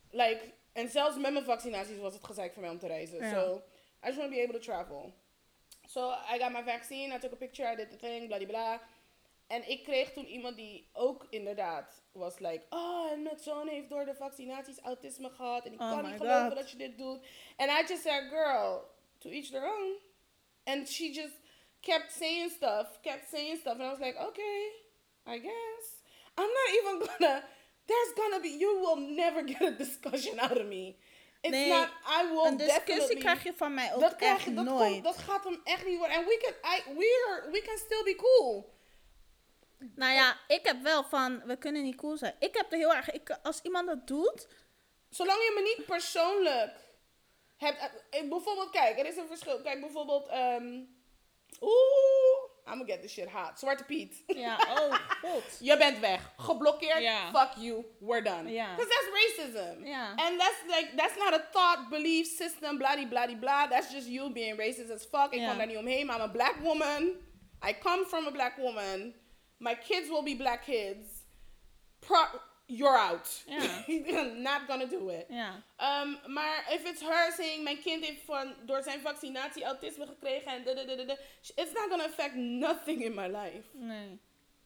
[0.09, 3.17] Like, en zelfs met mijn vaccinaties was het gezeik voor mij om te reizen.
[3.17, 3.31] Ja.
[3.31, 3.61] So,
[4.03, 5.13] I just want to be able to travel.
[5.87, 8.81] So, I got my vaccine, I took a picture, I did the thing, bladibla.
[9.51, 13.89] En ik kreeg toen iemand die ook inderdaad was like, oh, en mijn zoon heeft
[13.89, 15.65] door de vaccinaties autisme gehad.
[15.65, 16.55] En ik Oh kan niet geloven God.
[16.55, 17.25] dat je dit doet.
[17.57, 18.83] En I just said, girl,
[19.19, 19.95] to each their own.
[20.63, 21.33] And she just
[21.79, 23.73] kept saying stuff, kept saying stuff.
[23.73, 24.65] And I was like, okay,
[25.27, 25.85] I guess.
[26.37, 27.43] I'm not even gonna,
[27.85, 30.95] there's gonna be, you will never get a discussion out of me.
[31.41, 34.43] It's Nee, not, I will Een discussie krijg je van mij ook dat krijg echt
[34.45, 34.91] je, dat, nooit.
[34.91, 36.15] komt- dat gaat hem echt niet worden.
[36.17, 38.70] En we can, I, we, are, we can still be cool.
[39.95, 42.35] Nou ja, ik heb wel van, we kunnen niet cool zijn.
[42.39, 44.47] Ik heb er heel erg, ik, als iemand dat doet,
[45.09, 46.71] Zolang je me niet persoonlijk
[47.57, 47.79] hebt.
[47.79, 49.61] eh, eh, bijvoorbeeld, kijk, er is een verschil.
[49.61, 50.27] Kijk, bijvoorbeeld.
[50.27, 50.79] ehm
[51.61, 53.59] Oeh, I'm gonna get this shit hot.
[53.59, 54.23] Zwarte Piet.
[54.27, 55.43] ja, oh god.
[55.59, 56.33] Je bent weg.
[56.37, 57.01] Geblokkeerd.
[57.31, 57.85] Fuck you.
[57.99, 58.49] We're done.
[58.51, 58.75] Ja.
[58.75, 59.85] Because that's racism.
[59.85, 60.09] Ja.
[60.15, 63.69] And that's like, that's not a thought, belief system, bloody, bloody, blah.
[63.69, 65.33] That's just you being racist as fuck.
[65.33, 66.01] Ik kan daar niet omheen.
[66.09, 67.15] I'm a black woman.
[67.69, 69.13] I come from a black woman.
[69.61, 71.07] My kids will be black kids.
[71.99, 73.43] Pro- you're out.
[73.47, 73.83] Ja.
[74.49, 75.25] not gonna do it.
[75.29, 75.63] Ja.
[76.01, 80.51] Um, maar if it's her saying, mijn kind heeft van, door zijn vaccinatie autisme gekregen
[80.51, 81.15] en da da da da da,
[81.55, 83.67] it's not gonna affect nothing in my life.
[83.71, 84.19] Nee.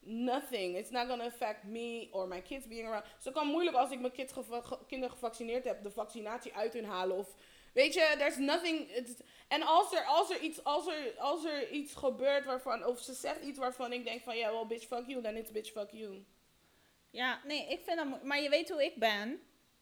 [0.07, 0.77] Nothing.
[0.77, 3.05] It's not gonna affect me or my kids being around.
[3.19, 6.73] Zo kan moeilijk als ik mijn kids geva- ge- kinderen gevaccineerd heb, de vaccinatie uit
[6.73, 7.17] hun halen.
[7.17, 7.35] Of,
[7.75, 9.05] weet je, there's nothing.
[9.47, 13.13] En als er, als, er iets, als, er, als er iets gebeurt waarvan, of ze
[13.13, 15.91] zegt iets waarvan ik denk van, ja, well, bitch, fuck you, then it's bitch, fuck
[15.91, 16.25] you.
[17.09, 19.41] Ja, nee, ik vind dat Maar je weet hoe ik ben.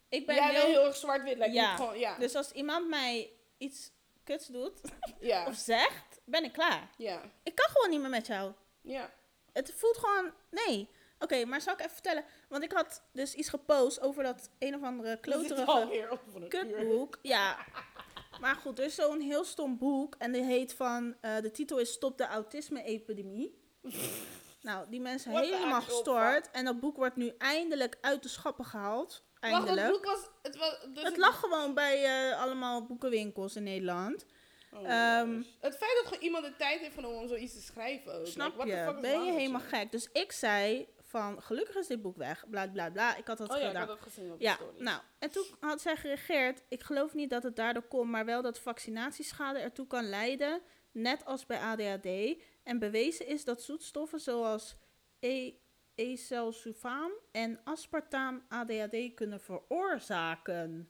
[0.09, 0.65] Ik ben heel...
[0.65, 1.37] heel erg zwart-wit.
[1.37, 1.61] Like, Ja.
[1.61, 1.75] ja.
[1.75, 2.17] Gewoon, ja.
[2.17, 3.91] Dus als iemand mij iets
[4.23, 4.81] kuts doet,
[5.19, 5.47] ja.
[5.47, 6.89] of zegt, ben ik klaar.
[6.97, 7.21] Ja.
[7.43, 8.53] Ik kan gewoon niet meer met jou.
[8.81, 9.13] Ja.
[9.53, 10.89] Het voelt gewoon, nee.
[11.19, 12.23] Oké, maar zal ik even vertellen?
[12.49, 16.07] Want ik had dus iets gepost over dat een of andere kloterige
[16.47, 17.19] kutboek.
[17.21, 17.57] Ja.
[18.39, 20.15] Maar goed, er is zo'n heel stom boek.
[20.17, 21.15] En die heet van...
[21.21, 23.57] eh, de titel is Stop de autisme-epidemie.
[24.61, 26.51] nou, die mensen What helemaal gestoord.
[26.51, 29.23] En dat boek wordt nu eindelijk uit de schappen gehaald.
[29.39, 29.81] Eindelijk.
[29.81, 30.29] het boek was...
[30.41, 34.25] Het, was dus Het lag gewoon bij eh, allemaal boekenwinkels in Nederland.
[34.73, 38.19] Oh Ehm, het feit dat gewoon iemand de tijd heeft genomen om zoiets te schrijven
[38.19, 38.27] ook.
[38.27, 38.97] Snap Like, je?
[39.01, 39.91] Ben je helemaal gek.
[39.91, 42.49] Dus ik zei van, gelukkig is dit boek weg.
[42.49, 43.15] Bla bla bla.
[43.15, 44.81] Ik had dat Oh ja, ik had dat gezien op Ja, de story.
[44.81, 46.63] nou, en toen had zij gereageerd.
[46.69, 50.61] Ik geloof niet dat het daardoor komt, maar wel dat vaccinatieschade ertoe kan leiden,
[50.91, 52.41] net als bij ADHD.
[52.63, 54.75] En bewezen is dat zoetstoffen zoals
[55.19, 55.53] e
[55.95, 60.89] ecelsulfaan en aspartaam ADHD kunnen veroorzaken.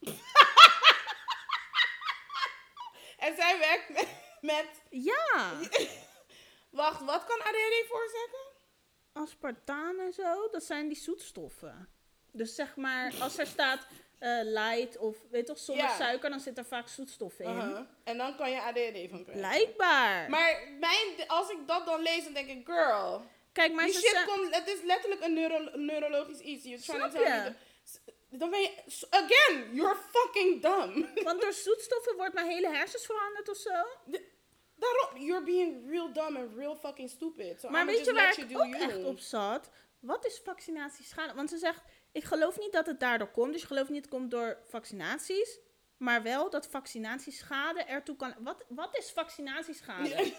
[3.18, 4.08] En zij werkt met...
[4.40, 5.52] met Ja,
[6.80, 8.49] wacht, wat kan ADHD veroorzaken?
[9.12, 11.88] Aspartaam en zo, dat zijn die zoetstoffen.
[12.32, 13.86] Dus zeg maar, als er staat
[14.18, 15.96] eh, light of weet toch, zonder Ja.
[15.96, 17.86] suiker, dan zit er vaak zoetstoffen in.
[18.04, 19.32] En dan kan je ADHD van krijgen.
[19.32, 20.30] Blijkbaar.
[20.30, 23.22] Maar mijn, als ik dat dan lees, dan denk ik, girl...
[23.52, 24.54] Kijk, maar die ze shit komt...
[24.54, 26.64] Het is letterlijk een neuro, neurologisch iets.
[26.64, 27.54] You're trying Snap je?
[28.38, 28.82] Dan ben je...
[29.10, 31.24] Again, you're fucking dumb.
[31.24, 33.70] Want door zoetstoffen wordt mijn hele hersens veranderd of zo.
[34.80, 37.60] Daarom, you're being real dumb and real fucking stupid.
[37.60, 38.80] So maar weet je waar ik ook you.
[38.80, 39.70] echt op zat?
[39.98, 41.34] Wat is vaccinatieschade?
[41.34, 43.52] Want ze zegt, ik geloof niet dat het daardoor komt.
[43.52, 45.58] Dus je gelooft niet dat het komt door vaccinaties.
[45.96, 48.34] Maar wel dat vaccinatieschade ertoe kan...
[48.38, 50.08] Wat, wat is vaccinatieschade?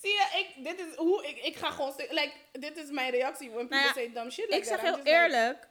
[0.00, 3.50] Zie je, ik, dit is hoe ik, ik ga gewoon, like, dit is mijn reactie
[3.50, 4.94] when people Nou ja, say dumb shit like ik zeg that.
[4.94, 5.68] Heel eerlijk,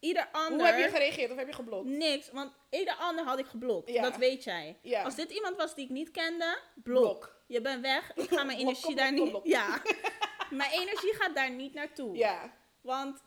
[0.00, 0.58] ieder ander...
[0.58, 1.86] hoe heb je gereageerd of heb je geblokt?
[1.88, 3.90] Niks, want ieder ander had ik geblokt.
[3.90, 4.02] Ja.
[4.02, 4.78] Dat weet jij.
[4.82, 5.02] Ja.
[5.02, 7.02] Als dit iemand was die ik niet kende, blok.
[7.02, 7.36] Blok.
[7.46, 8.12] Je bent weg.
[8.14, 9.52] Ik ga mijn energie blok, daar blok, niet...
[9.52, 9.82] Ja.
[10.50, 12.16] mijn energie gaat daar niet naartoe.
[12.16, 13.22] Ja, Want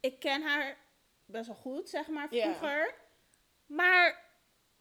[0.00, 0.76] ik ken haar
[1.24, 2.42] best wel goed, zeg maar, Ja.
[2.54, 2.94] vroeger.
[3.66, 4.30] Maar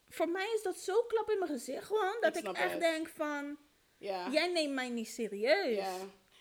[0.10, 2.80] voor mij is dat zo klap in mijn gezicht gewoon, dat Ik echt het.
[2.80, 3.58] denk van,
[3.98, 4.30] ja.
[4.30, 5.76] jij neemt mij niet serieus.
[5.78, 5.96] Ja.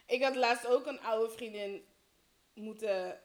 [0.07, 1.84] Ik had laatst ook een oude vriendin
[2.55, 3.20] moeten...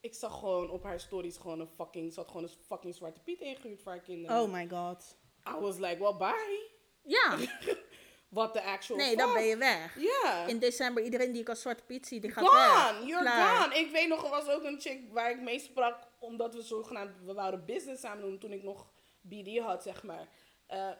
[0.00, 2.12] Ik zag gewoon op haar stories gewoon een fucking...
[2.12, 4.40] Ze had gewoon een fucking Zwarte Piet ingehuurd voor haar kinderen.
[4.40, 5.16] Oh my god.
[5.48, 6.72] I was like, well, bye.
[7.02, 7.36] Ja,
[8.34, 9.18] What the actual nee, fuck?
[9.18, 9.96] dan ben je weg.
[9.98, 10.46] Ja.
[10.46, 12.96] In december, iedereen die ik als zwarte piet zie, die gaat weg.
[12.96, 13.62] Gone, you're Klaar.
[13.62, 13.74] gone.
[13.78, 17.10] Ik weet nog, er was ook een chick waar ik mee sprak, omdat we zogenaamd,
[17.24, 18.90] we wouden business samen doen toen ik nog
[19.20, 20.28] BD had, zeg maar.
[20.66, 20.90] Eh,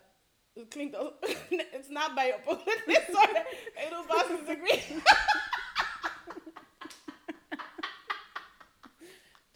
[0.55, 1.13] het klinkt als,
[1.77, 2.63] it's not bij op,
[3.11, 3.37] sorry,
[3.75, 4.83] ik bedoel bachelor's degree.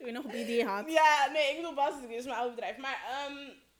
[0.08, 0.90] Je nog BD had.
[0.90, 2.76] Ja, nee, ik bedoel dat is mijn oude bedrijf.
[2.76, 3.36] Maar, ehm,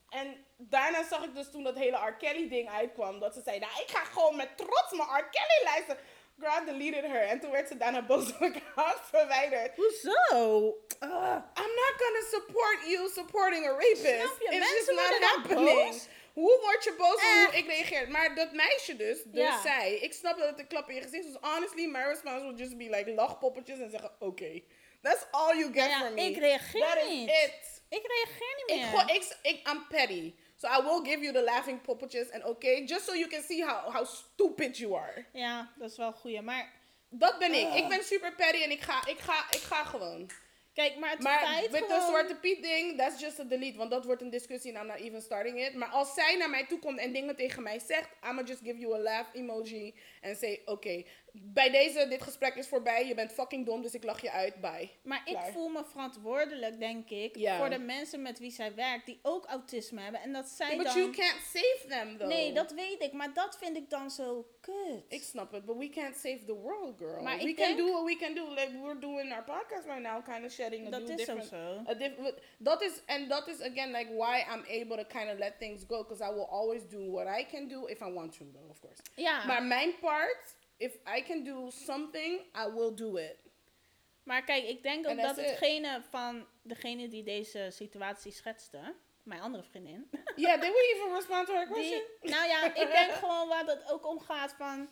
[0.09, 2.13] en daarna zag ik dus toen dat hele R.
[2.17, 5.29] Kelly ding uitkwam, dat ze zei, nou, ik ga gewoon met trots mijn R.
[5.29, 5.95] Kelly.
[6.39, 7.21] Girl, I deleted her.
[7.27, 9.75] En toen werd ze daarna boos op mijn account verwijderd.
[9.75, 10.77] Hoezo?
[11.03, 11.37] Ugh.
[11.61, 14.01] I'm not gonna support you supporting a rapist.
[14.01, 14.47] Snap je?
[14.49, 15.89] It's Mensen just not happening.
[15.89, 16.07] boos.
[16.33, 18.09] Hoe word je boos om hoe ik reageer?
[18.11, 21.25] Maar dat meisje dus, dus zij, ik snap dat het een klap in je gezicht
[21.25, 21.31] is.
[21.31, 24.61] Dus honestly, my response would just be like lachpoppetjes en zeggen, oké.
[25.01, 26.21] That's all you get Ja, from me.
[26.21, 27.29] ik reageer That niet.
[27.29, 27.81] is it.
[27.89, 28.85] Ik reageer niet Ik, meer.
[28.99, 30.33] gooi- ik, ik, I'm petty.
[30.55, 33.65] So I will give you the laughing poppetjes and okay, just so you can see
[33.65, 35.25] how, how stupid you are.
[35.33, 36.41] Ja, dat is wel goeie.
[36.41, 36.71] Maar
[37.09, 37.73] Dat ben ik.
[37.73, 40.29] Ik ben super petty en ik ga, ik ga, ik ga gewoon.
[40.73, 42.07] kijk, maar het Maar feit met de gewoon...
[42.07, 43.77] Zwarte Piet ding, that's just a delete.
[43.77, 45.73] Want dat wordt een discussie en I'm not even starting it.
[45.75, 48.77] Maar als zij naar mij toe komt en dingen tegen mij zegt, I'ma just give
[48.77, 49.95] you a laugh emoji.
[50.21, 51.03] En say, oké,
[51.33, 53.07] bij deze, dit gesprek is voorbij.
[53.07, 54.61] Je bent fucking dom, dus ik lach je uit.
[54.61, 54.89] Bye.
[55.03, 57.57] Maar ik voel me verantwoordelijk, denk ik, Ja.
[57.57, 60.21] voor de mensen met wie zij werkt, die ook autisme hebben.
[60.21, 60.95] En dat zij But dan...
[60.97, 62.33] you can't save them, though.
[62.33, 65.03] Nee, dat weet ik, maar dat vind ik dan zo kut.
[65.07, 67.21] Ik snap het, but we can't save the world, girl.
[67.23, 68.47] Maar we can do what we can do.
[68.49, 71.83] Like we're doing our podcast right now, kind of shedding a Dat is different zo.
[72.57, 75.85] dat is and that is again like why I'm able to kind of let things
[75.87, 78.69] go because I will always do what I can do if I want to though
[78.69, 79.01] of course.
[79.15, 83.35] Ja, Maar mijn part, if I can do something, I will do it.
[84.23, 85.45] maar kijk, ik denk ook dat that's it.
[85.45, 91.47] hetgene van degene die deze situatie schetste, mijn andere vriendin, Yeah, did we even respond
[91.47, 92.01] to her die, question?
[92.21, 94.89] nou ja, ik denk gewoon waar het ook om gaat van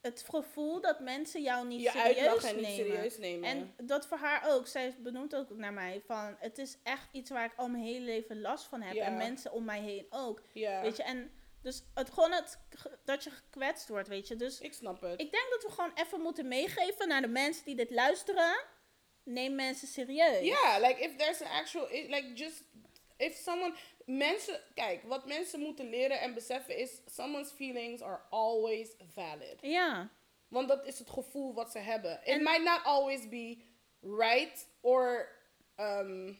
[0.00, 2.70] het gevoel dat mensen jou niet Je serieus niet nemen.
[2.70, 3.48] serieus nemen.
[3.48, 4.66] En dat voor haar ook.
[4.66, 8.04] Zij benoemt ook naar mij van het is echt iets waar ik al mijn hele
[8.04, 8.94] leven last van heb.
[8.94, 9.04] Ja.
[9.04, 10.42] En mensen om mij heen ook.
[10.52, 11.30] ja, Weet je, en
[11.64, 12.58] dus het gewoon het,
[13.04, 14.36] dat je gekwetst wordt, weet je.
[14.36, 15.20] Dus ik snap het.
[15.20, 18.64] ik denk dat we gewoon even moeten meegeven naar de mensen die dit luisteren.
[19.22, 20.40] Neem mensen serieus.
[20.46, 22.62] Ja, like if there's an actual, like just,
[23.16, 23.74] if someone,
[24.06, 29.58] mensen, kijk, wat mensen moeten leren en beseffen is, someone's feelings are always valid.
[29.60, 30.10] Ja.
[30.48, 32.12] Want dat is het gevoel wat ze hebben.
[32.12, 33.58] It En- might not always be
[34.00, 35.28] right or,
[35.76, 36.38] um,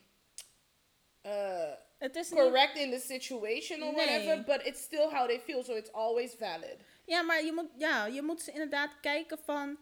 [1.26, 4.06] uh, Het is niet, correct in the situation or Nee.
[4.06, 6.76] whatever, but it's still how they feel, so it's always valid.
[7.04, 9.78] ja, maar je moet, ja, je moet inderdaad kijken van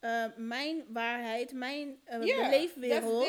[0.00, 3.28] eh, mijn waarheid, mijn Yeah, beleefwereld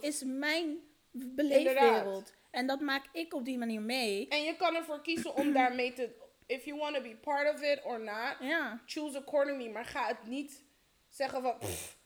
[0.00, 0.78] is mijn
[1.12, 2.32] beleefwereld.
[2.50, 4.28] En dat maak ik op die manier mee.
[4.28, 6.10] En je kan ervoor kiezen om daarmee te,
[6.46, 8.82] if you want to be part of it or not, Ja.
[8.86, 9.68] choose accordingly.
[9.68, 10.62] Maar ga het niet
[11.08, 11.96] zeggen van pff,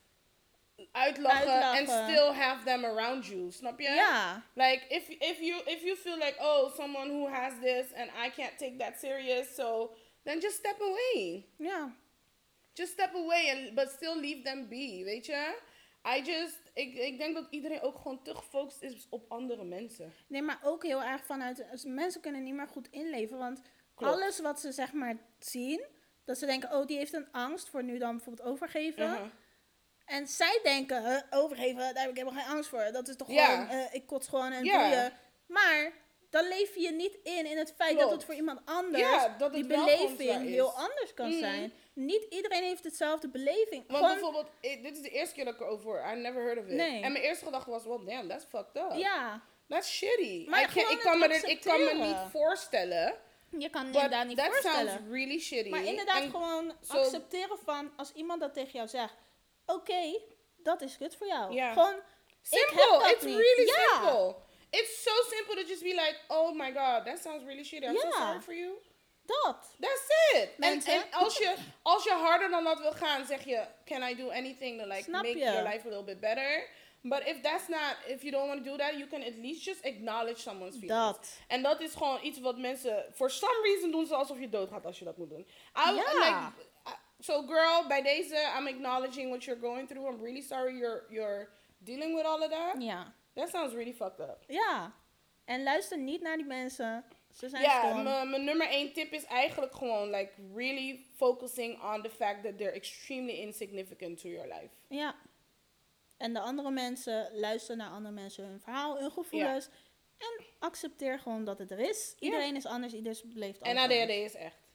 [0.93, 1.79] uitlachen Uitlachen.
[1.79, 3.51] and still have them around you.
[3.51, 3.91] Snap je?
[3.91, 4.43] Ja.
[4.55, 8.31] Like if if you if you feel like oh someone who has this and I
[8.31, 11.47] can't take that serious, so then just step away.
[11.57, 11.95] Ja.
[12.73, 15.57] Just step away and but still leave them be, weet je?
[16.17, 20.13] I just ik, ik denk dat iedereen ook gewoon te gefocust is op andere mensen.
[20.27, 21.85] Nee, maar ook heel erg vanuit...
[21.85, 23.39] Mensen kunnen niet meer goed inleven.
[23.39, 23.63] Want
[23.95, 24.13] Klopt.
[24.13, 25.85] alles wat ze zeg maar zien...
[26.25, 29.03] Dat ze denken, oh, die heeft een angst voor nu dan bijvoorbeeld overgeven.
[29.03, 29.27] Uh-huh.
[30.09, 32.89] En zij denken, "Huh, overgeven, daar heb ik helemaal geen angst voor.
[32.93, 33.47] Dat is toch Ja.
[33.47, 34.79] gewoon, eh, ik kots gewoon en Ja.
[34.89, 35.13] boeien.
[35.47, 35.93] Maar
[36.31, 39.53] dan leef je niet in in het feit dat het voor iemand anders, Ja, dat
[39.53, 41.39] die beleving heel anders kan Mhm.
[41.39, 41.73] zijn.
[41.93, 43.85] Niet iedereen heeft hetzelfde beleving.
[43.87, 46.13] Want Gewoon- bijvoorbeeld, ik- dit is de eerste keer dat ik erover hoor.
[46.13, 46.71] I never heard of it.
[46.73, 47.03] Nee.
[47.03, 48.93] En mijn eerste gedachte was, well damn, that's fucked up.
[48.99, 50.47] ja, That's shitty.
[50.49, 53.15] Maar ik, kan me ik kan me niet voorstellen.
[53.59, 54.89] je kan je daar niet that voorstellen.
[54.93, 55.69] sounds really shitty.
[55.71, 59.15] Maar inderdaad gewoon accepteren van, als iemand dat tegen jou zegt,
[59.75, 60.21] oké,
[60.57, 61.53] dat is kut voor jou.
[61.55, 61.73] Ja.
[61.73, 62.01] Gewoon,
[62.43, 63.11] Simple.
[63.13, 63.37] It's niet.
[63.37, 64.35] really simple.
[64.71, 67.87] It's so simple to just be like, oh my god, that sounds really shitty.
[67.87, 68.13] I'm so Ja.
[68.27, 68.73] sorry for you.
[69.27, 69.75] dat.
[69.81, 70.43] That's it.
[70.43, 70.93] En, Mensen.
[70.93, 74.31] en als, je, als je harder dan dat wil gaan, zeg je, can I do
[74.31, 75.45] anything to like Snap make je?
[75.45, 76.69] your life a little bit better?
[77.03, 79.65] But if that's not, if you don't want to do that, you can at least
[79.65, 81.05] just acknowledge someone's feelings.
[81.19, 81.29] Dat.
[81.49, 84.85] En dat is gewoon iets wat mensen, for some reason doen ze alsof je doodgaat
[84.85, 85.47] als je dat moet doen.
[85.89, 85.95] I, Ja.
[85.95, 86.68] like,
[87.19, 90.09] so girl, bij deze, I'm acknowledging what you're going through.
[90.15, 91.49] I'm really sorry you're, you're
[91.79, 92.83] dealing with all of that.
[92.83, 93.15] Ja.
[93.35, 94.45] That sounds really fucked up.
[94.47, 94.93] Ja.
[95.45, 97.05] En luister niet naar die mensen.
[97.33, 98.03] Ze zijn Ja, stom.
[98.03, 102.59] mijn mijn nummer één tip is eigenlijk gewoon like really focusing on the fact that
[102.59, 104.71] they're extremely insignificant to your life.
[104.89, 105.15] Ja.
[106.17, 109.69] En de andere mensen, luister naar andere mensen, hun verhaal, hun gevoelens.
[110.19, 112.15] En accepteer gewoon dat het er is.
[112.19, 114.01] Iedereen is anders, iedereen beleeft En anders.
[114.01, 114.68] ADHD is echt.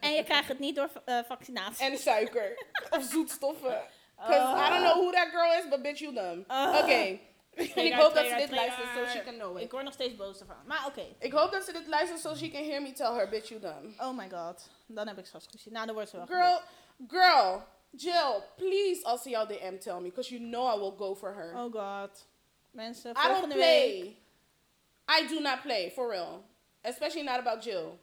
[0.00, 1.84] En je krijgt het niet door eh, vaccinatie.
[1.84, 2.66] En suiker.
[2.90, 3.82] of zoetstoffen.
[4.16, 6.44] Because I don't know who that girl is, but bitch you dumb.
[6.46, 6.78] Ah.
[6.82, 7.18] Oké.
[7.56, 9.70] En ik hoop dat ze dit luistert, so she can know Ik it.
[9.72, 10.56] word nog steeds boos ervan.
[10.66, 11.04] Maar oké.
[11.18, 13.60] Ik hoop dat ze dit luistert, so she can hear me tell her, bitch you
[13.60, 13.94] dumb.
[13.98, 14.68] Oh my god.
[14.86, 15.72] Dan heb ik straks gezien.
[15.72, 16.60] Nou, dan wordt ze wel Girl,
[17.08, 21.14] girl, Jill, please als ze jouw DM tell me, because you know I will go
[21.14, 21.54] for her.
[21.56, 22.26] Oh god.
[22.70, 24.00] Mensen, I don't play.
[24.00, 24.16] week.
[25.20, 26.44] I do not play, for real.
[26.82, 27.98] Especially not about Jill.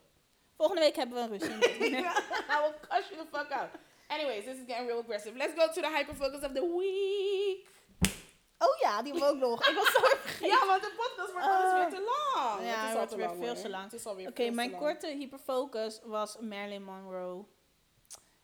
[0.56, 1.94] Volgende week hebben we een ruzie.
[2.54, 3.68] I will cuss you the fuck out.
[4.08, 5.36] Anyways, this is getting real aggressive.
[5.36, 7.66] Let's go to the hyperfocus of the week.
[8.58, 9.68] oh ja, die hebben we ook nog.
[9.68, 10.46] Ik was zo vergeten.
[10.46, 11.74] Ja, want de podcast wordt Ah.
[11.80, 12.60] weer te lang.
[12.66, 14.26] Ja, het is wordt weer veel te lang.
[14.28, 14.82] Oké, mijn lang.
[14.82, 17.44] korte hyperfocus was Marilyn Monroe.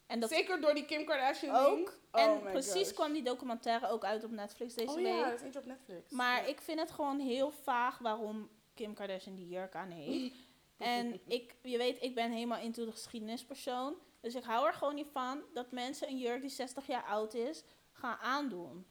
[0.06, 1.98] En dat Zeker door die Kim Kardashian ook.
[2.12, 2.92] en Oh my precies gosh.
[2.92, 5.06] kwam die documentaire ook uit op Netflix deze Oh week.
[5.06, 6.10] ja, dat is eentje op Netflix.
[6.10, 6.46] Maar Ja.
[6.48, 10.34] ik vind het gewoon heel vaag waarom Kim Kardashian die jurk aan heeft.
[10.80, 13.94] En ik, je weet, ik ben helemaal into de geschiedenispersoon.
[14.20, 17.34] Dus ik hou er gewoon niet van dat mensen een jurk die 60 jaar oud
[17.34, 17.62] is,
[17.92, 18.86] gaan aandoen.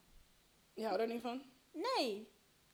[0.74, 1.42] Je houdt er niet van?
[1.72, 2.28] Nee,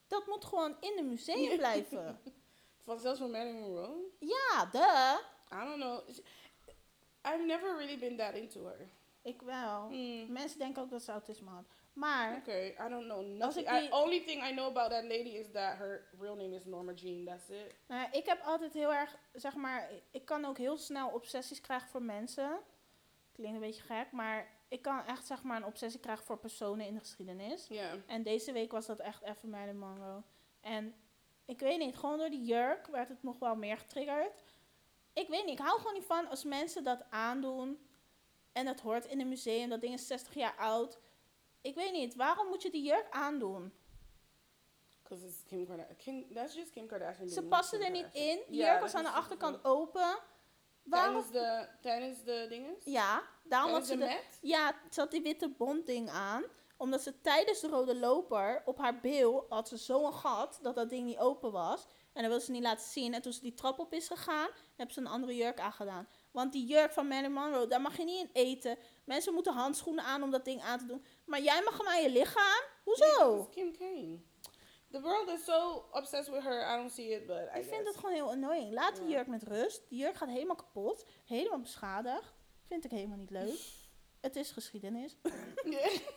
[0.08, 2.20] dat moet gewoon in een museum blijven.
[2.84, 4.12] Van zelfs van Marilyn Monroe?
[4.20, 5.20] ja, de.
[5.52, 6.10] I don't know.
[7.26, 8.90] I've never really been that into her.
[9.22, 9.88] Ik wel.
[9.88, 10.32] Hmm.
[10.32, 11.66] Mensen denken ook dat ze autisme had.
[11.96, 13.70] Maar, Okay, I don't know nothing.
[13.70, 16.92] die- only thing I know about that lady is that her real name is Norma
[16.94, 17.26] Jean.
[17.26, 17.76] That's it.
[17.88, 21.90] nou, ik heb altijd heel erg, zeg maar, ik kan ook heel snel obsessies krijgen
[21.90, 22.60] voor mensen.
[23.32, 26.86] Klinkt een beetje gek, maar ik kan echt, zeg maar, een obsessie krijgen voor personen
[26.86, 27.68] in de geschiedenis.
[27.68, 27.92] Ja.
[28.08, 30.22] En deze week was dat echt even Marilyn Monroe.
[30.62, 30.96] En
[31.46, 34.44] ik weet niet, gewoon door die jurk werd het nog wel meer getriggerd.
[35.14, 37.88] Ik weet niet, ik hou gewoon niet van als mensen dat aandoen.
[38.52, 41.00] En dat hoort in een museum, dat ding is 60 jaar oud.
[41.66, 43.74] Ik weet niet, waarom moet je die jurk aandoen?
[45.02, 45.98] Because it's Kim Kardashian.
[45.98, 47.30] Kim, that's just Kim Kardashian.
[47.30, 48.40] Ze Kim er niet in.
[48.48, 50.18] Die jurk was aan de achterkant open.
[50.84, 51.22] Waarom?
[51.22, 52.84] Tijdens de, tijdens de dinges?
[52.84, 54.40] Ja, daarom had Tijdens ze de de, met?
[54.42, 56.44] Ja, ze had die witte bonding aan.
[56.78, 60.90] Omdat ze tijdens de rode loper op haar bil had ze zo'n gat dat dat
[60.90, 61.86] ding niet open was.
[62.14, 63.14] En dat wilde ze niet laten zien.
[63.14, 66.08] En toen ze die trap op is gegaan, heb ze een andere jurk aangedaan.
[66.32, 68.78] Want die jurk van Marilyn Monroe, daar mag je niet in eten.
[69.04, 71.06] Mensen moeten handschoenen aan om dat ding aan te doen.
[71.26, 72.64] Maar jij mag hem aan je lichaam?
[72.84, 73.40] Hoezo?
[73.40, 74.24] It's Kim.
[74.92, 76.74] The world is so obsessed with her.
[76.74, 78.74] I don't see it, but I Ik vind het gewoon heel annoying.
[78.74, 79.90] Laat die jurk met rust.
[79.90, 81.06] Die jurk gaat helemaal kapot.
[81.26, 82.34] Helemaal beschadigd.
[82.68, 83.60] Vind ik helemaal niet leuk.
[84.22, 85.16] Het is geschiedenis.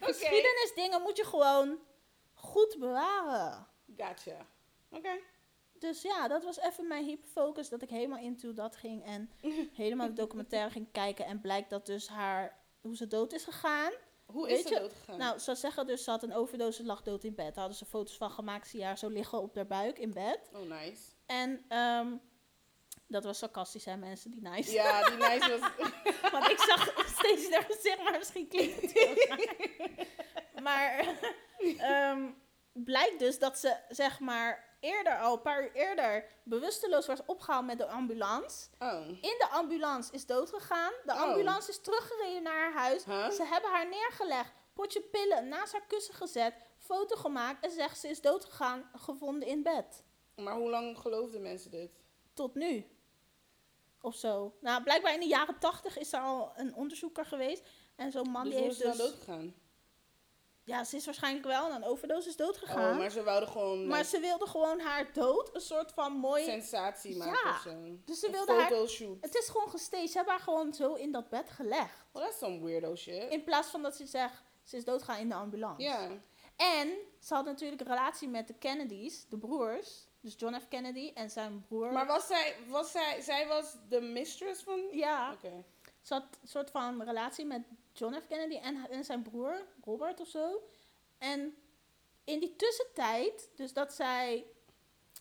[0.00, 0.12] Okay.
[0.12, 1.78] Geschiedenisdingen moet je gewoon
[2.32, 3.66] goed bewaren.
[3.96, 4.46] Gotcha.
[4.90, 5.18] Oké.
[5.72, 7.68] Dus ja, dat was even mijn hyperfocus.
[7.68, 9.04] Dat ik helemaal into dat ging.
[9.04, 9.30] En
[9.72, 11.26] helemaal de documentaire ging kijken.
[11.26, 12.62] En blijkt dat dus haar...
[12.80, 13.92] Hoe ze dood is gegaan.
[14.26, 15.18] Hoe is ze je- dood gegaan?
[15.18, 17.46] Nou, ze zeggen dus, ze had een overdose, lag dood in bed.
[17.46, 18.68] Daar hadden ze foto's van gemaakt.
[18.68, 20.40] Zie haar zo liggen op haar buik in bed.
[20.52, 21.02] oh, nice.
[21.26, 22.16] En ehm,
[23.06, 24.72] dat was sarcastisch, hè, mensen die nice.
[24.72, 25.70] Ja, die nice was...
[26.32, 29.14] Want ik zag steeds haar gezicht, maar misschien klinkt het heel.
[30.62, 31.16] Maar
[31.78, 32.30] ehm,
[32.72, 37.66] blijkt dus dat ze, zeg maar, eerder al, een paar uur eerder, bewusteloos was opgehaald
[37.66, 38.68] met de ambulance.
[38.78, 39.06] Oh.
[39.08, 40.92] In de ambulance is doodgegaan.
[41.04, 41.20] De Oh.
[41.20, 43.04] ambulance is teruggereden naar haar huis.
[43.04, 43.30] Huh?
[43.30, 48.08] Ze hebben haar neergelegd, potje pillen naast haar kussen gezet, foto gemaakt en zegt ze
[48.08, 50.02] is doodgegaan, gevonden in bed.
[50.36, 51.90] Maar hoe lang geloofden mensen dit?
[52.34, 52.86] Tot nu.
[54.00, 54.54] Of zo.
[54.60, 57.62] Nou, blijkbaar in de jaren tachtig is er al een onderzoeker geweest.
[57.96, 59.06] En zo'n man dus die is heeft ze dan dus...
[59.06, 59.54] doodgegaan?
[60.64, 62.90] Ja, ze is waarschijnlijk wel aan een overdosis doodgegaan.
[62.92, 66.44] Oh, maar ze wouden gewoon maar ze wilde gewoon haar dood een soort van mooi...
[66.44, 67.50] sensatie maken Ja.
[67.50, 67.98] of zo.
[68.04, 68.72] Dus ze Een wilde haar-.
[69.20, 70.10] Het is gewoon gestaged.
[70.10, 72.04] Ze hebben haar gewoon zo in dat bed gelegd.
[72.12, 73.30] Well, that's some weirdo shit.
[73.30, 75.82] In plaats van dat ze zegt, ze is doodgegaan in de ambulance.
[75.82, 76.08] Ja.
[76.56, 80.08] En ze had natuurlijk een relatie met de Kennedys, de broers.
[80.20, 80.68] Dus John F.
[80.68, 81.92] Kennedy en zijn broer.
[81.92, 84.80] Maar was zij, was zij, zij was de mistress van...
[84.90, 85.64] ja, Oké.
[86.04, 87.62] Ze had een soort van relatie met
[87.92, 88.26] John F.
[88.26, 90.62] Kennedy en, en zijn broer, Robert of zo.
[91.18, 91.54] En
[92.24, 94.46] in die tussentijd, dus dat zij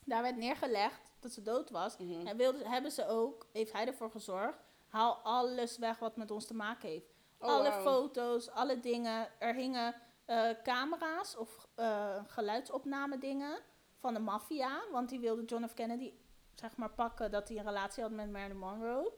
[0.06, 2.28] daar werd neergelegd, dat ze dood was, Mhm.
[2.28, 4.58] en wilde, hebben ze ook, heeft hij ervoor gezorgd,
[4.88, 7.14] haal alles weg wat met ons te maken heeft.
[7.40, 9.30] Oh, alle foto's, alle dingen.
[9.40, 9.96] Er hingen
[10.26, 13.60] eh, camera's of eh geluidsopname dingen
[14.00, 15.74] van de maffia, want die wilde John F.
[15.74, 16.14] Kennedy
[16.56, 19.12] zeg maar pakken dat hij een relatie had met Marilyn Monroe.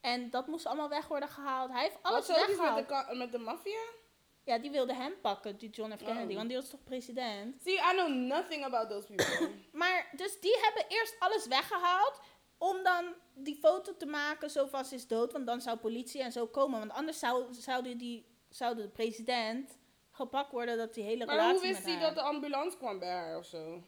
[0.00, 1.70] En dat moest allemaal weg worden gehaald.
[1.70, 3.08] Hij heeft alles Wat iets met weggehaald.
[3.08, 3.80] de, met de maffia?
[4.44, 6.02] Ja, die wilde hem pakken, die John F.
[6.02, 6.36] Kennedy, Oh.
[6.36, 7.62] want die was toch president.
[7.62, 9.50] See, I know nothing about those people.
[9.72, 12.20] Maar dus die hebben eerst alles weggehaald.
[12.58, 15.32] Om dan die foto te maken, zo ze is dood.
[15.32, 16.78] Want dan zou politie en zo komen.
[16.78, 19.78] Want anders zou, zouden die, zou de president
[20.10, 23.10] gepakt worden dat die hele maar relatie hoe wist hij dat de ambulance kwam bij
[23.10, 23.82] haar of zo?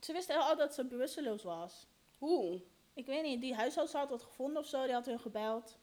[0.00, 1.86] Ze wisten al dat ze bewusteloos was.
[2.18, 2.62] Hoe?
[2.94, 4.84] Ik weet niet, die huisarts had het gevonden of zo.
[4.84, 5.78] Die had hun gebeld.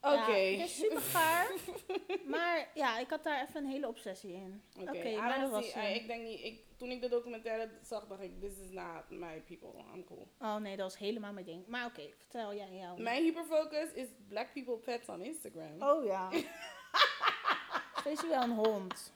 [0.00, 0.14] Oké.
[0.36, 1.50] Ja, het is super gaar.
[2.34, 4.62] maar ja, ik had daar even een hele obsessie in.
[4.80, 5.70] Oké, maar dat was...
[5.70, 8.58] see- eh, I- ik denk niet, ik, toen ik de documentaire zag, dacht ik, this
[8.58, 10.28] is not my people, I'm cool.
[10.40, 11.66] Oh nee, dat was helemaal mijn ding.
[11.66, 13.00] Maar oké, vertel jij jou.
[13.00, 15.82] Mijn hyperfocus is black people pets on Instagram.
[15.82, 16.30] Oh ja.
[18.00, 19.12] Speciaal een hond.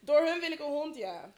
[0.00, 1.32] Door hun wil ik een hond, ja.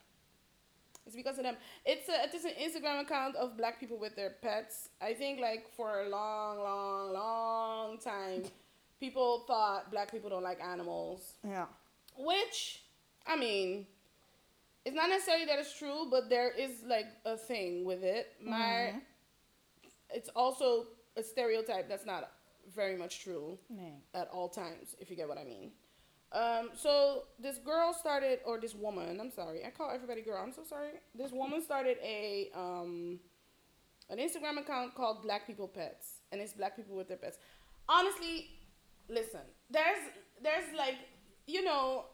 [1.05, 1.57] It's because of them.
[1.85, 4.89] It's a, it is an Instagram account of black people with their pets.
[5.01, 8.43] I think like for a long, long, long time,
[8.99, 11.33] people thought black people don't like animals.
[11.43, 11.65] Ja.
[12.17, 12.83] Which,
[13.27, 13.85] I mean,
[14.85, 18.27] it's not necessarily that it's true, but there is like a thing with it.
[18.41, 19.01] Maar Mhm.
[20.09, 20.85] it's also
[21.17, 22.29] a stereotype that's not
[22.75, 23.57] very much true
[24.13, 25.71] at all times, if you get what I mean.
[26.33, 30.51] Um, so this girl started, or this woman, I'm sorry, I call everybody girl, I'm
[30.51, 30.93] so sorry.
[31.13, 33.19] This woman started a um,
[34.09, 37.37] an Instagram account called Black People Pets, and it's black people with their pets.
[37.87, 38.49] Honestly,
[39.09, 40.03] listen, there's
[40.41, 40.95] there's like,
[41.45, 42.05] you know,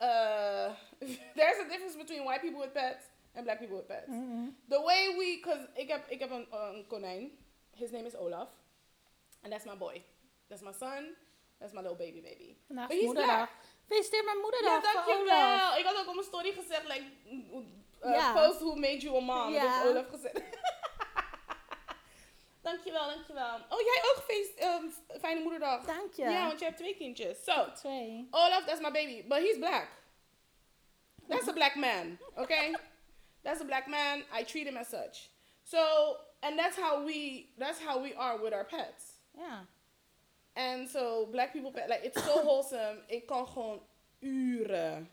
[0.00, 0.70] uh,
[1.36, 3.04] there's a difference between white people with pets
[3.34, 4.08] and black people with pets.
[4.10, 4.52] Mhm.
[4.68, 7.30] The way we, cause ik heb, ik heb een, een konijn.
[7.74, 8.48] His name is Olaf.
[9.42, 10.02] And that's my boy.
[10.48, 11.16] That's my son.
[11.62, 12.56] That's my little baby baby.
[12.66, 13.48] Vandaag is moederdag.
[13.86, 14.82] Feliciteer mijn Ja, moederdag.
[14.82, 15.04] Olaf.
[15.06, 15.78] dankjewel.
[15.78, 17.04] Ik had ook op mijn story gezegd, like,
[18.04, 18.32] uh, Ja.
[18.32, 19.52] post who made you a mom.
[19.52, 19.82] Ja.
[19.82, 20.40] Dat Olaf gezegd.
[22.62, 23.54] dankjewel, dankjewel.
[23.68, 25.84] Oh, jij ook feest, um, fijne moederdag.
[25.84, 26.22] Dank je.
[26.22, 27.44] Ja, want je hebt twee kindjes.
[27.44, 28.28] So, Twee.
[28.30, 29.24] Olaf, that's my baby.
[29.28, 29.88] But he's black.
[31.28, 32.74] That's a black man, okay?
[33.42, 34.24] that's a black man.
[34.40, 35.30] I treat him as such.
[35.62, 39.04] So, and that's how we that's how we are with our pets.
[39.36, 39.66] Ja.
[40.54, 43.02] And so black people pet like it's so wholesome.
[43.06, 43.86] Ik kan gewoon
[44.18, 45.10] uren,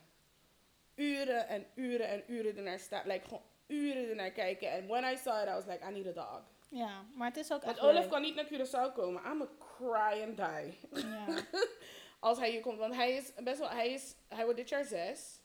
[0.94, 3.06] uren en uren en uren ernaar staan.
[3.06, 4.70] Like gewoon uren ernaar kijken.
[4.72, 6.42] And when I saw it, I was like, I need a dog.
[6.68, 8.10] Ja, maar het is ook Want echt Olaf leuk.
[8.10, 9.22] kan niet naar Curaçao komen.
[9.24, 11.02] I'm a cry and die.
[11.02, 11.44] Ja.
[12.20, 12.78] Als hij hier komt.
[12.78, 15.40] Want hij is best wel, hij is, hij wordt dit jaar zes.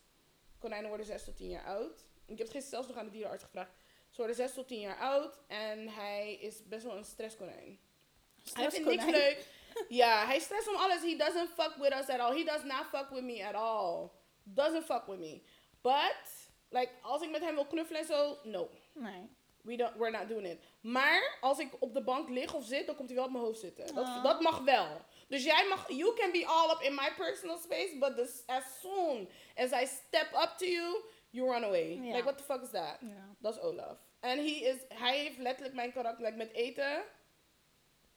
[0.60, 2.00] Konijnen worden zes tot tien jaar oud.
[2.26, 3.72] Ik heb het gisteren zelfs nog aan de dierenarts gevraagd.
[4.10, 5.40] Ze worden zes tot tien jaar oud.
[5.48, 7.80] En hij is best wel een stresskonijn.
[8.54, 9.48] Hij vindt niks leuk.
[9.88, 11.02] Ja, hij stress om alles.
[11.02, 12.38] He doesn't fuck with us at all.
[12.38, 14.10] He does not fuck with me at all.
[14.44, 15.42] Doesn't fuck with me.
[15.82, 16.16] But,
[16.70, 18.70] like, als ik met hem wil knuffelen en zo, no.
[18.94, 19.30] Nee.
[19.62, 20.60] We don't, we're not doing it.
[20.82, 23.44] Maar als ik op de bank lig of zit, dan komt hij wel op mijn
[23.44, 23.96] hoofd zitten.
[23.96, 24.24] Dat, Ah.
[24.24, 25.02] dat mag wel.
[25.28, 28.64] Dus jij mag, you can be all up in my personal space, but this, as
[28.82, 31.98] soon as I step up to you, you run away.
[32.02, 32.98] Like, what the fuck is that?
[33.40, 33.98] Dat is Olaf.
[34.20, 37.04] En he is, hij heeft letterlijk mijn karakter, like, met eten.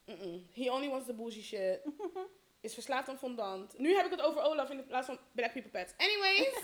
[0.09, 0.43] Mm-mm.
[0.53, 1.81] He only wants the bougie shit.
[2.61, 3.79] is verslaafd aan fondant.
[3.79, 5.93] Nu heb ik het over Olaf in plaats van Black People Pets.
[5.97, 6.55] Anyways.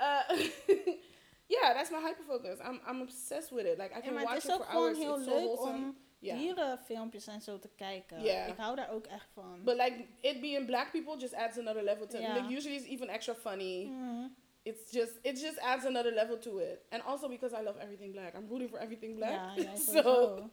[0.00, 0.28] uh,
[1.54, 2.58] yeah, that's my hyperfocus.
[2.60, 3.78] I'm, I'm obsessed with it.
[3.78, 4.98] Like, I Ja, can watch het is it ook for gewoon hours.
[4.98, 5.76] heel so leuk wholesome.
[5.76, 6.38] om Yeah.
[6.38, 8.22] dierenfilmpjes en zo te kijken.
[8.22, 8.44] Ja.
[8.46, 9.64] Ik hou daar ook echt van.
[9.64, 12.22] But like it being black people just adds another level to it.
[12.22, 12.34] Yeah.
[12.36, 13.84] Like usually it's even extra funny.
[13.84, 14.26] Mhm.
[14.62, 16.78] It's just it just adds another level to it.
[16.90, 18.34] And also because I love everything black.
[18.34, 19.56] I'm rooting for everything black.
[19.58, 20.50] Ja, so.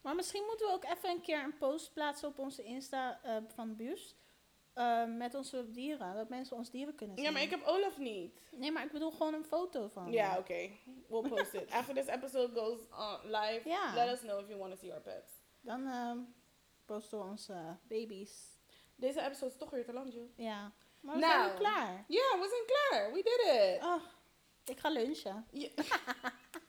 [0.00, 3.36] Maar misschien moeten we ook even een keer een post plaatsen op onze Insta eh,
[3.54, 4.16] van Buus.
[4.74, 6.14] eh, met onze dieren.
[6.14, 7.24] Dat mensen ons dieren kunnen zien.
[7.24, 8.40] Ja, maar ik heb Olaf niet.
[8.50, 10.12] Nee, maar ik bedoel gewoon een foto van.
[10.12, 10.38] Yeah, hem.
[10.38, 10.80] okay.
[11.08, 11.70] We'll post it.
[11.70, 13.94] After this episode goes uh, live, Ja.
[13.94, 15.32] let us know if you want to see our pets.
[15.60, 16.18] Dan ehm,
[16.84, 18.56] posten we onze baby's.
[18.96, 20.30] Deze episode is toch weer te lang, Jill.
[20.36, 20.72] Ja.
[21.00, 21.44] Maar we Nou.
[21.48, 22.04] zijn klaar.
[22.08, 23.12] Ja, we zijn klaar.
[23.12, 23.82] We did it.
[23.84, 24.02] Oh,
[24.64, 25.46] ik ga lunchen.
[25.50, 25.68] Ja,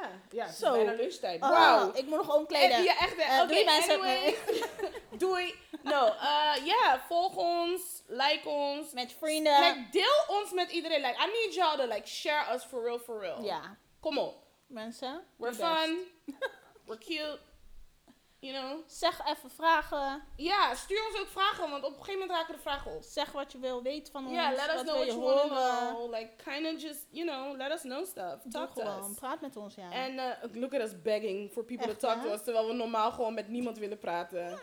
[0.00, 0.72] ja, ja het is Zo.
[0.72, 1.42] bijna lunchtijd.
[1.42, 1.90] Oh, Wauw.
[1.94, 2.76] Ik moet nog omkleden.
[2.76, 3.16] Eh, Ja, echt.
[3.16, 3.92] Eh, Oké, doei, mensen.
[3.94, 4.36] anyway.
[5.24, 5.54] doei.
[5.82, 8.92] No, uh, ja, volg ons, like ons.
[8.92, 9.60] Met vrienden.
[9.60, 11.00] Like, deel ons met iedereen.
[11.00, 13.42] Like, I need y'all to like share us for real, for real.
[13.44, 14.42] Ja, Kom op.
[14.66, 15.24] mensen.
[15.36, 15.98] We're fun.
[16.86, 17.38] We're cute.
[18.40, 18.78] You know?
[18.86, 20.22] Zeg even vragen.
[20.36, 23.02] Ja, stuur ons ook vragen, want op een gegeven moment raken de vragen op.
[23.02, 24.34] Zeg wat je wil weten van ons.
[24.34, 25.94] Ja, let us wat know what je you want to horen.
[25.94, 26.10] know.
[26.10, 28.42] Like, kind of just, you know, let us know stuff.
[28.42, 29.14] Doe Talk to us.
[29.14, 29.90] Praat met ons, ja.
[29.92, 32.22] En uh, look at us begging for people Echt, to talk hè?
[32.28, 34.46] to us, terwijl we normaal gewoon met niemand willen praten.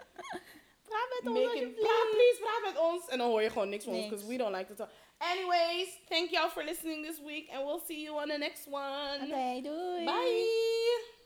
[0.89, 1.79] Praat met ons alsjeblieft.
[1.79, 3.07] praat, please, praat met ons.
[3.07, 4.89] En dan hoor je gewoon niks van ons, because we don't like to talk.
[5.17, 9.19] Anyways, thank y'all for listening this week, and we'll see you on the next one.
[9.23, 10.05] Oké, doei.
[10.05, 11.23] Bye.